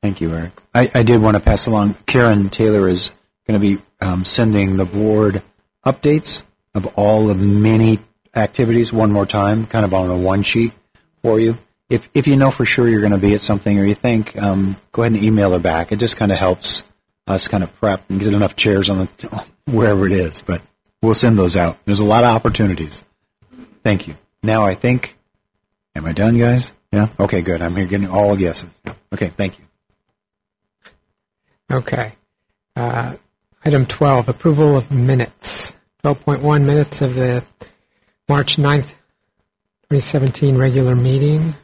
Thank 0.01 0.23
you, 0.23 0.35
Eric. 0.35 0.53
I, 0.75 0.91
I 0.95 1.03
did 1.03 1.21
want 1.21 1.37
to 1.37 1.43
pass 1.43 1.67
along. 1.67 1.95
Karen 2.07 2.49
Taylor 2.49 2.89
is 2.89 3.11
going 3.47 3.61
to 3.61 3.77
be 3.77 3.83
um, 4.01 4.25
sending 4.25 4.79
the 4.79 4.87
board 4.87 5.43
updates 5.85 6.43
of 6.75 6.87
all 6.99 7.27
the 7.27 7.35
many 7.35 7.99
activities 8.35 8.95
one 8.95 9.13
more 9.13 9.27
time, 9.27 9.67
kind 9.67 9.85
of 9.85 9.93
on 9.93 10.09
a 10.09 10.17
one 10.17 10.43
sheet 10.43 10.73
for 11.23 11.39
you. 11.39 11.59
If 11.91 12.09
if 12.15 12.27
you 12.27 12.37
know 12.37 12.51
for 12.51 12.65
sure 12.65 12.89
you're 12.89 13.01
going 13.01 13.13
to 13.13 13.19
be 13.19 13.35
at 13.35 13.41
something 13.41 13.79
or 13.79 13.85
you 13.85 13.95
think, 13.95 14.41
um, 14.41 14.77
go 14.93 15.03
ahead 15.03 15.13
and 15.13 15.23
email 15.23 15.53
her 15.53 15.59
back. 15.59 15.93
It 15.93 15.99
just 15.99 16.17
kind 16.17 16.33
of 16.33 16.39
helps 16.39 16.83
us 17.27 17.49
kind 17.49 17.63
of 17.63 17.75
prep 17.77 18.09
and 18.09 18.21
get 18.21 18.35
enough 18.35 18.57
chairs 18.57 18.91
on 18.91 18.99
the 18.99 19.45
wherever 19.67 20.07
it 20.07 20.13
is. 20.13 20.43
But 20.43 20.63
we'll 21.03 21.15
send 21.15 21.39
those 21.39 21.57
out. 21.57 21.79
There's 21.85 22.01
a 22.01 22.05
lot 22.05 22.25
of 22.25 22.35
opportunities. 22.35 23.05
Thank 23.83 24.09
you. 24.09 24.15
Now 24.43 24.65
I 24.65 24.75
think, 24.75 25.17
am 25.95 26.07
I 26.07 26.13
done, 26.13 26.39
guys? 26.39 26.73
Yeah. 26.93 27.09
Okay, 27.19 27.43
good. 27.43 27.61
I'm 27.61 27.75
here 27.77 27.87
getting 27.87 28.09
all 28.09 28.37
guesses. 28.37 28.71
Okay, 29.13 29.29
thank 29.29 29.59
you. 29.59 29.65
Okay. 31.71 32.13
Uh, 32.77 33.17
item 33.65 33.87
12, 33.87 34.29
approval 34.29 34.77
of 34.77 34.91
minutes. 34.91 35.73
12.1 36.05 36.65
minutes 36.65 37.01
of 37.01 37.15
the 37.15 37.45
March 38.29 38.57
9th, 38.57 38.91
2017 39.89 40.59
regular 40.59 40.95
meeting. 40.95 41.55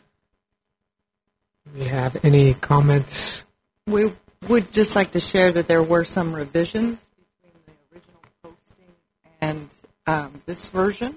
Have 1.88 2.24
any 2.24 2.54
comments? 2.54 3.44
We 3.86 4.12
would 4.48 4.72
just 4.72 4.94
like 4.94 5.12
to 5.12 5.20
share 5.20 5.50
that 5.52 5.66
there 5.66 5.82
were 5.82 6.04
some 6.04 6.32
revisions 6.32 7.08
between 7.16 7.54
the 7.66 7.94
original 7.94 8.20
posting 8.42 8.94
and 9.40 9.68
um, 10.06 10.42
this 10.46 10.68
version. 10.68 11.16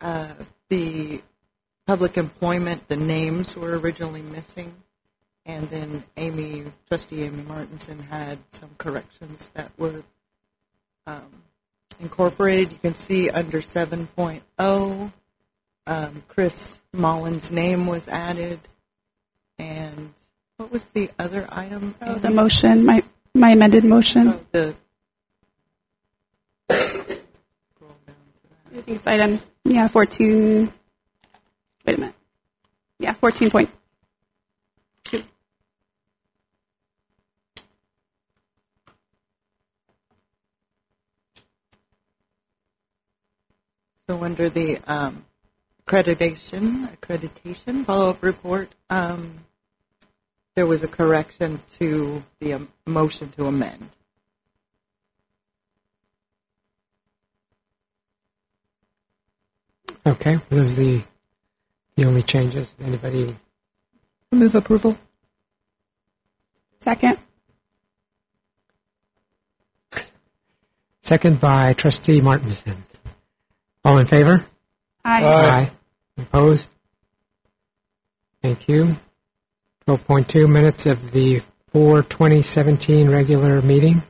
Uh, 0.00 0.28
the 0.68 1.20
public 1.86 2.16
employment, 2.16 2.88
the 2.88 2.96
names 2.96 3.56
were 3.56 3.78
originally 3.78 4.22
missing, 4.22 4.74
and 5.44 5.68
then 5.70 6.04
Amy, 6.16 6.64
Trustee 6.88 7.24
Amy 7.24 7.42
Martinson, 7.42 7.98
had 7.98 8.38
some 8.50 8.70
corrections 8.78 9.50
that 9.54 9.70
were 9.76 10.02
um, 11.06 11.42
incorporated. 12.00 12.72
You 12.72 12.78
can 12.78 12.94
see 12.94 13.28
under 13.28 13.60
7.0, 13.60 15.12
um, 15.86 16.22
Chris 16.28 16.80
Mullen's 16.92 17.50
name 17.50 17.86
was 17.86 18.08
added, 18.08 18.60
what 20.62 20.70
was 20.70 20.84
the 20.94 21.10
other 21.18 21.48
item? 21.50 21.96
Oh, 22.00 22.14
the 22.14 22.30
motion, 22.30 22.86
my, 22.86 23.02
my 23.34 23.50
amended 23.50 23.82
motion. 23.82 24.28
Oh, 24.28 24.40
the 24.52 24.74
I 26.70 26.74
think 28.84 28.98
it's 28.98 29.06
item, 29.08 29.40
yeah, 29.64 29.88
14, 29.88 30.72
wait 31.84 31.96
a 31.96 32.00
minute. 32.00 32.14
Yeah, 33.00 33.14
14.2. 33.14 33.68
So 44.08 44.22
under 44.22 44.48
the 44.48 44.78
um, 44.86 45.24
accreditation, 45.84 46.88
accreditation 46.96 47.84
follow-up 47.84 48.22
report, 48.22 48.72
um, 48.90 49.44
there 50.54 50.66
was 50.66 50.82
a 50.82 50.88
correction 50.88 51.60
to 51.72 52.22
the 52.40 52.54
um, 52.54 52.68
motion 52.86 53.30
to 53.30 53.46
amend. 53.46 53.88
Okay, 60.04 60.36
were 60.50 60.56
those 60.56 60.76
the 60.76 61.02
the 61.96 62.04
only 62.04 62.22
changes? 62.22 62.74
Anybody? 62.82 63.34
Move 64.32 64.54
approval. 64.54 64.98
Second. 66.80 67.18
Second 71.02 71.40
by 71.40 71.72
Trustee 71.74 72.20
Martinson. 72.20 72.84
All 73.84 73.98
in 73.98 74.06
favor? 74.06 74.44
Aye. 75.04 75.24
Aye. 75.24 75.70
Opposed? 76.16 76.68
Thank 78.42 78.68
you. 78.68 78.96
12.2 79.98 80.48
minutes 80.50 80.86
of 80.86 81.12
the 81.12 81.42
4 81.72 82.02
2017 82.02 83.10
regular 83.10 83.60
meeting. 83.60 84.02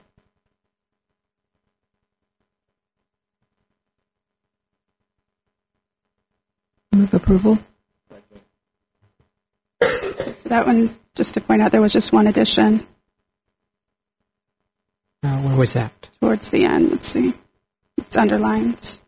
Move 6.93 7.13
approval. 7.15 7.59
So 9.81 10.49
that 10.49 10.67
one, 10.67 10.95
just 11.17 11.35
to 11.35 11.41
point 11.41 11.63
out, 11.63 11.73
there 11.73 11.81
was 11.81 11.93
just 11.93 12.13
one 12.13 12.27
addition 12.27 12.87
Uh, 15.25 15.37
where 15.39 15.57
was 15.57 15.73
that? 15.73 16.09
towards 16.21 16.51
the 16.51 16.65
end. 16.65 16.91
Let's 16.91 17.09
see. 17.09 17.33
It's 17.99 18.17
underlined. 18.17 18.99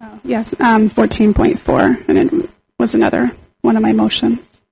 Oh, 0.00 0.20
yes, 0.22 0.54
um, 0.60 0.88
14.4, 0.90 2.08
and 2.08 2.18
it 2.18 2.50
was 2.78 2.94
another 2.94 3.32
one 3.62 3.76
of 3.76 3.82
my 3.82 3.92
motions. 3.92 4.62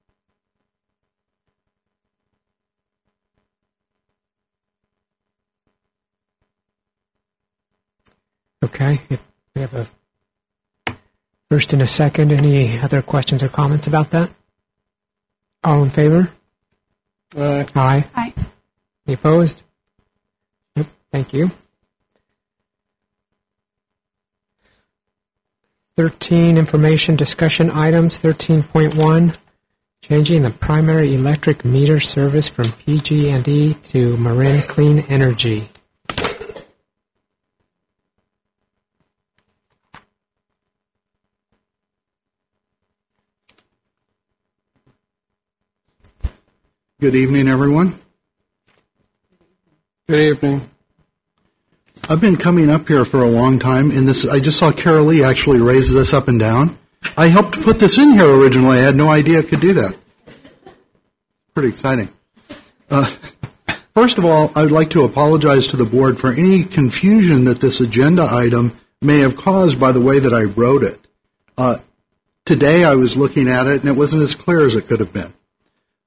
Okay. 8.64 9.00
If 9.10 9.22
we 9.54 9.60
have 9.62 9.74
a 9.74 9.86
first 11.50 11.72
and 11.72 11.82
a 11.82 11.86
second, 11.86 12.32
any 12.32 12.78
other 12.80 13.02
questions 13.02 13.42
or 13.42 13.48
comments 13.48 13.86
about 13.86 14.10
that? 14.10 14.30
All 15.62 15.82
in 15.82 15.90
favor? 15.90 16.30
Aye. 17.36 17.66
Aye. 17.74 18.04
Aye. 18.14 18.34
Any 19.06 19.14
opposed? 19.14 19.64
Nope. 20.74 20.88
Thank 21.12 21.32
you. 21.32 21.50
13 25.96 26.58
information 26.58 27.16
discussion 27.16 27.70
items. 27.70 28.18
13.1 28.18 29.36
changing 30.02 30.42
the 30.42 30.50
primary 30.50 31.14
electric 31.14 31.64
meter 31.64 31.98
service 31.98 32.48
from 32.48 32.70
PG&E 32.72 33.74
to 33.74 34.16
Marin 34.18 34.60
Clean 34.62 35.00
Energy. 35.08 35.68
Good 47.00 47.14
evening, 47.14 47.48
everyone. 47.48 47.98
Good 50.08 50.20
evening. 50.20 50.70
I've 52.08 52.20
been 52.20 52.36
coming 52.36 52.70
up 52.70 52.86
here 52.86 53.04
for 53.04 53.24
a 53.24 53.28
long 53.28 53.58
time, 53.58 53.90
and 53.90 54.06
this 54.06 54.24
I 54.24 54.38
just 54.38 54.60
saw 54.60 54.70
Carol 54.70 55.06
Lee 55.06 55.24
actually 55.24 55.60
raise 55.60 55.92
this 55.92 56.14
up 56.14 56.28
and 56.28 56.38
down. 56.38 56.78
I 57.16 57.26
helped 57.26 57.60
put 57.62 57.80
this 57.80 57.98
in 57.98 58.12
here 58.12 58.32
originally. 58.32 58.78
I 58.78 58.82
had 58.82 58.94
no 58.94 59.08
idea 59.08 59.40
it 59.40 59.48
could 59.48 59.60
do 59.60 59.72
that. 59.72 59.96
Pretty 61.52 61.68
exciting. 61.68 62.08
Uh, 62.88 63.12
first 63.92 64.18
of 64.18 64.24
all, 64.24 64.52
I 64.54 64.62
would 64.62 64.70
like 64.70 64.90
to 64.90 65.02
apologize 65.02 65.66
to 65.68 65.76
the 65.76 65.84
board 65.84 66.16
for 66.16 66.30
any 66.32 66.62
confusion 66.62 67.44
that 67.46 67.60
this 67.60 67.80
agenda 67.80 68.28
item 68.30 68.78
may 69.02 69.18
have 69.18 69.36
caused 69.36 69.80
by 69.80 69.90
the 69.90 70.00
way 70.00 70.20
that 70.20 70.32
I 70.32 70.44
wrote 70.44 70.84
it. 70.84 71.00
Uh, 71.58 71.78
today 72.44 72.84
I 72.84 72.94
was 72.94 73.16
looking 73.16 73.48
at 73.48 73.66
it, 73.66 73.80
and 73.80 73.88
it 73.88 73.96
wasn't 73.96 74.22
as 74.22 74.36
clear 74.36 74.64
as 74.64 74.76
it 74.76 74.86
could 74.86 75.00
have 75.00 75.12
been. 75.12 75.32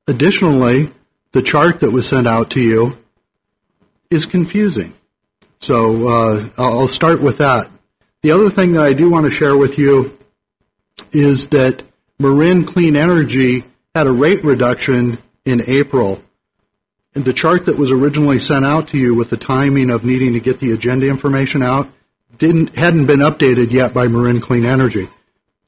Additionally, 0.07 0.91
the 1.33 1.41
chart 1.41 1.81
that 1.81 1.91
was 1.91 2.07
sent 2.07 2.25
out 2.25 2.51
to 2.51 2.61
you 2.61 2.97
is 4.09 4.25
confusing. 4.25 4.93
So 5.59 6.07
uh, 6.07 6.49
I'll 6.57 6.87
start 6.87 7.21
with 7.21 7.37
that. 7.39 7.69
The 8.21 8.31
other 8.31 8.49
thing 8.49 8.73
that 8.73 8.83
I 8.83 8.93
do 8.93 9.09
want 9.09 9.25
to 9.25 9.31
share 9.31 9.55
with 9.55 9.77
you 9.77 10.17
is 11.11 11.47
that 11.49 11.83
Marin 12.19 12.65
Clean 12.65 12.95
Energy 12.95 13.63
had 13.95 14.07
a 14.07 14.11
rate 14.11 14.43
reduction 14.43 15.17
in 15.45 15.63
April. 15.67 16.21
And 17.15 17.25
the 17.25 17.33
chart 17.33 17.65
that 17.65 17.77
was 17.77 17.91
originally 17.91 18.39
sent 18.39 18.65
out 18.65 18.87
to 18.89 18.97
you 18.97 19.15
with 19.15 19.29
the 19.29 19.37
timing 19.37 19.89
of 19.89 20.05
needing 20.05 20.33
to 20.33 20.39
get 20.39 20.59
the 20.59 20.71
agenda 20.71 21.09
information 21.09 21.63
out 21.63 21.89
didn't 22.37 22.75
hadn't 22.75 23.07
been 23.07 23.19
updated 23.19 23.71
yet 23.71 23.93
by 23.93 24.07
Marin 24.07 24.39
Clean 24.39 24.65
Energy. 24.65 25.09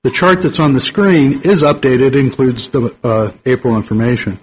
The 0.04 0.12
chart 0.12 0.42
that's 0.42 0.60
on 0.60 0.74
the 0.74 0.82
screen 0.82 1.42
is 1.44 1.64
updated, 1.64 2.20
includes 2.20 2.70
the 2.70 2.96
uh, 3.04 3.32
April 3.46 3.76
information. 3.76 4.40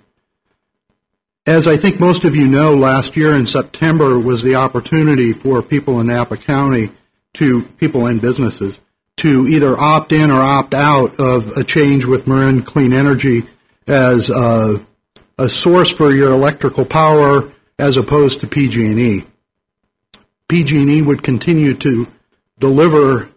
As 1.49 1.67
I 1.67 1.79
think 1.79 1.99
most 1.99 2.27
of 2.27 2.37
you 2.37 2.47
know, 2.47 2.75
last 2.75 3.17
year 3.17 3.35
in 3.35 3.47
September 3.47 4.19
was 4.19 4.43
the 4.43 4.57
opportunity 4.57 5.33
for 5.33 5.63
people 5.63 5.99
in 5.99 6.09
Napa 6.09 6.37
County 6.37 6.91
to 7.33 7.63
people 7.79 8.05
and 8.05 8.21
businesses 8.21 8.81
to 9.17 9.49
either 9.49 9.75
opt 9.75 10.13
in 10.13 10.31
or 10.31 10.43
opt 10.43 10.75
out 10.75 11.19
of 11.19 11.57
a 11.57 11.65
change 11.65 12.05
with 12.05 12.27
Marin 12.27 12.61
Clean 12.61 12.93
Energy 12.93 13.45
as 13.87 14.29
a, 14.29 14.85
a 15.39 15.49
source 15.49 15.91
for 15.91 16.13
your 16.13 16.35
electrical 16.35 16.85
power 16.85 17.51
as 17.79 17.97
opposed 17.97 18.41
to 18.41 18.47
PG&E. 18.47 19.25
PG&E 20.49 21.01
would 21.01 21.23
continue 21.23 21.73
to 21.73 22.07
deliver 22.59 23.31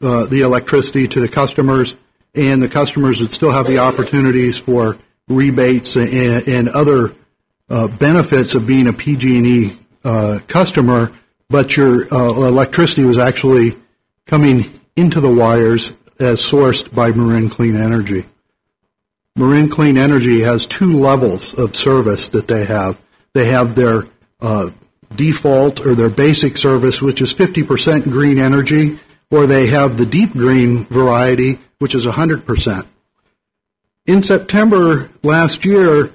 uh, 0.00 0.24
the 0.24 0.40
electricity 0.40 1.06
to 1.08 1.20
the 1.20 1.28
customers, 1.28 1.94
and 2.34 2.62
the 2.62 2.70
customers 2.70 3.20
would 3.20 3.30
still 3.30 3.52
have 3.52 3.66
the 3.66 3.80
opportunities 3.80 4.56
for 4.56 4.96
rebates 5.28 5.94
and, 5.96 6.48
and 6.48 6.70
other 6.70 7.12
benefits 7.98 8.54
of 8.54 8.66
being 8.66 8.88
a 8.88 8.92
PG&E 8.92 9.76
uh, 10.04 10.40
customer, 10.46 11.12
but 11.48 11.76
your 11.76 12.12
uh, 12.12 12.46
electricity 12.46 13.04
was 13.04 13.18
actually 13.18 13.76
coming 14.26 14.80
into 14.96 15.20
the 15.20 15.32
wires 15.32 15.92
as 16.18 16.40
sourced 16.40 16.92
by 16.94 17.10
Marin 17.12 17.48
Clean 17.48 17.76
Energy. 17.76 18.26
Marin 19.36 19.68
Clean 19.68 19.96
Energy 19.96 20.40
has 20.40 20.66
two 20.66 20.98
levels 20.98 21.54
of 21.54 21.74
service 21.74 22.28
that 22.30 22.48
they 22.48 22.64
have. 22.64 23.00
They 23.32 23.46
have 23.46 23.74
their 23.74 24.06
uh, 24.40 24.70
default 25.14 25.84
or 25.84 25.94
their 25.94 26.10
basic 26.10 26.56
service, 26.56 27.00
which 27.00 27.20
is 27.20 27.32
50% 27.32 28.04
green 28.04 28.38
energy, 28.38 28.98
or 29.30 29.46
they 29.46 29.68
have 29.68 29.96
the 29.96 30.06
deep 30.06 30.32
green 30.32 30.84
variety, 30.86 31.58
which 31.78 31.94
is 31.94 32.06
100%. 32.06 32.86
In 34.06 34.22
September 34.22 35.10
last 35.22 35.64
year, 35.64 36.06
uh, 36.06 36.08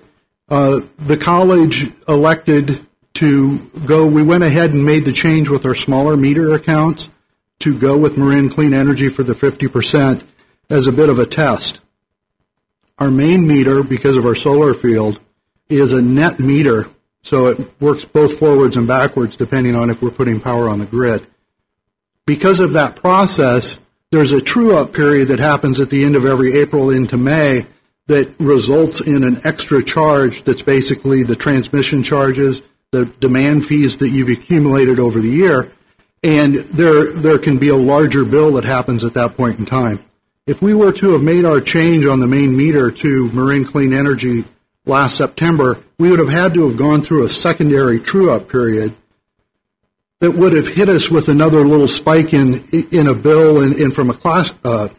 Uh, 0.48 0.82
the 0.98 1.18
college 1.18 1.92
elected 2.08 2.86
to 3.16 3.58
go, 3.86 4.06
we 4.06 4.22
went 4.22 4.44
ahead 4.44 4.72
and 4.72 4.86
made 4.86 5.06
the 5.06 5.12
change 5.12 5.50
with 5.50 5.66
our 5.66 5.74
smaller 5.74 6.16
meter 6.16 6.54
accounts 6.54 7.10
to 7.60 7.78
go 7.78 7.98
with 7.98 8.18
Marin 8.18 8.50
Clean 8.50 8.74
Energy 8.74 9.10
for 9.10 9.24
the 9.24 9.34
50% 9.34 10.24
as 10.70 10.88
a 10.88 10.92
bit 10.92 11.10
of 11.10 11.18
a 11.18 11.26
test. 11.26 11.80
Our 13.00 13.10
main 13.10 13.48
meter, 13.48 13.84
because 13.84 14.18
of 14.18 14.26
our 14.26 14.36
solar 14.36 14.74
field, 14.74 15.20
is 15.68 15.94
a 15.94 16.02
net 16.02 16.40
meter, 16.40 16.90
so 17.24 17.48
it 17.48 17.82
works 17.82 18.06
both 18.06 18.38
forwards 18.38 18.78
and 18.78 18.88
backwards 18.88 19.36
depending 19.36 19.76
on 19.76 19.90
if 19.90 20.02
we're 20.02 20.12
putting 20.12 20.40
power 20.40 20.70
on 20.70 20.80
the 20.80 20.86
grid. 20.86 21.26
Because 22.26 22.60
of 22.60 22.74
that 22.74 22.96
process, 22.96 23.80
there's 24.12 24.32
a 24.32 24.42
true 24.42 24.78
up 24.78 24.94
period 24.94 25.30
that 25.30 25.40
happens 25.40 25.80
at 25.80 25.90
the 25.90 26.06
end 26.06 26.16
of 26.16 26.26
every 26.26 26.54
April 26.54 26.90
into 26.90 27.18
May 27.18 27.66
that 28.08 28.34
results 28.40 29.02
in 29.02 29.24
an 29.24 29.42
extra 29.44 29.84
charge 29.84 30.44
that's 30.44 30.62
basically 30.62 31.24
the 31.24 31.36
transmission 31.36 32.04
charges, 32.04 32.62
the 32.92 33.06
demand 33.06 33.66
fees 33.66 33.98
that 33.98 34.10
you've 34.10 34.30
accumulated 34.30 35.00
over 35.00 35.20
the 35.20 35.30
year, 35.30 35.72
and 36.24 36.56
there 36.56 37.12
there 37.12 37.38
can 37.38 37.58
be 37.58 37.70
a 37.70 37.76
larger 37.76 38.24
bill 38.24 38.54
that 38.54 38.64
happens 38.64 39.04
at 39.04 39.14
that 39.14 39.36
point 39.36 39.60
in 39.60 39.66
time. 39.66 40.04
If 40.46 40.62
we 40.62 40.74
were 40.76 40.92
to 40.94 41.14
have 41.14 41.24
made 41.24 41.46
our 41.46 41.60
change 41.60 42.06
on 42.06 42.20
the 42.20 42.28
main 42.28 42.56
meter 42.56 42.92
to 42.92 43.32
Marin 43.32 43.66
Clean 43.66 43.92
Energy 43.92 44.44
last 44.86 45.18
September, 45.18 45.84
we 45.98 46.12
would 46.12 46.20
have 46.20 46.30
had 46.30 46.54
to 46.54 46.68
have 46.68 46.78
gone 46.78 47.02
through 47.02 47.26
a 47.26 47.30
secondary 47.30 48.00
true 48.00 48.32
up 48.32 48.48
period 48.48 48.96
that 50.20 50.32
would 50.32 50.54
have 50.54 50.68
hit 50.68 50.90
us 50.90 51.10
with 51.10 51.28
another 51.28 51.66
little 51.66 51.88
spike 51.88 52.34
in 52.34 52.68
in 52.92 53.08
a 53.08 53.16
bill 53.16 53.62
and, 53.62 53.76
and 53.76 53.94
from 53.94 54.12
a 54.12 54.14
class, 54.14 54.54
uh, 54.64 54.90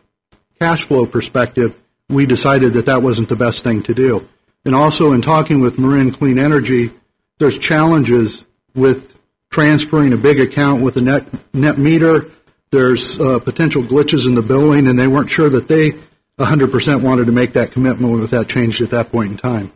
cash 0.58 0.84
flow 0.84 1.06
perspective, 1.06 1.80
we 2.08 2.26
decided 2.26 2.72
that 2.74 2.86
that 2.86 3.02
wasn't 3.02 3.28
the 3.28 3.36
best 3.36 3.64
thing 3.64 3.82
to 3.84 3.94
do. 3.94 4.28
And 4.64 4.74
also 4.74 5.12
in 5.12 5.22
talking 5.22 5.60
with 5.60 5.78
Marin 5.78 6.10
Clean 6.10 6.38
Energy, 6.38 6.90
there's 7.38 7.58
challenges 7.58 8.44
with 8.74 9.16
transferring 9.50 10.12
a 10.12 10.16
big 10.16 10.40
account 10.40 10.82
with 10.82 10.96
a 10.96 11.00
net 11.00 11.26
net 11.54 11.78
meter. 11.78 12.30
There's 12.70 13.18
uh, 13.20 13.38
potential 13.38 13.82
glitches 13.82 14.26
in 14.26 14.34
the 14.34 14.42
billing, 14.42 14.86
and 14.86 14.98
they 14.98 15.06
weren't 15.06 15.30
sure 15.30 15.48
that 15.48 15.68
they 15.68 15.92
100% 16.38 17.02
wanted 17.02 17.26
to 17.26 17.32
make 17.32 17.54
that 17.54 17.70
commitment 17.70 18.12
with 18.12 18.30
that 18.30 18.48
change 18.48 18.82
at 18.82 18.90
that 18.90 19.10
point 19.10 19.30
in 19.30 19.36
time. 19.36 19.72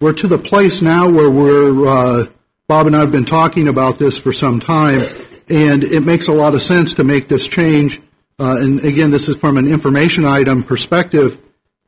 We're 0.00 0.14
to 0.14 0.26
the 0.26 0.38
place 0.38 0.80
now 0.80 1.08
where 1.08 1.30
we're, 1.30 1.86
uh, 1.86 2.26
Bob 2.66 2.86
and 2.86 2.96
I 2.96 3.00
have 3.00 3.12
been 3.12 3.24
talking 3.24 3.68
about 3.68 3.98
this 3.98 4.18
for 4.18 4.32
some 4.32 4.60
time, 4.60 5.02
and 5.48 5.84
it 5.84 6.00
makes 6.00 6.28
a 6.28 6.32
lot 6.32 6.54
of 6.54 6.62
sense 6.62 6.94
to 6.94 7.04
make 7.04 7.28
this 7.28 7.46
change. 7.46 8.00
Uh, 8.38 8.56
and 8.58 8.84
again, 8.84 9.10
this 9.10 9.28
is 9.28 9.36
from 9.36 9.56
an 9.56 9.68
information 9.68 10.24
item 10.24 10.62
perspective 10.62 11.38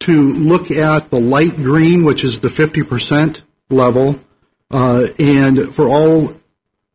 to 0.01 0.33
look 0.35 0.71
at 0.71 1.11
the 1.11 1.21
light 1.21 1.57
green, 1.57 2.05
which 2.05 2.25
is 2.25 2.41
the 2.41 2.49
50% 2.49 3.41
level, 3.71 4.21
uh, 4.71 5.07
and 5.19 5.75
for 5.75 5.89
all 5.89 6.35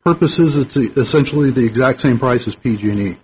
purposes, 0.04 0.56
it's 0.56 0.76
essentially 0.76 1.50
the 1.52 1.66
exact 1.66 2.00
same 2.02 2.20
price 2.20 2.48
as 2.48 2.56
PG&E. 2.56 3.18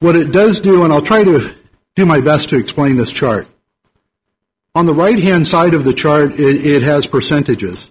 What 0.00 0.16
it 0.16 0.32
does 0.32 0.60
do, 0.60 0.84
and 0.84 0.92
I'll 0.92 1.02
try 1.02 1.24
to 1.24 1.54
do 1.94 2.06
my 2.06 2.20
best 2.20 2.48
to 2.50 2.56
explain 2.56 2.96
this 2.96 3.12
chart. 3.12 3.46
On 4.74 4.86
the 4.86 4.94
right-hand 4.94 5.46
side 5.46 5.74
of 5.74 5.84
the 5.84 5.92
chart, 5.92 6.32
it, 6.32 6.66
it 6.66 6.82
has 6.82 7.06
percentages. 7.06 7.90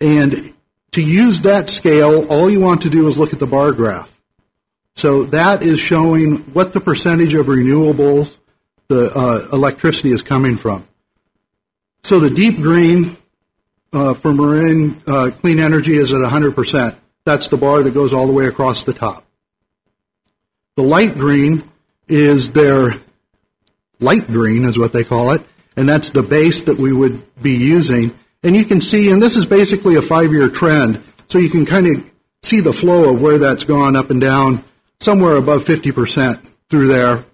And 0.00 0.52
to 0.92 1.02
use 1.02 1.42
that 1.42 1.70
scale, 1.70 2.26
all 2.26 2.50
you 2.50 2.60
want 2.60 2.82
to 2.82 2.90
do 2.90 3.06
is 3.06 3.16
look 3.16 3.32
at 3.32 3.38
the 3.38 3.46
bar 3.46 3.72
graph. 3.72 4.13
So 4.94 5.24
that 5.24 5.62
is 5.62 5.78
showing 5.78 6.36
what 6.54 6.72
the 6.72 6.80
percentage 6.80 7.34
of 7.34 7.46
renewables 7.46 8.38
the 8.88 9.10
uh, 9.14 9.48
electricity 9.52 10.10
is 10.10 10.22
coming 10.22 10.56
from. 10.56 10.86
So 12.02 12.20
the 12.20 12.30
deep 12.30 12.56
green 12.56 13.16
uh, 13.92 14.14
for 14.14 14.34
Marin 14.34 15.00
uh, 15.06 15.30
clean 15.40 15.58
energy 15.58 15.96
is 15.96 16.12
at 16.12 16.20
100%. 16.20 16.96
That's 17.24 17.48
the 17.48 17.56
bar 17.56 17.82
that 17.82 17.94
goes 17.94 18.12
all 18.12 18.26
the 18.26 18.32
way 18.32 18.46
across 18.46 18.82
the 18.82 18.92
top. 18.92 19.24
The 20.76 20.82
light 20.82 21.14
green 21.14 21.70
is 22.08 22.50
their 22.50 22.94
light 24.00 24.26
green, 24.26 24.64
is 24.64 24.78
what 24.78 24.92
they 24.92 25.04
call 25.04 25.30
it, 25.30 25.42
and 25.76 25.88
that's 25.88 26.10
the 26.10 26.22
base 26.22 26.64
that 26.64 26.76
we 26.76 26.92
would 26.92 27.22
be 27.40 27.54
using. 27.54 28.16
And 28.42 28.54
you 28.54 28.64
can 28.64 28.80
see, 28.80 29.10
and 29.10 29.22
this 29.22 29.36
is 29.36 29.46
basically 29.46 29.94
a 29.94 30.02
five 30.02 30.32
year 30.32 30.48
trend, 30.48 31.02
so 31.28 31.38
you 31.38 31.48
can 31.48 31.64
kind 31.64 31.86
of 31.86 32.12
see 32.42 32.60
the 32.60 32.72
flow 32.72 33.14
of 33.14 33.22
where 33.22 33.38
that's 33.38 33.64
gone 33.64 33.96
up 33.96 34.10
and 34.10 34.20
down, 34.20 34.62
somewhere 35.00 35.36
above 35.36 35.64
50% 35.64 36.40
through 36.68 36.88
there. 36.88 37.24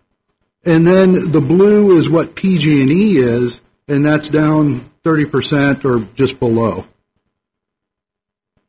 And 0.64 0.86
then 0.86 1.30
the 1.30 1.40
blue 1.40 1.96
is 1.96 2.10
what 2.10 2.34
PG&E 2.34 3.16
is, 3.16 3.60
and 3.88 4.04
that's 4.04 4.28
down 4.28 4.90
30% 5.04 5.84
or 5.84 6.06
just 6.14 6.38
below. 6.38 6.84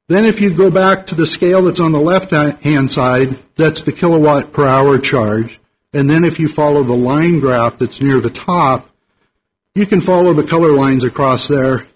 Then 0.07 0.25
if 0.25 0.41
you 0.41 0.53
go 0.53 0.69
back 0.69 1.05
to 1.07 1.15
the 1.15 1.25
scale 1.25 1.61
that's 1.63 1.79
on 1.79 1.93
the 1.93 1.99
left 1.99 2.31
hand 2.31 2.91
side, 2.91 3.29
that's 3.55 3.83
the 3.83 3.91
kilowatt 3.91 4.51
per 4.51 4.67
hour 4.67 4.97
charge. 4.97 5.59
And 5.93 6.09
then 6.09 6.23
if 6.23 6.39
you 6.39 6.47
follow 6.47 6.83
the 6.83 6.95
line 6.95 7.39
graph 7.39 7.77
that's 7.77 8.01
near 8.01 8.19
the 8.19 8.29
top, 8.29 8.89
you 9.75 9.85
can 9.85 10.01
follow 10.01 10.33
the 10.33 10.43
color 10.43 10.73
lines 10.73 11.03
across 11.03 11.47
there. 11.47 11.87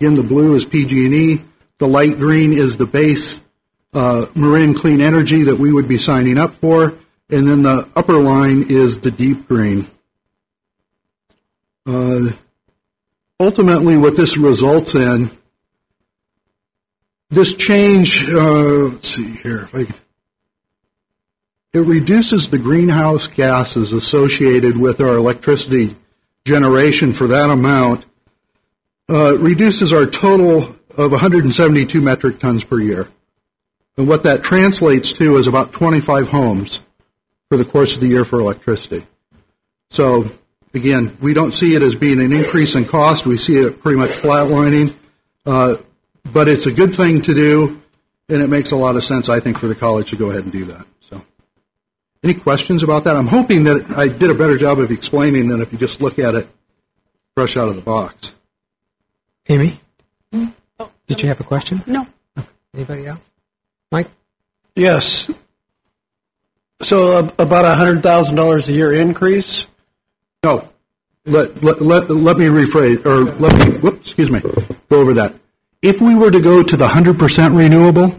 Again, 0.00 0.14
the 0.14 0.22
blue 0.22 0.54
is 0.54 0.64
PG&E. 0.64 1.42
The 1.78 1.88
light 1.88 2.18
green 2.18 2.52
is 2.52 2.76
the 2.76 2.86
base 2.86 3.40
uh, 3.94 4.26
Marin 4.34 4.74
Clean 4.74 5.00
Energy 5.00 5.42
that 5.44 5.56
we 5.56 5.72
would 5.72 5.88
be 5.88 5.98
signing 5.98 6.38
up 6.38 6.52
for. 6.52 6.94
And 7.28 7.48
then 7.48 7.62
the 7.62 7.88
upper 7.96 8.18
line 8.20 8.66
is 8.68 8.98
the 8.98 9.10
deep 9.10 9.48
green. 9.48 9.88
Uh, 11.84 12.30
ultimately, 13.40 13.96
what 13.96 14.16
this 14.16 14.36
results 14.36 14.94
in 14.94 15.30
this 17.30 17.54
change, 17.54 18.28
uh, 18.28 18.88
let's 18.88 19.08
see 19.08 19.32
here, 19.36 19.62
if 19.62 19.74
I 19.74 19.84
can. 19.84 19.94
It 21.72 21.80
reduces 21.80 22.48
the 22.48 22.58
greenhouse 22.58 23.26
gases 23.26 23.92
associated 23.92 24.78
with 24.78 25.00
our 25.00 25.16
electricity 25.16 25.96
generation 26.44 27.12
for 27.12 27.26
that 27.26 27.50
amount. 27.50 28.06
Uh, 29.08 29.36
reduces 29.36 29.92
our 29.92 30.06
total 30.06 30.74
of 30.96 31.10
172 31.10 32.00
metric 32.00 32.38
tons 32.38 32.64
per 32.64 32.80
year. 32.80 33.08
And 33.96 34.06
what 34.06 34.24
that 34.24 34.42
translates 34.42 35.12
to 35.14 35.36
is 35.36 35.46
about 35.46 35.72
25 35.72 36.28
homes 36.28 36.80
for 37.48 37.56
the 37.56 37.64
course 37.64 37.94
of 37.94 38.00
the 38.00 38.08
year 38.08 38.24
for 38.24 38.40
electricity. 38.40 39.06
So, 39.90 40.26
again, 40.74 41.16
we 41.20 41.32
don't 41.32 41.52
see 41.52 41.74
it 41.74 41.82
as 41.82 41.94
being 41.94 42.20
an 42.20 42.32
increase 42.32 42.74
in 42.74 42.84
cost. 42.84 43.26
We 43.26 43.38
see 43.38 43.56
it 43.56 43.80
pretty 43.80 43.98
much 43.98 44.10
flatlining. 44.10 44.94
Uh, 45.44 45.76
but 46.32 46.48
it's 46.48 46.66
a 46.66 46.72
good 46.72 46.94
thing 46.94 47.22
to 47.22 47.34
do, 47.34 47.80
and 48.28 48.42
it 48.42 48.48
makes 48.48 48.72
a 48.72 48.76
lot 48.76 48.96
of 48.96 49.04
sense, 49.04 49.28
I 49.28 49.40
think, 49.40 49.58
for 49.58 49.68
the 49.68 49.74
college 49.74 50.10
to 50.10 50.16
go 50.16 50.30
ahead 50.30 50.42
and 50.42 50.52
do 50.52 50.64
that. 50.66 50.86
So, 51.00 51.22
any 52.22 52.34
questions 52.34 52.82
about 52.82 53.04
that? 53.04 53.16
I'm 53.16 53.28
hoping 53.28 53.64
that 53.64 53.90
I 53.96 54.08
did 54.08 54.28
a 54.28 54.34
better 54.34 54.58
job 54.58 54.78
of 54.78 54.90
explaining 54.90 55.48
than 55.48 55.62
if 55.62 55.72
you 55.72 55.78
just 55.78 56.02
look 56.02 56.18
at 56.18 56.34
it 56.34 56.48
fresh 57.34 57.56
out 57.56 57.68
of 57.68 57.76
the 57.76 57.82
box. 57.82 58.34
Amy? 59.48 59.78
Did 61.06 61.22
you 61.22 61.28
have 61.28 61.40
a 61.40 61.44
question? 61.44 61.82
No. 61.86 62.06
Anybody 62.74 63.06
else? 63.06 63.20
Mike? 63.90 64.08
Yes. 64.74 65.30
So 66.82 67.16
uh, 67.16 67.30
about 67.38 67.64
a 67.64 67.74
hundred 67.74 68.02
thousand 68.02 68.36
dollars 68.36 68.68
a 68.68 68.72
year 68.72 68.92
increase. 68.92 69.66
No. 70.44 70.68
Let, 71.24 71.62
let, 71.62 71.80
let, 71.80 72.08
let 72.08 72.36
me 72.36 72.44
rephrase, 72.44 73.04
or 73.04 73.24
let 73.40 73.68
me, 73.68 73.78
whoops, 73.78 74.12
excuse 74.12 74.30
me, 74.30 74.40
go 74.88 75.00
over 75.00 75.14
that. 75.14 75.34
If 75.82 76.00
we 76.00 76.14
were 76.14 76.30
to 76.30 76.40
go 76.40 76.62
to 76.62 76.76
the 76.76 76.86
100% 76.86 77.56
renewable, 77.56 78.14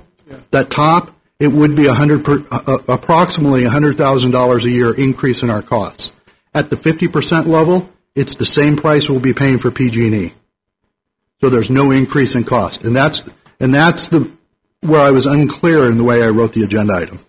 that 0.52 0.70
top, 0.70 1.16
it 1.40 1.48
would 1.48 1.76
be 1.76 1.88
100 1.88 2.26
per, 2.26 2.46
uh, 2.52 2.60
uh, 2.68 2.78
approximately 2.90 3.62
$100,000 3.64 4.64
a 4.64 4.70
year 4.70 4.94
increase 4.94 5.42
in 5.42 5.50
our 5.50 5.62
costs. 5.62 6.12
At 6.54 6.70
the 6.70 6.76
50% 6.76 7.46
level, 7.46 7.90
it's 8.16 8.36
the 8.36 8.46
same 8.46 8.76
price 8.76 9.10
we'll 9.10 9.20
be 9.20 9.34
paying 9.34 9.58
for 9.58 9.72
PG&E. 9.72 10.34
So 11.40 11.50
there's 11.50 11.70
no 11.70 11.92
increase 11.92 12.36
in 12.36 12.44
cost. 12.44 12.84
And 12.84 12.96
that's, 12.96 13.24
and 13.60 13.74
that's 13.74 14.08
the, 14.08 14.30
where 14.82 15.02
I 15.02 15.12
was 15.12 15.26
unclear 15.26 15.90
in 15.90 15.98
the 15.98 16.04
way 16.04 16.24
I 16.24 16.30
wrote 16.30 16.54
the 16.54 16.64
agenda 16.64 16.94
item. 16.94 17.20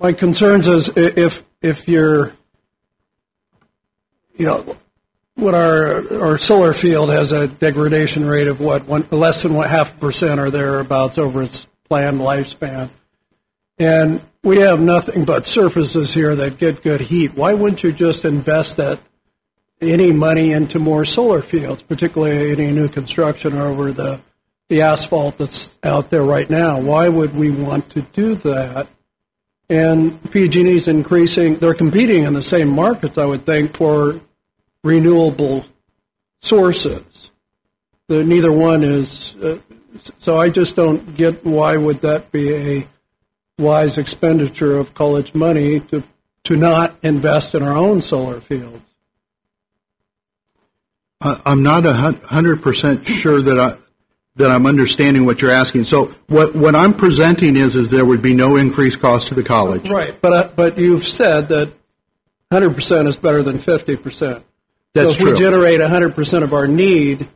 My 0.00 0.12
concerns 0.12 0.68
is 0.68 0.88
if 0.96 1.44
if 1.60 1.88
you're, 1.88 2.32
you 4.36 4.46
know, 4.46 4.76
what 5.36 5.54
our 5.54 6.20
our 6.20 6.38
solar 6.38 6.72
field 6.72 7.10
has 7.10 7.32
a 7.32 7.48
degradation 7.48 8.26
rate 8.26 8.48
of 8.48 8.60
what 8.60 8.86
one, 8.86 9.06
less 9.10 9.42
than 9.42 9.54
what 9.54 9.70
half 9.70 9.98
percent 10.00 10.40
or 10.40 10.50
thereabouts 10.50 11.18
over 11.18 11.42
its 11.42 11.66
planned 11.88 12.20
lifespan, 12.20 12.90
and 13.78 14.20
we 14.42 14.58
have 14.58 14.80
nothing 14.80 15.24
but 15.24 15.46
surfaces 15.46 16.14
here 16.14 16.34
that 16.34 16.58
get 16.58 16.82
good 16.82 17.02
heat. 17.02 17.34
Why 17.34 17.54
wouldn't 17.54 17.84
you 17.84 17.92
just 17.92 18.24
invest 18.24 18.76
that 18.78 18.98
any 19.80 20.12
money 20.12 20.52
into 20.52 20.78
more 20.78 21.04
solar 21.04 21.42
fields, 21.42 21.82
particularly 21.82 22.52
any 22.52 22.72
new 22.72 22.88
construction 22.88 23.54
over 23.54 23.92
the 23.92 24.20
the 24.72 24.82
asphalt 24.82 25.38
that's 25.38 25.76
out 25.82 26.10
there 26.10 26.24
right 26.24 26.48
now? 26.48 26.80
Why 26.80 27.08
would 27.08 27.36
we 27.36 27.50
want 27.50 27.90
to 27.90 28.02
do 28.02 28.34
that? 28.36 28.88
and 29.72 30.30
PG&E's 30.30 30.86
increasing. 30.86 31.56
They're 31.56 31.72
competing 31.72 32.24
in 32.24 32.34
the 32.34 32.42
same 32.42 32.68
markets, 32.68 33.16
I 33.16 33.24
would 33.24 33.46
think, 33.46 33.74
for 33.74 34.20
renewable 34.84 35.64
sources. 36.42 37.30
The, 38.08 38.22
neither 38.22 38.52
one 38.52 38.84
is. 38.84 39.34
Uh, 39.36 39.58
so 40.18 40.38
I 40.38 40.50
just 40.50 40.76
don't 40.76 41.16
get 41.16 41.44
why 41.44 41.78
would 41.78 42.02
that 42.02 42.30
be 42.32 42.54
a 42.54 42.88
wise 43.58 43.96
expenditure 43.96 44.76
of 44.76 44.92
college 44.92 45.34
money 45.34 45.80
to 45.80 46.02
to 46.44 46.56
not 46.56 46.94
invest 47.02 47.54
in 47.54 47.62
our 47.62 47.76
own 47.76 48.00
solar 48.00 48.40
fields. 48.40 48.82
I'm 51.20 51.62
not 51.62 51.84
hundred 51.84 52.62
percent 52.62 53.06
sure 53.06 53.40
that 53.40 53.58
I, 53.58 53.76
that 54.36 54.50
I'm 54.50 54.66
understanding 54.66 55.26
what 55.26 55.42
you're 55.42 55.50
asking. 55.50 55.84
So 55.84 56.06
what, 56.28 56.54
what 56.54 56.74
I'm 56.74 56.94
presenting 56.94 57.56
is, 57.56 57.76
is 57.76 57.90
there 57.90 58.04
would 58.04 58.22
be 58.22 58.34
no 58.34 58.56
increased 58.56 59.00
cost 59.00 59.28
to 59.28 59.34
the 59.34 59.42
college. 59.42 59.88
Right, 59.88 60.20
but 60.20 60.32
uh, 60.32 60.48
but 60.54 60.78
you've 60.78 61.06
said 61.06 61.48
that 61.48 61.72
100% 62.50 63.08
is 63.08 63.16
better 63.16 63.42
than 63.42 63.58
50%. 63.58 64.42
That's 64.94 65.06
so 65.06 65.10
if 65.10 65.18
true. 65.18 65.32
we 65.32 65.38
generate 65.38 65.80
100% 65.80 66.42
of 66.42 66.52
our 66.52 66.66
need, 66.66 67.28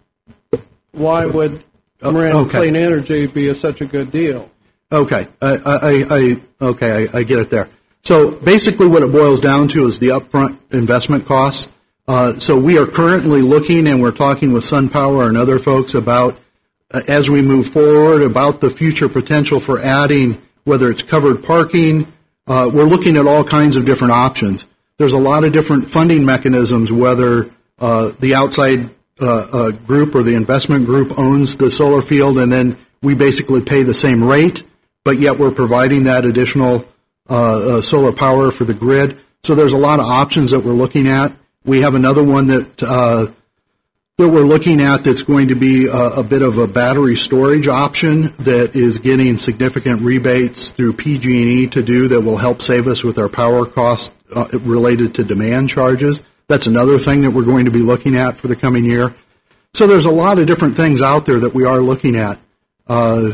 why 0.92 1.26
would 1.26 1.62
Marin 2.02 2.36
okay. 2.36 2.58
Clean 2.58 2.76
Energy 2.76 3.26
be 3.26 3.48
a, 3.48 3.54
such 3.54 3.80
a 3.80 3.86
good 3.86 4.10
deal? 4.10 4.50
Okay, 4.92 5.26
I, 5.42 5.56
I, 5.56 6.04
I 6.10 6.40
okay, 6.60 7.08
I, 7.12 7.18
I 7.18 7.22
get 7.24 7.40
it 7.40 7.50
there. 7.50 7.68
So 8.02 8.30
basically, 8.30 8.86
what 8.86 9.02
it 9.02 9.10
boils 9.10 9.40
down 9.40 9.68
to 9.68 9.86
is 9.86 9.98
the 9.98 10.08
upfront 10.08 10.58
investment 10.70 11.26
costs. 11.26 11.68
Uh, 12.06 12.34
so 12.34 12.56
we 12.56 12.78
are 12.78 12.86
currently 12.86 13.42
looking, 13.42 13.88
and 13.88 14.00
we're 14.00 14.12
talking 14.12 14.52
with 14.52 14.62
SunPower 14.62 15.26
and 15.26 15.36
other 15.36 15.58
folks 15.58 15.94
about 15.94 16.38
as 16.90 17.28
we 17.28 17.42
move 17.42 17.68
forward 17.68 18.22
about 18.22 18.60
the 18.60 18.70
future 18.70 19.08
potential 19.08 19.60
for 19.60 19.80
adding 19.80 20.40
whether 20.64 20.90
it's 20.90 21.02
covered 21.02 21.42
parking. 21.42 22.12
Uh, 22.46 22.70
we're 22.72 22.84
looking 22.84 23.16
at 23.16 23.26
all 23.26 23.44
kinds 23.44 23.76
of 23.76 23.84
different 23.84 24.12
options. 24.12 24.66
There's 24.98 25.12
a 25.12 25.18
lot 25.18 25.44
of 25.44 25.52
different 25.52 25.90
funding 25.90 26.24
mechanisms, 26.24 26.92
whether 26.92 27.50
uh, 27.78 28.12
the 28.20 28.34
outside 28.34 28.88
uh, 29.20 29.48
uh, 29.52 29.70
group 29.70 30.14
or 30.14 30.22
the 30.22 30.34
investment 30.34 30.86
group 30.86 31.18
owns 31.18 31.56
the 31.56 31.70
solar 31.70 32.02
field, 32.02 32.38
and 32.38 32.52
then 32.52 32.78
we 33.02 33.14
basically 33.14 33.60
pay 33.60 33.82
the 33.82 33.94
same 33.94 34.22
rate, 34.22 34.62
but 35.04 35.18
yet 35.18 35.38
we're 35.38 35.50
providing 35.50 36.04
that 36.04 36.24
additional 36.24 36.86
uh, 37.28 37.80
solar 37.80 38.12
power 38.12 38.50
for 38.50 38.64
the 38.64 38.74
grid. 38.74 39.18
So 39.42 39.54
there's 39.54 39.72
a 39.72 39.78
lot 39.78 40.00
of 40.00 40.06
options 40.06 40.50
that 40.52 40.60
we're 40.60 40.72
looking 40.72 41.08
at. 41.08 41.32
We 41.64 41.82
have 41.82 41.94
another 41.94 42.22
one 42.22 42.46
that 42.46 43.30
that 44.18 44.30
we're 44.30 44.40
looking 44.44 44.80
at 44.80 45.04
that's 45.04 45.22
going 45.22 45.48
to 45.48 45.54
be 45.54 45.88
a, 45.88 45.92
a 45.92 46.22
bit 46.22 46.40
of 46.40 46.56
a 46.56 46.66
battery 46.66 47.14
storage 47.14 47.68
option 47.68 48.32
that 48.38 48.74
is 48.74 48.96
getting 48.96 49.36
significant 49.36 50.00
rebates 50.00 50.70
through 50.70 50.94
PG&E 50.94 51.66
to 51.66 51.82
do 51.82 52.08
that 52.08 52.22
will 52.22 52.38
help 52.38 52.62
save 52.62 52.86
us 52.86 53.04
with 53.04 53.18
our 53.18 53.28
power 53.28 53.66
costs 53.66 54.10
uh, 54.34 54.48
related 54.60 55.14
to 55.14 55.22
demand 55.22 55.68
charges. 55.68 56.22
That's 56.48 56.66
another 56.66 56.98
thing 56.98 57.20
that 57.22 57.32
we're 57.32 57.44
going 57.44 57.66
to 57.66 57.70
be 57.70 57.80
looking 57.80 58.16
at 58.16 58.38
for 58.38 58.48
the 58.48 58.56
coming 58.56 58.86
year. 58.86 59.14
So 59.74 59.86
there's 59.86 60.06
a 60.06 60.10
lot 60.10 60.38
of 60.38 60.46
different 60.46 60.76
things 60.76 61.02
out 61.02 61.26
there 61.26 61.40
that 61.40 61.52
we 61.52 61.66
are 61.66 61.80
looking 61.80 62.16
at. 62.16 62.38
Uh, 62.86 63.32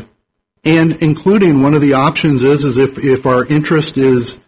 and 0.65 1.01
including 1.01 1.63
one 1.63 1.75
of 1.75 1.81
the 1.81 1.93
options 1.93 2.43
is, 2.43 2.65
is 2.65 2.77
if, 2.77 2.99
if 2.99 3.25
our 3.25 3.47
interest 3.47 3.97
is 3.97 4.41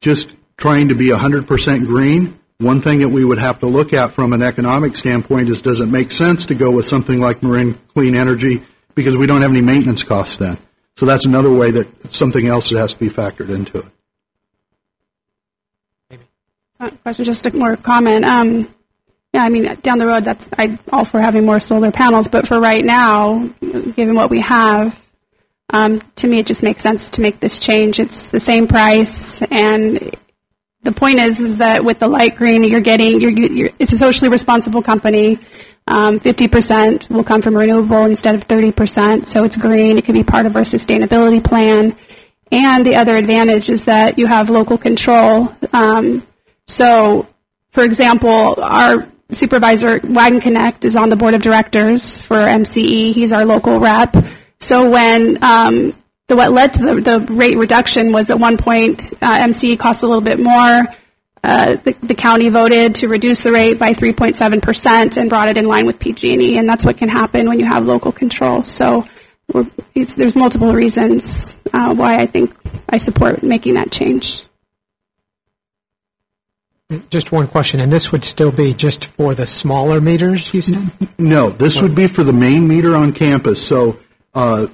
just 0.00 0.30
trying 0.56 0.88
to 0.88 0.94
be 0.94 1.08
100% 1.08 1.86
green, 1.86 2.40
one 2.64 2.80
thing 2.80 2.98
that 3.00 3.10
we 3.10 3.24
would 3.24 3.38
have 3.38 3.60
to 3.60 3.66
look 3.66 3.92
at 3.92 4.12
from 4.12 4.32
an 4.32 4.42
economic 4.42 4.96
standpoint 4.96 5.48
is 5.48 5.62
does 5.62 5.80
it 5.80 5.86
make 5.86 6.10
sense 6.10 6.46
to 6.46 6.54
go 6.54 6.70
with 6.70 6.86
something 6.86 7.20
like 7.20 7.42
Marin 7.42 7.74
Clean 7.94 8.14
Energy 8.14 8.62
because 8.94 9.16
we 9.16 9.26
don't 9.26 9.42
have 9.42 9.50
any 9.50 9.60
maintenance 9.60 10.02
costs 10.02 10.36
then. 10.36 10.58
So 10.96 11.06
that's 11.06 11.24
another 11.24 11.52
way 11.52 11.70
that 11.72 12.14
something 12.14 12.46
else 12.46 12.70
that 12.70 12.78
has 12.78 12.94
to 12.94 13.00
be 13.00 13.08
factored 13.08 13.50
into 13.50 13.78
it. 13.78 13.86
Uh, 16.80 16.90
question, 17.02 17.24
just 17.24 17.46
a 17.46 17.56
more 17.56 17.76
comment. 17.76 18.24
Um, 18.24 18.72
yeah, 19.32 19.42
I 19.42 19.48
mean, 19.48 19.74
down 19.82 19.98
the 19.98 20.06
road, 20.06 20.24
that's 20.24 20.46
I 20.58 20.78
all 20.92 21.04
for 21.04 21.20
having 21.20 21.44
more 21.44 21.60
solar 21.60 21.90
panels, 21.90 22.28
but 22.28 22.46
for 22.46 22.60
right 22.60 22.84
now, 22.84 23.48
given 23.96 24.14
what 24.14 24.30
we 24.30 24.40
have, 24.40 25.00
um, 25.70 26.02
to 26.16 26.28
me, 26.28 26.38
it 26.38 26.46
just 26.46 26.62
makes 26.62 26.82
sense 26.82 27.10
to 27.10 27.20
make 27.20 27.40
this 27.40 27.58
change. 27.58 27.98
It's 27.98 28.26
the 28.26 28.38
same 28.38 28.68
price, 28.68 29.42
and 29.42 30.14
the 30.84 30.92
point 30.92 31.18
is, 31.18 31.40
is 31.40 31.56
that 31.58 31.84
with 31.84 31.98
the 31.98 32.08
light 32.08 32.36
green, 32.36 32.62
you're 32.64 32.80
getting, 32.80 33.20
you're, 33.20 33.30
you're, 33.30 33.70
it's 33.78 33.92
a 33.92 33.98
socially 33.98 34.28
responsible 34.28 34.82
company. 34.82 35.38
Um, 35.86 36.20
50% 36.20 37.10
will 37.10 37.24
come 37.24 37.42
from 37.42 37.56
renewable 37.56 38.04
instead 38.04 38.34
of 38.34 38.46
30%, 38.46 39.26
so 39.26 39.44
it's 39.44 39.56
green. 39.56 39.98
It 39.98 40.04
could 40.04 40.14
be 40.14 40.22
part 40.22 40.46
of 40.46 40.56
our 40.56 40.62
sustainability 40.62 41.42
plan. 41.42 41.96
And 42.52 42.86
the 42.86 42.96
other 42.96 43.16
advantage 43.16 43.68
is 43.68 43.84
that 43.84 44.18
you 44.18 44.26
have 44.26 44.48
local 44.48 44.78
control. 44.78 45.54
Um, 45.72 46.26
so, 46.66 47.26
for 47.70 47.82
example, 47.82 48.62
our 48.62 49.08
supervisor, 49.30 50.00
Wagenknecht, 50.00 50.84
is 50.84 50.96
on 50.96 51.08
the 51.08 51.16
board 51.16 51.34
of 51.34 51.42
directors 51.42 52.18
for 52.18 52.36
MCE. 52.36 53.12
He's 53.12 53.32
our 53.32 53.44
local 53.44 53.80
rep. 53.80 54.14
So 54.60 54.88
when 54.88 55.42
um, 55.42 55.94
the 56.28 56.36
what 56.36 56.52
led 56.52 56.74
to 56.74 56.84
the, 56.84 57.00
the 57.00 57.20
rate 57.32 57.56
reduction 57.56 58.12
was 58.12 58.30
at 58.30 58.38
one 58.38 58.56
point 58.56 59.12
uh, 59.20 59.38
MCE 59.46 59.78
cost 59.78 60.02
a 60.02 60.06
little 60.06 60.22
bit 60.22 60.38
more. 60.38 60.84
Uh, 61.42 61.76
the, 61.76 61.92
the 62.02 62.14
county 62.14 62.48
voted 62.48 62.94
to 62.94 63.08
reduce 63.08 63.42
the 63.42 63.52
rate 63.52 63.78
by 63.78 63.92
3.7 63.92 64.62
percent 64.62 65.18
and 65.18 65.28
brought 65.28 65.48
it 65.48 65.58
in 65.58 65.68
line 65.68 65.84
with 65.84 65.98
PG&E, 65.98 66.56
and 66.56 66.66
that's 66.66 66.84
what 66.86 66.96
can 66.96 67.10
happen 67.10 67.48
when 67.48 67.60
you 67.60 67.66
have 67.66 67.84
local 67.84 68.12
control. 68.12 68.64
So 68.64 69.04
we're, 69.52 69.66
it's, 69.94 70.14
there's 70.14 70.34
multiple 70.34 70.72
reasons 70.72 71.54
uh, 71.74 71.94
why 71.94 72.16
I 72.16 72.24
think 72.24 72.54
I 72.88 72.96
support 72.96 73.42
making 73.42 73.74
that 73.74 73.90
change. 73.90 74.42
Just 77.10 77.32
one 77.32 77.46
question, 77.46 77.80
and 77.80 77.92
this 77.92 78.12
would 78.12 78.24
still 78.24 78.52
be 78.52 78.72
just 78.72 79.04
for 79.04 79.34
the 79.34 79.46
smaller 79.46 80.00
meters, 80.00 80.54
you 80.54 80.62
said? 80.62 80.90
No, 81.18 81.50
this 81.50 81.82
would 81.82 81.94
be 81.94 82.06
for 82.06 82.24
the 82.24 82.32
main 82.32 82.68
meter 82.68 82.94
on 82.94 83.12
campus. 83.12 83.66
So 83.66 83.98
uh, 84.32 84.68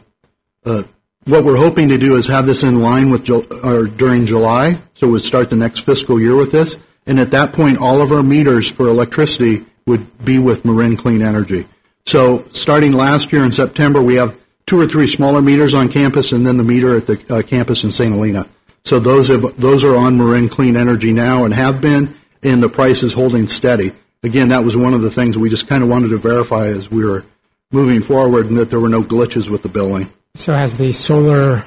uh, 0.65 0.83
what 1.25 1.45
we're 1.45 1.57
hoping 1.57 1.89
to 1.89 1.99
do 1.99 2.17
is 2.17 2.27
have 2.27 2.47
this 2.47 2.63
in 2.63 2.81
line 2.81 3.11
with 3.11 3.25
Ju- 3.25 3.47
or 3.63 3.87
during 3.87 4.27
July, 4.27 4.79
so 4.95 5.09
we'd 5.09 5.23
start 5.23 5.51
the 5.51 5.57
next 5.57 5.81
fiscal 5.81 6.21
year 6.21 6.35
with 6.35 6.53
this. 6.53 6.77
And 7.07 7.19
at 7.19 7.31
that 7.33 7.53
point, 7.53 7.79
all 7.79 8.03
of 8.03 8.13
our 8.13 8.23
meters 8.23 8.71
for 8.71 8.89
electricity 8.89 9.65
would 9.87 10.25
be 10.25 10.39
with 10.39 10.65
Marin 10.65 10.97
Clean 10.97 11.23
Energy. 11.23 11.67
So 12.07 12.45
starting 12.45 12.93
last 12.93 13.33
year 13.33 13.45
in 13.45 13.53
September, 13.53 14.03
we 14.03 14.17
have 14.17 14.37
two 14.67 14.81
or 14.81 14.87
three 14.87 15.07
smaller 15.07 15.43
meters 15.43 15.75
on 15.75 15.89
campus, 15.89 16.33
and 16.33 16.47
then 16.47 16.57
the 16.57 16.65
meter 16.65 16.97
at 16.97 17.07
the 17.07 17.25
uh, 17.29 17.43
campus 17.43 17.85
in 17.85 17.91
St. 17.91 18.13
Helena. 18.13 18.49
So 18.85 18.99
those 18.99 19.29
have, 19.29 19.61
those 19.61 19.85
are 19.85 19.97
on 19.97 20.17
Marin 20.17 20.49
Clean 20.49 20.77
Energy 20.77 21.13
now 21.13 21.45
and 21.45 21.53
have 21.53 21.81
been, 21.81 22.17
and 22.43 22.63
the 22.63 22.69
price 22.69 23.03
is 23.03 23.13
holding 23.13 23.47
steady. 23.47 23.93
Again, 24.23 24.49
that 24.49 24.65
was 24.65 24.77
one 24.77 24.95
of 24.95 25.03
the 25.03 25.11
things 25.11 25.37
we 25.37 25.51
just 25.51 25.67
kind 25.67 25.83
of 25.83 25.89
wanted 25.89 26.09
to 26.09 26.19
verify 26.19 26.67
as 26.67 26.91
we 26.91 27.05
were 27.05 27.25
moving 27.73 28.03
forward, 28.03 28.47
and 28.47 28.57
that 28.59 28.71
there 28.71 28.81
were 28.81 28.89
no 28.89 29.03
glitches 29.03 29.49
with 29.49 29.63
the 29.63 29.69
billing. 29.69 30.09
So 30.35 30.53
has 30.55 30.77
the 30.79 30.93
solar 30.93 31.65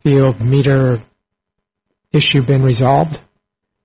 field 0.00 0.40
meter 0.40 1.00
issue 2.12 2.42
been 2.42 2.62
resolved 2.62 3.20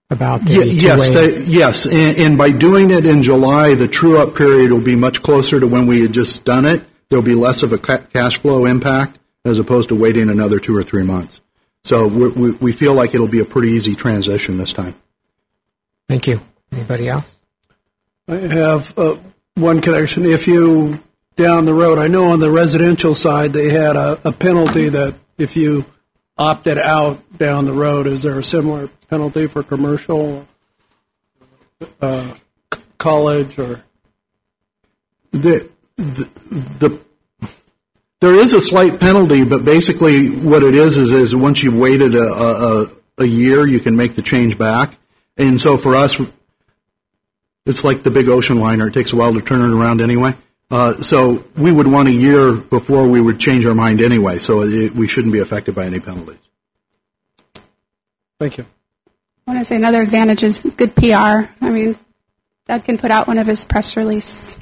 about 0.10 0.46
the 0.46 0.54
Ye- 0.66 0.72
Yes, 0.80 1.10
they- 1.10 1.44
yes, 1.44 1.86
and, 1.86 2.18
and 2.18 2.38
by 2.38 2.52
doing 2.52 2.92
it 2.92 3.06
in 3.06 3.24
July, 3.24 3.74
the 3.76 3.88
true-up 3.88 4.36
period 4.36 4.72
will 4.72 4.82
be 4.82 4.96
much 4.96 5.22
closer 5.24 5.60
to 5.60 5.68
when 5.68 5.88
we 5.88 6.02
had 6.02 6.14
just 6.14 6.44
done 6.46 6.66
it. 6.66 6.82
There'll 7.10 7.24
be 7.26 7.36
less 7.36 7.64
of 7.64 7.74
a 7.74 7.78
ca- 7.78 8.04
cash 8.14 8.38
flow 8.40 8.66
impact 8.66 9.18
as 9.44 9.58
opposed 9.60 9.90
to 9.90 9.96
waiting 9.96 10.30
another 10.30 10.60
two 10.60 10.76
or 10.76 10.84
three 10.84 11.04
months. 11.04 11.42
So 11.84 12.08
we, 12.08 12.30
we, 12.30 12.52
we 12.52 12.72
feel 12.72 12.94
like 12.94 13.16
it'll 13.16 13.28
be 13.28 13.40
a 13.40 13.46
pretty 13.46 13.70
easy 13.70 13.96
transition 13.96 14.58
this 14.58 14.72
time. 14.72 14.94
Thank 16.08 16.28
you. 16.28 16.40
Anybody 16.72 17.10
else? 17.10 17.38
I 18.28 18.36
have 18.36 18.98
uh, 18.98 19.18
one 19.56 19.82
connection. 19.82 20.26
If 20.26 20.48
you 20.48 21.00
down 21.36 21.66
the 21.66 21.74
road, 21.74 21.98
I 21.98 22.08
know 22.08 22.32
on 22.32 22.40
the 22.40 22.52
residential 22.52 23.14
side 23.16 23.54
they 23.54 23.70
had 23.70 23.96
a, 23.96 24.20
a 24.28 24.32
penalty 24.32 24.90
that 24.90 25.16
if 25.38 25.56
you 25.56 25.86
opted 26.38 26.78
out 26.78 27.20
down 27.38 27.66
the 27.66 27.74
road, 27.74 28.08
is 28.08 28.24
there 28.24 28.38
a 28.40 28.44
similar 28.44 28.88
penalty 29.10 29.48
for 29.48 29.64
commercial, 29.64 30.48
uh, 32.02 32.34
c- 32.74 32.80
college, 32.98 33.58
or 33.60 33.84
The, 35.32 35.70
the, 35.98 36.30
the 36.80 37.00
there 38.20 38.36
is 38.36 38.54
a 38.54 38.62
slight 38.62 39.00
penalty, 39.00 39.44
but 39.44 39.66
basically 39.66 40.30
what 40.30 40.62
it 40.64 40.76
is 40.76 40.98
is, 40.98 41.12
is 41.12 41.36
once 41.36 41.64
you've 41.64 41.78
waited 41.78 42.14
a, 42.14 42.22
a, 42.22 42.88
a- 43.18 43.26
year, 43.26 43.66
you 43.68 43.80
can 43.80 43.96
make 43.96 44.14
the 44.14 44.22
change 44.22 44.58
back. 44.58 44.98
And 45.38 45.60
so 45.62 45.78
for 45.78 45.96
us, 45.96 46.20
it's 47.66 47.84
like 47.84 48.04
the 48.04 48.12
big 48.12 48.30
ocean 48.30 48.60
liner. 48.60 48.88
It 48.88 48.94
takes 48.94 49.14
a 49.14 49.16
while 49.16 49.34
to 49.34 49.42
turn 49.42 49.62
it 49.62 49.74
around 49.76 50.02
anyway. 50.02 50.36
Uh, 50.72 50.94
so 50.94 51.44
we 51.58 51.72
would 51.72 51.88
want 51.88 52.08
a 52.08 52.14
year 52.14 52.54
before 52.56 53.06
we 53.06 53.20
would 53.20 53.40
change 53.40 53.66
our 53.66 53.76
mind 53.76 54.02
anyway. 54.02 54.38
So 54.38 54.64
it, 54.64 54.94
we 54.94 55.06
shouldn't 55.06 55.34
be 55.34 55.40
affected 55.40 55.76
by 55.76 55.86
any 55.86 56.00
penalties. 56.00 56.40
Thank 58.40 58.58
you. 58.58 58.66
I 59.46 59.52
want 59.52 59.60
to 59.60 59.66
say 59.66 59.76
another 59.76 60.02
advantage 60.02 60.44
is 60.44 60.62
good 60.78 60.96
PR. 60.96 61.04
I 61.62 61.70
mean, 61.70 61.98
Doug 62.68 62.86
can 62.86 62.98
put 62.98 63.12
out 63.12 63.28
one 63.28 63.38
of 63.38 63.48
his 63.48 63.66
press 63.66 63.98
releases 63.98 64.60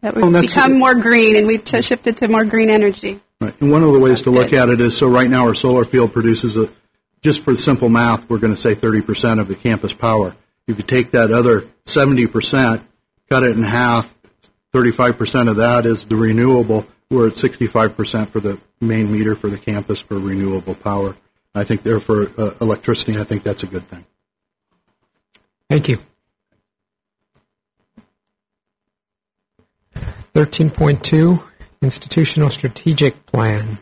that 0.00 0.16
we've 0.16 0.32
that's- 0.32 0.54
become 0.54 0.78
more 0.78 0.94
green 0.94 1.36
and 1.36 1.46
we've 1.46 1.64
t- 1.64 1.80
shifted 1.80 2.16
to 2.18 2.28
more 2.28 2.44
green 2.44 2.68
energy. 2.68 3.20
Right. 3.40 3.54
And 3.60 3.70
one 3.70 3.82
of 3.84 3.92
the 3.92 3.98
ways 4.00 4.20
to 4.22 4.30
look 4.30 4.52
at 4.52 4.68
it 4.68 4.80
is 4.80 4.96
so 4.96 5.08
right 5.08 5.30
now 5.30 5.46
our 5.46 5.54
solar 5.54 5.84
field 5.84 6.12
produces 6.12 6.56
a, 6.56 6.68
just 7.22 7.42
for 7.42 7.54
simple 7.54 7.88
math, 7.88 8.28
we're 8.28 8.38
going 8.38 8.52
to 8.52 8.60
say 8.60 8.74
30% 8.74 9.40
of 9.40 9.48
the 9.48 9.54
campus 9.54 9.94
power. 9.94 10.28
If 10.28 10.36
You 10.66 10.74
could 10.74 10.88
take 10.88 11.12
that 11.12 11.30
other 11.30 11.62
70%, 11.84 12.82
cut 13.28 13.42
it 13.44 13.56
in 13.56 13.62
half, 13.62 14.12
35% 14.72 15.48
of 15.48 15.56
that 15.56 15.86
is 15.86 16.06
the 16.06 16.16
renewable. 16.16 16.86
We're 17.10 17.28
at 17.28 17.34
65% 17.34 18.28
for 18.28 18.40
the 18.40 18.58
main 18.80 19.12
meter 19.12 19.34
for 19.34 19.48
the 19.48 19.58
campus 19.58 20.00
for 20.00 20.18
renewable 20.18 20.74
power. 20.74 21.16
I 21.54 21.64
think 21.64 21.82
there 21.82 22.00
for 22.00 22.30
uh, 22.40 22.52
electricity, 22.60 23.18
I 23.18 23.24
think 23.24 23.42
that's 23.42 23.62
a 23.62 23.66
good 23.66 23.86
thing. 23.88 24.06
Thank 25.68 25.88
you. 25.88 25.98
13.2 30.34 31.42
Institutional 31.82 32.48
Strategic 32.48 33.26
Plan. 33.26 33.78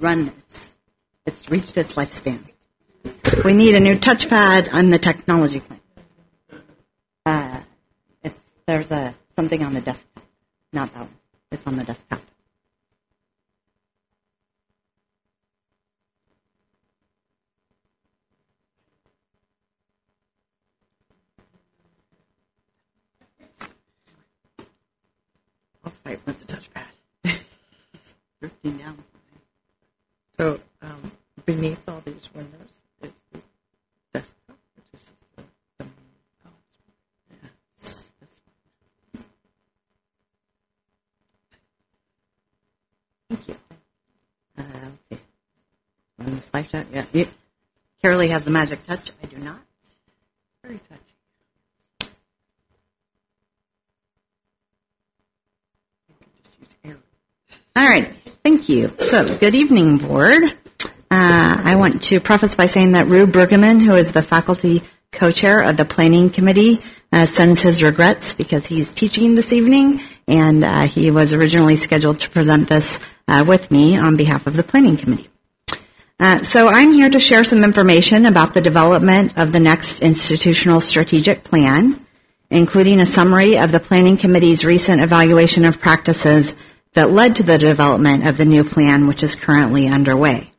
Run, 0.00 0.32
it's, 1.26 1.50
reached 1.50 1.76
its 1.76 1.94
lifespan. 1.94 2.38
We 3.44 3.52
need 3.52 3.74
a 3.74 3.80
new 3.80 3.96
touchpad 3.96 4.72
on 4.72 4.90
the 4.90 4.98
technology 4.98 5.58
plan. 5.60 5.80
Uh, 7.26 7.60
there's 8.66 8.90
a 8.92 9.14
something 9.34 9.64
on 9.64 9.74
the 9.74 9.80
desktop, 9.80 10.24
not 10.72 10.92
that 10.94 11.00
one. 11.00 11.08
It's 11.50 11.66
on 11.66 11.76
the 11.76 11.84
desktop. 11.84 12.20
I'll 25.84 25.92
fight 26.04 26.20
with 26.24 26.38
the 26.38 26.54
touchpad. 26.54 26.84
Drifting 28.40 28.76
down. 28.76 29.07
So 30.38 30.60
um, 30.82 31.12
beneath 31.46 31.82
all 31.88 32.00
these 32.04 32.28
windows 32.32 32.78
is 33.02 33.10
the 33.32 33.40
desktop, 34.14 34.56
which 34.76 34.86
is 34.94 35.00
just 35.00 35.12
the, 35.36 35.42
the 35.78 35.90
yeah, 37.28 37.48
this 37.80 38.04
one. 39.12 39.24
Thank 43.28 43.48
you. 43.48 43.56
Uh, 44.56 44.62
see. 45.10 45.18
Run 46.18 46.34
the 46.36 46.40
slideshow. 46.40 46.86
Yeah. 46.92 47.04
You, 47.12 47.26
has 48.28 48.44
the 48.44 48.50
magic 48.52 48.86
touch. 48.86 49.10
I 49.20 49.26
do 49.26 49.38
not. 49.38 49.58
Very 50.62 50.78
touchy. 50.78 51.02
All 57.74 57.88
right. 57.88 58.12
Thank 58.48 58.70
you. 58.70 58.90
So, 59.00 59.26
good 59.36 59.54
evening, 59.54 59.98
board. 59.98 60.42
Uh, 60.42 60.50
I 61.10 61.76
want 61.76 62.00
to 62.04 62.18
preface 62.18 62.56
by 62.56 62.64
saying 62.64 62.92
that 62.92 63.06
Rue 63.06 63.26
Brueggemann, 63.26 63.84
who 63.84 63.94
is 63.94 64.12
the 64.12 64.22
faculty 64.22 64.80
co-chair 65.12 65.60
of 65.60 65.76
the 65.76 65.84
planning 65.84 66.30
committee, 66.30 66.80
uh, 67.12 67.26
sends 67.26 67.60
his 67.60 67.82
regrets 67.82 68.32
because 68.32 68.66
he's 68.66 68.90
teaching 68.90 69.34
this 69.34 69.52
evening, 69.52 70.00
and 70.26 70.64
uh, 70.64 70.84
he 70.84 71.10
was 71.10 71.34
originally 71.34 71.76
scheduled 71.76 72.20
to 72.20 72.30
present 72.30 72.70
this 72.70 72.98
uh, 73.28 73.44
with 73.46 73.70
me 73.70 73.98
on 73.98 74.16
behalf 74.16 74.46
of 74.46 74.56
the 74.56 74.62
planning 74.62 74.96
committee. 74.96 75.28
Uh, 76.18 76.38
so 76.38 76.68
I'm 76.68 76.94
here 76.94 77.10
to 77.10 77.20
share 77.20 77.44
some 77.44 77.62
information 77.62 78.24
about 78.24 78.54
the 78.54 78.62
development 78.62 79.36
of 79.36 79.52
the 79.52 79.60
next 79.60 80.00
institutional 80.00 80.80
strategic 80.80 81.44
plan, 81.44 82.02
including 82.48 82.98
a 82.98 83.04
summary 83.04 83.58
of 83.58 83.72
the 83.72 83.80
Planning 83.80 84.16
Committee's 84.16 84.64
recent 84.64 85.02
evaluation 85.02 85.66
of 85.66 85.82
practices 85.82 86.54
that 86.98 87.12
led 87.12 87.36
to 87.36 87.44
the 87.44 87.58
development 87.58 88.26
of 88.26 88.36
the 88.36 88.44
new 88.44 88.64
plan, 88.64 89.06
which 89.06 89.22
is 89.22 89.36
currently 89.36 89.86
underway. 89.86 90.50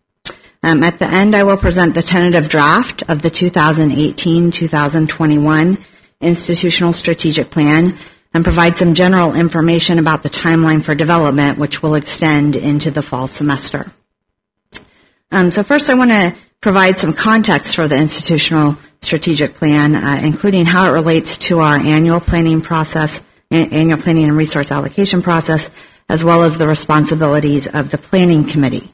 Um, 0.63 0.83
at 0.83 0.97
the 0.97 1.05
end, 1.05 1.35
I 1.35 1.43
will 1.43 1.57
present 1.57 1.95
the 1.95 2.01
tentative 2.01 2.47
draft 2.47 3.03
of 3.09 3.21
the 3.21 3.29
2018-2021 3.29 5.83
institutional 6.21 6.93
strategic 6.93 7.49
plan 7.49 7.97
and 8.33 8.45
provide 8.45 8.77
some 8.77 8.93
general 8.93 9.35
information 9.35 9.99
about 9.99 10.23
the 10.23 10.29
timeline 10.29 10.81
for 10.81 10.95
development, 10.95 11.57
which 11.57 11.83
will 11.83 11.95
extend 11.95 12.55
into 12.55 12.89
the 12.89 13.01
fall 13.01 13.27
semester. 13.27 13.91
Um, 15.33 15.51
so 15.51 15.61
first, 15.61 15.89
I 15.89 15.95
want 15.95 16.11
to 16.11 16.33
provide 16.61 16.99
some 16.99 17.11
context 17.11 17.75
for 17.75 17.89
the 17.89 17.97
institutional 17.97 18.77
strategic 19.01 19.55
plan, 19.55 19.93
uh, 19.93 20.21
including 20.23 20.65
how 20.65 20.89
it 20.89 20.93
relates 20.93 21.37
to 21.49 21.59
our 21.59 21.75
annual 21.75 22.21
planning 22.21 22.61
process, 22.61 23.21
a- 23.51 23.55
annual 23.55 23.97
planning 23.97 24.23
and 24.23 24.37
resource 24.37 24.71
allocation 24.71 25.21
process, 25.21 25.69
as 26.09 26.25
well 26.25 26.43
as 26.43 26.57
the 26.57 26.67
responsibilities 26.67 27.67
of 27.67 27.91
the 27.91 27.97
planning 27.97 28.43
committee. 28.43 28.93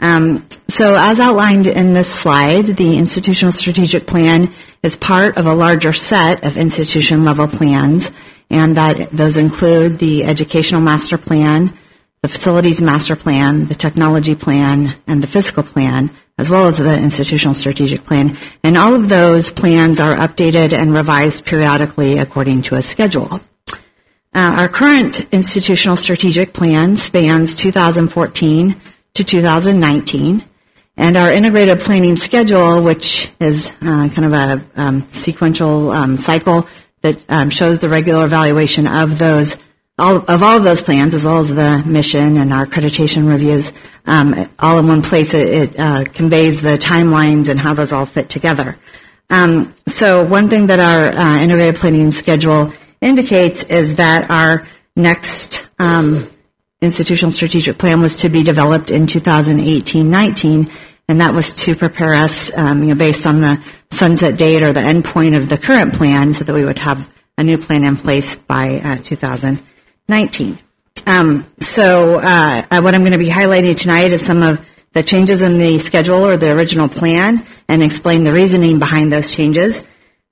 Um, 0.00 0.46
so 0.68 0.94
as 0.94 1.18
outlined 1.18 1.66
in 1.66 1.94
this 1.94 2.12
slide, 2.12 2.66
the 2.66 2.98
institutional 2.98 3.52
strategic 3.52 4.06
plan 4.06 4.52
is 4.82 4.96
part 4.96 5.36
of 5.36 5.46
a 5.46 5.54
larger 5.54 5.92
set 5.92 6.44
of 6.44 6.56
institution 6.56 7.24
level 7.24 7.48
plans, 7.48 8.10
and 8.50 8.76
that 8.76 9.10
those 9.10 9.36
include 9.36 9.98
the 9.98 10.24
educational 10.24 10.80
master 10.80 11.18
plan, 11.18 11.72
the 12.22 12.28
facilities 12.28 12.80
master 12.80 13.16
plan, 13.16 13.66
the 13.66 13.74
technology 13.74 14.34
plan, 14.34 14.94
and 15.06 15.22
the 15.22 15.26
fiscal 15.26 15.62
plan, 15.62 16.10
as 16.38 16.48
well 16.48 16.68
as 16.68 16.78
the 16.78 16.98
institutional 16.98 17.54
strategic 17.54 18.04
plan. 18.04 18.36
And 18.62 18.76
all 18.76 18.94
of 18.94 19.08
those 19.08 19.50
plans 19.50 19.98
are 19.98 20.16
updated 20.16 20.72
and 20.72 20.94
revised 20.94 21.44
periodically 21.44 22.18
according 22.18 22.62
to 22.62 22.76
a 22.76 22.82
schedule. 22.82 23.40
Uh, 24.38 24.54
our 24.56 24.68
current 24.68 25.18
institutional 25.32 25.96
strategic 25.96 26.52
plan 26.52 26.96
spans 26.96 27.56
2014 27.56 28.80
to 29.14 29.24
2019, 29.24 30.44
and 30.96 31.16
our 31.16 31.32
integrated 31.32 31.80
planning 31.80 32.14
schedule, 32.14 32.80
which 32.80 33.32
is 33.40 33.72
uh, 33.82 34.08
kind 34.14 34.24
of 34.24 34.32
a 34.32 34.64
um, 34.80 35.08
sequential 35.08 35.90
um, 35.90 36.16
cycle 36.16 36.68
that 37.00 37.28
um, 37.28 37.50
shows 37.50 37.80
the 37.80 37.88
regular 37.88 38.24
evaluation 38.24 38.86
of 38.86 39.18
those 39.18 39.56
all, 39.98 40.18
of 40.30 40.44
all 40.44 40.58
of 40.58 40.62
those 40.62 40.82
plans, 40.82 41.14
as 41.14 41.24
well 41.24 41.40
as 41.40 41.48
the 41.52 41.82
mission 41.84 42.36
and 42.36 42.52
our 42.52 42.64
accreditation 42.64 43.28
reviews, 43.28 43.72
um, 44.06 44.48
all 44.60 44.78
in 44.78 44.86
one 44.86 45.02
place. 45.02 45.34
It, 45.34 45.48
it 45.48 45.80
uh, 45.80 46.04
conveys 46.04 46.62
the 46.62 46.78
timelines 46.78 47.48
and 47.48 47.58
how 47.58 47.74
those 47.74 47.92
all 47.92 48.06
fit 48.06 48.28
together. 48.28 48.78
Um, 49.30 49.74
so 49.88 50.24
one 50.24 50.48
thing 50.48 50.68
that 50.68 50.78
our 50.78 51.20
uh, 51.20 51.38
integrated 51.40 51.74
planning 51.74 52.12
schedule 52.12 52.72
indicates 53.00 53.62
is 53.64 53.96
that 53.96 54.30
our 54.30 54.66
next 54.96 55.66
um, 55.78 56.28
institutional 56.80 57.30
strategic 57.30 57.78
plan 57.78 58.00
was 58.00 58.16
to 58.16 58.28
be 58.28 58.42
developed 58.42 58.90
in 58.90 59.06
2018-19, 59.06 60.70
and 61.08 61.20
that 61.20 61.34
was 61.34 61.54
to 61.54 61.74
prepare 61.74 62.14
us, 62.14 62.56
um, 62.56 62.82
you 62.82 62.88
know, 62.88 62.94
based 62.94 63.26
on 63.26 63.40
the 63.40 63.62
sunset 63.90 64.36
date 64.36 64.62
or 64.62 64.72
the 64.72 64.80
end 64.80 65.04
point 65.04 65.34
of 65.34 65.48
the 65.48 65.58
current 65.58 65.94
plan, 65.94 66.32
so 66.34 66.44
that 66.44 66.52
we 66.52 66.64
would 66.64 66.78
have 66.78 67.08
a 67.36 67.44
new 67.44 67.56
plan 67.58 67.84
in 67.84 67.96
place 67.96 68.36
by 68.36 68.80
uh, 68.82 68.96
2019. 68.98 70.58
Um, 71.06 71.46
so 71.60 72.18
uh, 72.18 72.80
what 72.80 72.94
I'm 72.94 73.00
going 73.00 73.12
to 73.12 73.18
be 73.18 73.28
highlighting 73.28 73.76
tonight 73.76 74.10
is 74.10 74.24
some 74.24 74.42
of 74.42 74.68
the 74.92 75.02
changes 75.02 75.42
in 75.42 75.58
the 75.58 75.78
schedule 75.78 76.26
or 76.26 76.36
the 76.36 76.50
original 76.50 76.88
plan 76.88 77.46
and 77.68 77.82
explain 77.82 78.24
the 78.24 78.32
reasoning 78.32 78.78
behind 78.78 79.12
those 79.12 79.30
changes. 79.30 79.86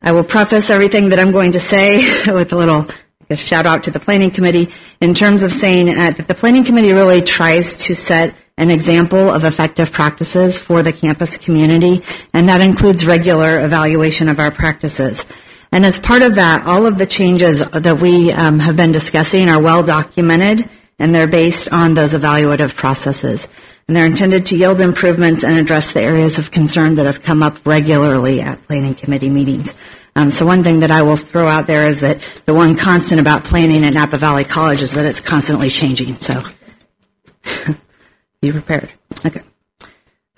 I 0.06 0.12
will 0.12 0.22
preface 0.22 0.70
everything 0.70 1.08
that 1.08 1.18
I'm 1.18 1.32
going 1.32 1.50
to 1.50 1.58
say 1.58 1.96
with 2.32 2.52
a 2.52 2.56
little 2.56 2.86
guess, 3.28 3.40
shout 3.40 3.66
out 3.66 3.82
to 3.84 3.90
the 3.90 3.98
Planning 3.98 4.30
Committee 4.30 4.68
in 5.00 5.14
terms 5.14 5.42
of 5.42 5.50
saying 5.50 5.86
that 5.86 6.28
the 6.28 6.34
Planning 6.34 6.62
Committee 6.62 6.92
really 6.92 7.22
tries 7.22 7.74
to 7.86 7.96
set 7.96 8.32
an 8.56 8.70
example 8.70 9.28
of 9.28 9.44
effective 9.44 9.90
practices 9.90 10.60
for 10.60 10.84
the 10.84 10.92
campus 10.92 11.36
community, 11.36 12.04
and 12.32 12.48
that 12.48 12.60
includes 12.60 13.04
regular 13.04 13.64
evaluation 13.64 14.28
of 14.28 14.38
our 14.38 14.52
practices. 14.52 15.26
And 15.72 15.84
as 15.84 15.98
part 15.98 16.22
of 16.22 16.36
that, 16.36 16.64
all 16.68 16.86
of 16.86 16.98
the 16.98 17.06
changes 17.06 17.68
that 17.68 17.98
we 18.00 18.30
um, 18.30 18.60
have 18.60 18.76
been 18.76 18.92
discussing 18.92 19.48
are 19.48 19.60
well 19.60 19.82
documented, 19.82 20.70
and 21.00 21.12
they're 21.12 21.26
based 21.26 21.72
on 21.72 21.94
those 21.94 22.12
evaluative 22.12 22.76
processes. 22.76 23.48
And 23.88 23.96
they're 23.96 24.06
intended 24.06 24.46
to 24.46 24.56
yield 24.56 24.80
improvements 24.80 25.44
and 25.44 25.56
address 25.56 25.92
the 25.92 26.02
areas 26.02 26.38
of 26.38 26.50
concern 26.50 26.96
that 26.96 27.06
have 27.06 27.22
come 27.22 27.40
up 27.40 27.64
regularly 27.64 28.40
at 28.40 28.60
planning 28.62 28.96
committee 28.96 29.30
meetings. 29.30 29.76
Um, 30.16 30.32
so 30.32 30.44
one 30.44 30.64
thing 30.64 30.80
that 30.80 30.90
I 30.90 31.02
will 31.02 31.16
throw 31.16 31.46
out 31.46 31.68
there 31.68 31.86
is 31.86 32.00
that 32.00 32.20
the 32.46 32.54
one 32.54 32.76
constant 32.76 33.20
about 33.20 33.44
planning 33.44 33.84
at 33.84 33.92
Napa 33.92 34.16
Valley 34.16 34.44
College 34.44 34.82
is 34.82 34.92
that 34.92 35.06
it's 35.06 35.20
constantly 35.20 35.70
changing. 35.70 36.16
So 36.16 36.42
be 38.40 38.50
prepared. 38.50 38.90
Okay. 39.24 39.42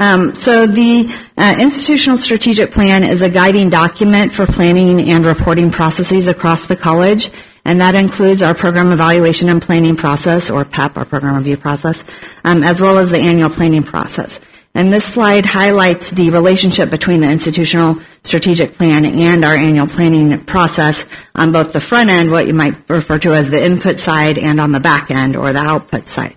Um, 0.01 0.34
so 0.34 0.66
the 0.66 1.12
uh, 1.36 1.57
institutional 1.59 2.18
strategic 2.18 2.70
plan 2.70 3.03
is 3.03 3.22
a 3.22 3.28
guiding 3.28 3.70
document 3.70 4.32
for 4.32 4.46
planning 4.46 5.09
and 5.09 5.24
reporting 5.24 5.70
processes 5.70 6.28
across 6.28 6.66
the 6.66 6.76
college, 6.76 7.30
and 7.68 7.82
that 7.82 7.94
includes 7.94 8.40
our 8.42 8.54
program 8.54 8.92
evaluation 8.92 9.50
and 9.50 9.60
planning 9.60 9.94
process, 9.94 10.48
or 10.48 10.64
PEP, 10.64 10.96
our 10.96 11.04
program 11.04 11.36
review 11.36 11.58
process, 11.58 12.02
um, 12.42 12.62
as 12.62 12.80
well 12.80 12.96
as 12.96 13.10
the 13.10 13.18
annual 13.18 13.50
planning 13.50 13.82
process. 13.82 14.40
And 14.74 14.90
this 14.90 15.04
slide 15.04 15.44
highlights 15.44 16.08
the 16.08 16.30
relationship 16.30 16.88
between 16.88 17.20
the 17.20 17.30
institutional 17.30 17.98
strategic 18.22 18.76
plan 18.76 19.04
and 19.04 19.44
our 19.44 19.52
annual 19.54 19.86
planning 19.86 20.42
process 20.46 21.04
on 21.34 21.52
both 21.52 21.74
the 21.74 21.80
front 21.80 22.08
end, 22.08 22.30
what 22.30 22.46
you 22.46 22.54
might 22.54 22.88
refer 22.88 23.18
to 23.18 23.34
as 23.34 23.50
the 23.50 23.62
input 23.62 23.98
side, 23.98 24.38
and 24.38 24.60
on 24.60 24.72
the 24.72 24.80
back 24.80 25.10
end, 25.10 25.36
or 25.36 25.52
the 25.52 25.58
output 25.58 26.06
side. 26.06 26.36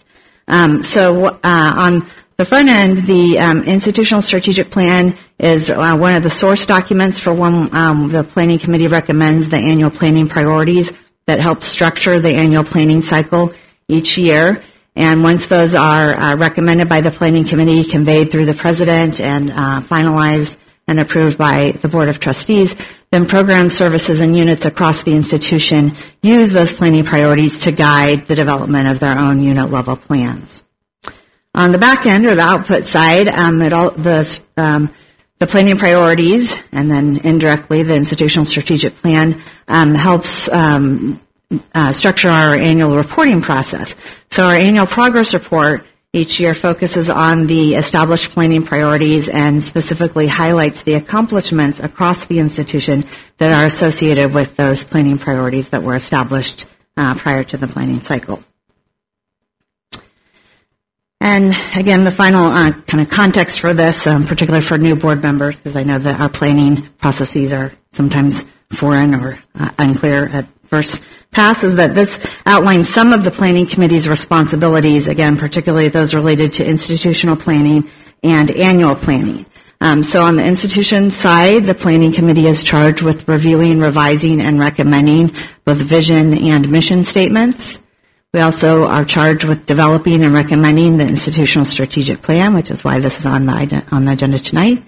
Um, 0.49 0.83
so 0.83 1.27
uh, 1.27 1.39
on 1.43 2.05
the 2.35 2.43
front 2.43 2.67
end, 2.67 2.97
the 3.07 3.39
um, 3.39 3.63
institutional 3.63 4.21
strategic 4.21 4.69
plan 4.69 5.15
is 5.39 5.69
uh, 5.69 5.95
one 5.95 6.17
of 6.17 6.23
the 6.23 6.29
source 6.29 6.65
documents 6.65 7.21
for 7.21 7.33
when 7.33 7.73
um, 7.73 8.11
the 8.11 8.25
planning 8.25 8.59
committee 8.59 8.87
recommends 8.87 9.47
the 9.47 9.55
annual 9.55 9.91
planning 9.91 10.27
priorities 10.27 10.91
that 11.25 11.39
help 11.39 11.63
structure 11.63 12.19
the 12.19 12.33
annual 12.33 12.63
planning 12.63 13.01
cycle 13.01 13.53
each 13.87 14.17
year. 14.17 14.63
And 14.95 15.23
once 15.23 15.47
those 15.47 15.73
are 15.73 16.13
uh, 16.13 16.35
recommended 16.35 16.89
by 16.89 17.01
the 17.01 17.11
planning 17.11 17.45
committee, 17.45 17.83
conveyed 17.83 18.31
through 18.31 18.45
the 18.45 18.53
president, 18.53 19.21
and 19.21 19.51
uh, 19.51 19.81
finalized 19.81 20.57
and 20.87 20.99
approved 20.99 21.37
by 21.37 21.71
the 21.81 21.87
board 21.87 22.09
of 22.09 22.19
trustees, 22.19 22.75
then 23.11 23.25
program 23.25 23.69
services 23.69 24.19
and 24.19 24.35
units 24.35 24.65
across 24.65 25.03
the 25.03 25.15
institution 25.15 25.93
use 26.21 26.51
those 26.51 26.73
planning 26.73 27.05
priorities 27.05 27.59
to 27.59 27.71
guide 27.71 28.25
the 28.27 28.35
development 28.35 28.87
of 28.87 28.99
their 28.99 29.17
own 29.17 29.41
unit 29.41 29.69
level 29.69 29.95
plans. 29.95 30.63
On 31.53 31.71
the 31.71 31.77
back 31.77 32.05
end 32.05 32.25
or 32.25 32.35
the 32.35 32.41
output 32.41 32.85
side, 32.85 33.27
um, 33.27 33.61
all, 33.73 33.91
the, 33.91 34.39
um, 34.55 34.89
the 35.41 35.47
planning 35.47 35.75
priorities 35.75 36.55
and 36.71 36.91
then 36.91 37.17
indirectly 37.23 37.81
the 37.81 37.95
institutional 37.95 38.45
strategic 38.45 38.93
plan 38.97 39.41
um, 39.67 39.95
helps 39.95 40.47
um, 40.49 41.19
uh, 41.73 41.91
structure 41.91 42.29
our 42.29 42.53
annual 42.53 42.95
reporting 42.95 43.41
process. 43.41 43.95
So 44.29 44.43
our 44.43 44.53
annual 44.53 44.85
progress 44.85 45.33
report 45.33 45.83
each 46.13 46.39
year 46.39 46.53
focuses 46.53 47.09
on 47.09 47.47
the 47.47 47.73
established 47.73 48.29
planning 48.29 48.63
priorities 48.63 49.29
and 49.29 49.63
specifically 49.63 50.27
highlights 50.27 50.83
the 50.83 50.93
accomplishments 50.93 51.79
across 51.79 52.27
the 52.27 52.37
institution 52.37 53.03
that 53.39 53.51
are 53.51 53.65
associated 53.65 54.35
with 54.35 54.55
those 54.57 54.83
planning 54.83 55.17
priorities 55.17 55.69
that 55.69 55.81
were 55.81 55.95
established 55.95 56.67
uh, 56.97 57.15
prior 57.15 57.43
to 57.45 57.57
the 57.57 57.67
planning 57.67 57.99
cycle. 57.99 58.43
And 61.23 61.53
again, 61.75 62.03
the 62.03 62.09
final 62.09 62.45
uh, 62.45 62.71
kind 62.87 62.99
of 62.99 63.11
context 63.11 63.59
for 63.59 63.75
this, 63.75 64.07
um, 64.07 64.25
particularly 64.25 64.65
for 64.65 64.79
new 64.79 64.95
board 64.95 65.21
members, 65.21 65.61
because 65.61 65.77
I 65.77 65.83
know 65.83 65.99
that 65.99 66.19
our 66.19 66.29
planning 66.29 66.81
processes 66.97 67.53
are 67.53 67.71
sometimes 67.91 68.43
foreign 68.71 69.13
or 69.13 69.39
uh, 69.53 69.69
unclear 69.77 70.27
at 70.29 70.47
first 70.63 70.99
pass, 71.29 71.63
is 71.63 71.75
that 71.75 71.93
this 71.93 72.19
outlines 72.47 72.89
some 72.89 73.13
of 73.13 73.23
the 73.23 73.29
planning 73.29 73.67
committee's 73.67 74.09
responsibilities, 74.09 75.07
again, 75.07 75.37
particularly 75.37 75.89
those 75.89 76.15
related 76.15 76.53
to 76.53 76.67
institutional 76.67 77.35
planning 77.35 77.87
and 78.23 78.49
annual 78.49 78.95
planning. 78.95 79.45
Um, 79.79 80.01
so 80.01 80.23
on 80.23 80.37
the 80.37 80.45
institution 80.45 81.11
side, 81.11 81.65
the 81.65 81.75
planning 81.75 82.13
committee 82.13 82.47
is 82.47 82.63
charged 82.63 83.03
with 83.03 83.27
reviewing, 83.27 83.79
revising, 83.79 84.41
and 84.41 84.59
recommending 84.59 85.35
both 85.65 85.77
vision 85.77 86.35
and 86.35 86.71
mission 86.71 87.03
statements. 87.03 87.77
We 88.33 88.39
also 88.39 88.85
are 88.85 89.03
charged 89.03 89.43
with 89.43 89.65
developing 89.65 90.23
and 90.23 90.33
recommending 90.33 90.95
the 90.95 91.05
institutional 91.05 91.65
strategic 91.65 92.21
plan, 92.21 92.53
which 92.53 92.71
is 92.71 92.81
why 92.81 92.99
this 92.99 93.19
is 93.19 93.25
on 93.25 93.45
the, 93.45 93.83
on 93.91 94.05
the 94.05 94.13
agenda 94.13 94.39
tonight. 94.39 94.81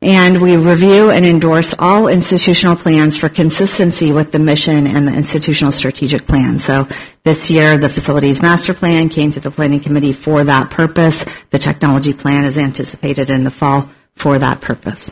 And 0.00 0.40
we 0.40 0.56
review 0.56 1.10
and 1.10 1.26
endorse 1.26 1.74
all 1.78 2.08
institutional 2.08 2.76
plans 2.76 3.18
for 3.18 3.28
consistency 3.28 4.10
with 4.10 4.32
the 4.32 4.38
mission 4.38 4.86
and 4.86 5.06
the 5.06 5.12
institutional 5.12 5.70
strategic 5.70 6.26
plan. 6.26 6.60
So 6.60 6.88
this 7.24 7.50
year, 7.50 7.76
the 7.76 7.90
facilities 7.90 8.40
master 8.40 8.72
plan 8.72 9.10
came 9.10 9.32
to 9.32 9.40
the 9.40 9.50
planning 9.50 9.80
committee 9.80 10.14
for 10.14 10.44
that 10.44 10.70
purpose. 10.70 11.26
The 11.50 11.58
technology 11.58 12.14
plan 12.14 12.46
is 12.46 12.56
anticipated 12.56 13.28
in 13.28 13.44
the 13.44 13.50
fall 13.50 13.86
for 14.14 14.38
that 14.38 14.62
purpose. 14.62 15.10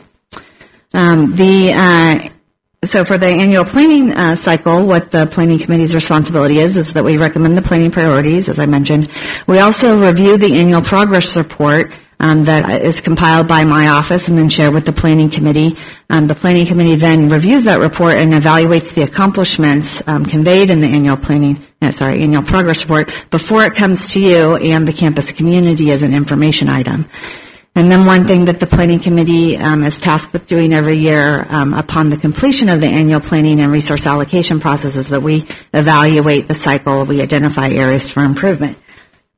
Um, 0.95 1.35
the 1.35 1.73
uh, 1.75 2.29
so 2.87 3.05
for 3.05 3.17
the 3.17 3.27
annual 3.27 3.65
planning 3.65 4.11
uh, 4.11 4.35
cycle, 4.35 4.85
what 4.85 5.11
the 5.11 5.27
planning 5.27 5.59
committee's 5.59 5.93
responsibility 5.93 6.59
is, 6.59 6.77
is 6.77 6.93
that 6.93 7.03
we 7.03 7.17
recommend 7.17 7.57
the 7.57 7.61
planning 7.61 7.91
priorities, 7.91 8.49
as 8.49 8.59
I 8.59 8.65
mentioned. 8.65 9.11
We 9.45 9.59
also 9.59 9.99
review 9.99 10.37
the 10.37 10.57
annual 10.57 10.81
progress 10.81 11.35
report 11.35 11.91
um, 12.19 12.45
that 12.45 12.81
is 12.81 13.01
compiled 13.01 13.47
by 13.47 13.63
my 13.63 13.89
office 13.89 14.27
and 14.27 14.37
then 14.37 14.49
shared 14.49 14.73
with 14.73 14.85
the 14.85 14.93
planning 14.93 15.29
committee. 15.29 15.77
Um, 16.09 16.27
the 16.27 16.35
planning 16.35 16.65
committee 16.65 16.95
then 16.95 17.29
reviews 17.29 17.65
that 17.65 17.79
report 17.79 18.15
and 18.15 18.33
evaluates 18.33 18.93
the 18.93 19.03
accomplishments 19.03 20.01
um, 20.07 20.25
conveyed 20.25 20.69
in 20.69 20.81
the 20.81 20.87
annual 20.87 21.17
planning, 21.17 21.61
uh, 21.81 21.91
sorry, 21.91 22.21
annual 22.21 22.43
progress 22.43 22.83
report 22.83 23.07
before 23.29 23.65
it 23.65 23.75
comes 23.75 24.13
to 24.13 24.19
you 24.19 24.55
and 24.55 24.87
the 24.87 24.93
campus 24.93 25.31
community 25.31 25.91
as 25.91 26.03
an 26.03 26.13
information 26.13 26.69
item. 26.69 27.05
And 27.77 27.91
then 27.91 28.07
one 28.07 28.23
thing 28.23 28.45
that 28.45 28.59
the 28.59 28.65
planning 28.65 28.97
committee 28.97 29.55
um, 29.55 29.83
is 29.83 29.99
tasked 29.99 30.33
with 30.33 30.47
doing 30.47 30.73
every 30.73 30.97
year 30.97 31.45
um, 31.47 31.75
upon 31.75 32.09
the 32.09 32.17
completion 32.17 32.69
of 32.69 32.81
the 32.81 32.87
annual 32.87 33.19
planning 33.19 33.59
and 33.59 33.71
resource 33.71 34.07
allocation 34.07 34.59
process 34.59 34.95
is 34.95 35.09
that 35.09 35.21
we 35.21 35.45
evaluate 35.75 36.47
the 36.47 36.55
cycle, 36.55 37.05
we 37.05 37.21
identify 37.21 37.69
areas 37.69 38.09
for 38.09 38.23
improvement. 38.23 38.79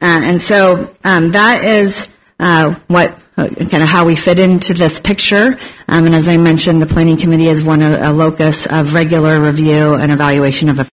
Uh, 0.01 0.21
and 0.23 0.41
so 0.41 0.95
um, 1.03 1.31
that 1.31 1.65
is 1.65 2.07
uh, 2.39 2.73
what 2.87 3.13
uh, 3.35 3.49
kind 3.69 3.83
of 3.83 3.89
how 3.89 4.05
we 4.05 4.15
fit 4.15 4.39
into 4.39 4.73
this 4.73 5.01
picture. 5.01 5.59
Um, 5.89 6.05
and 6.05 6.15
as 6.15 6.29
I 6.29 6.37
mentioned, 6.37 6.81
the 6.81 6.85
planning 6.85 7.17
committee 7.17 7.49
is 7.49 7.61
one 7.61 7.81
a, 7.81 8.09
a 8.09 8.13
locus 8.13 8.67
of 8.67 8.93
regular 8.93 9.37
review 9.41 9.95
and 9.95 10.13
evaluation 10.13 10.69
of 10.69 10.79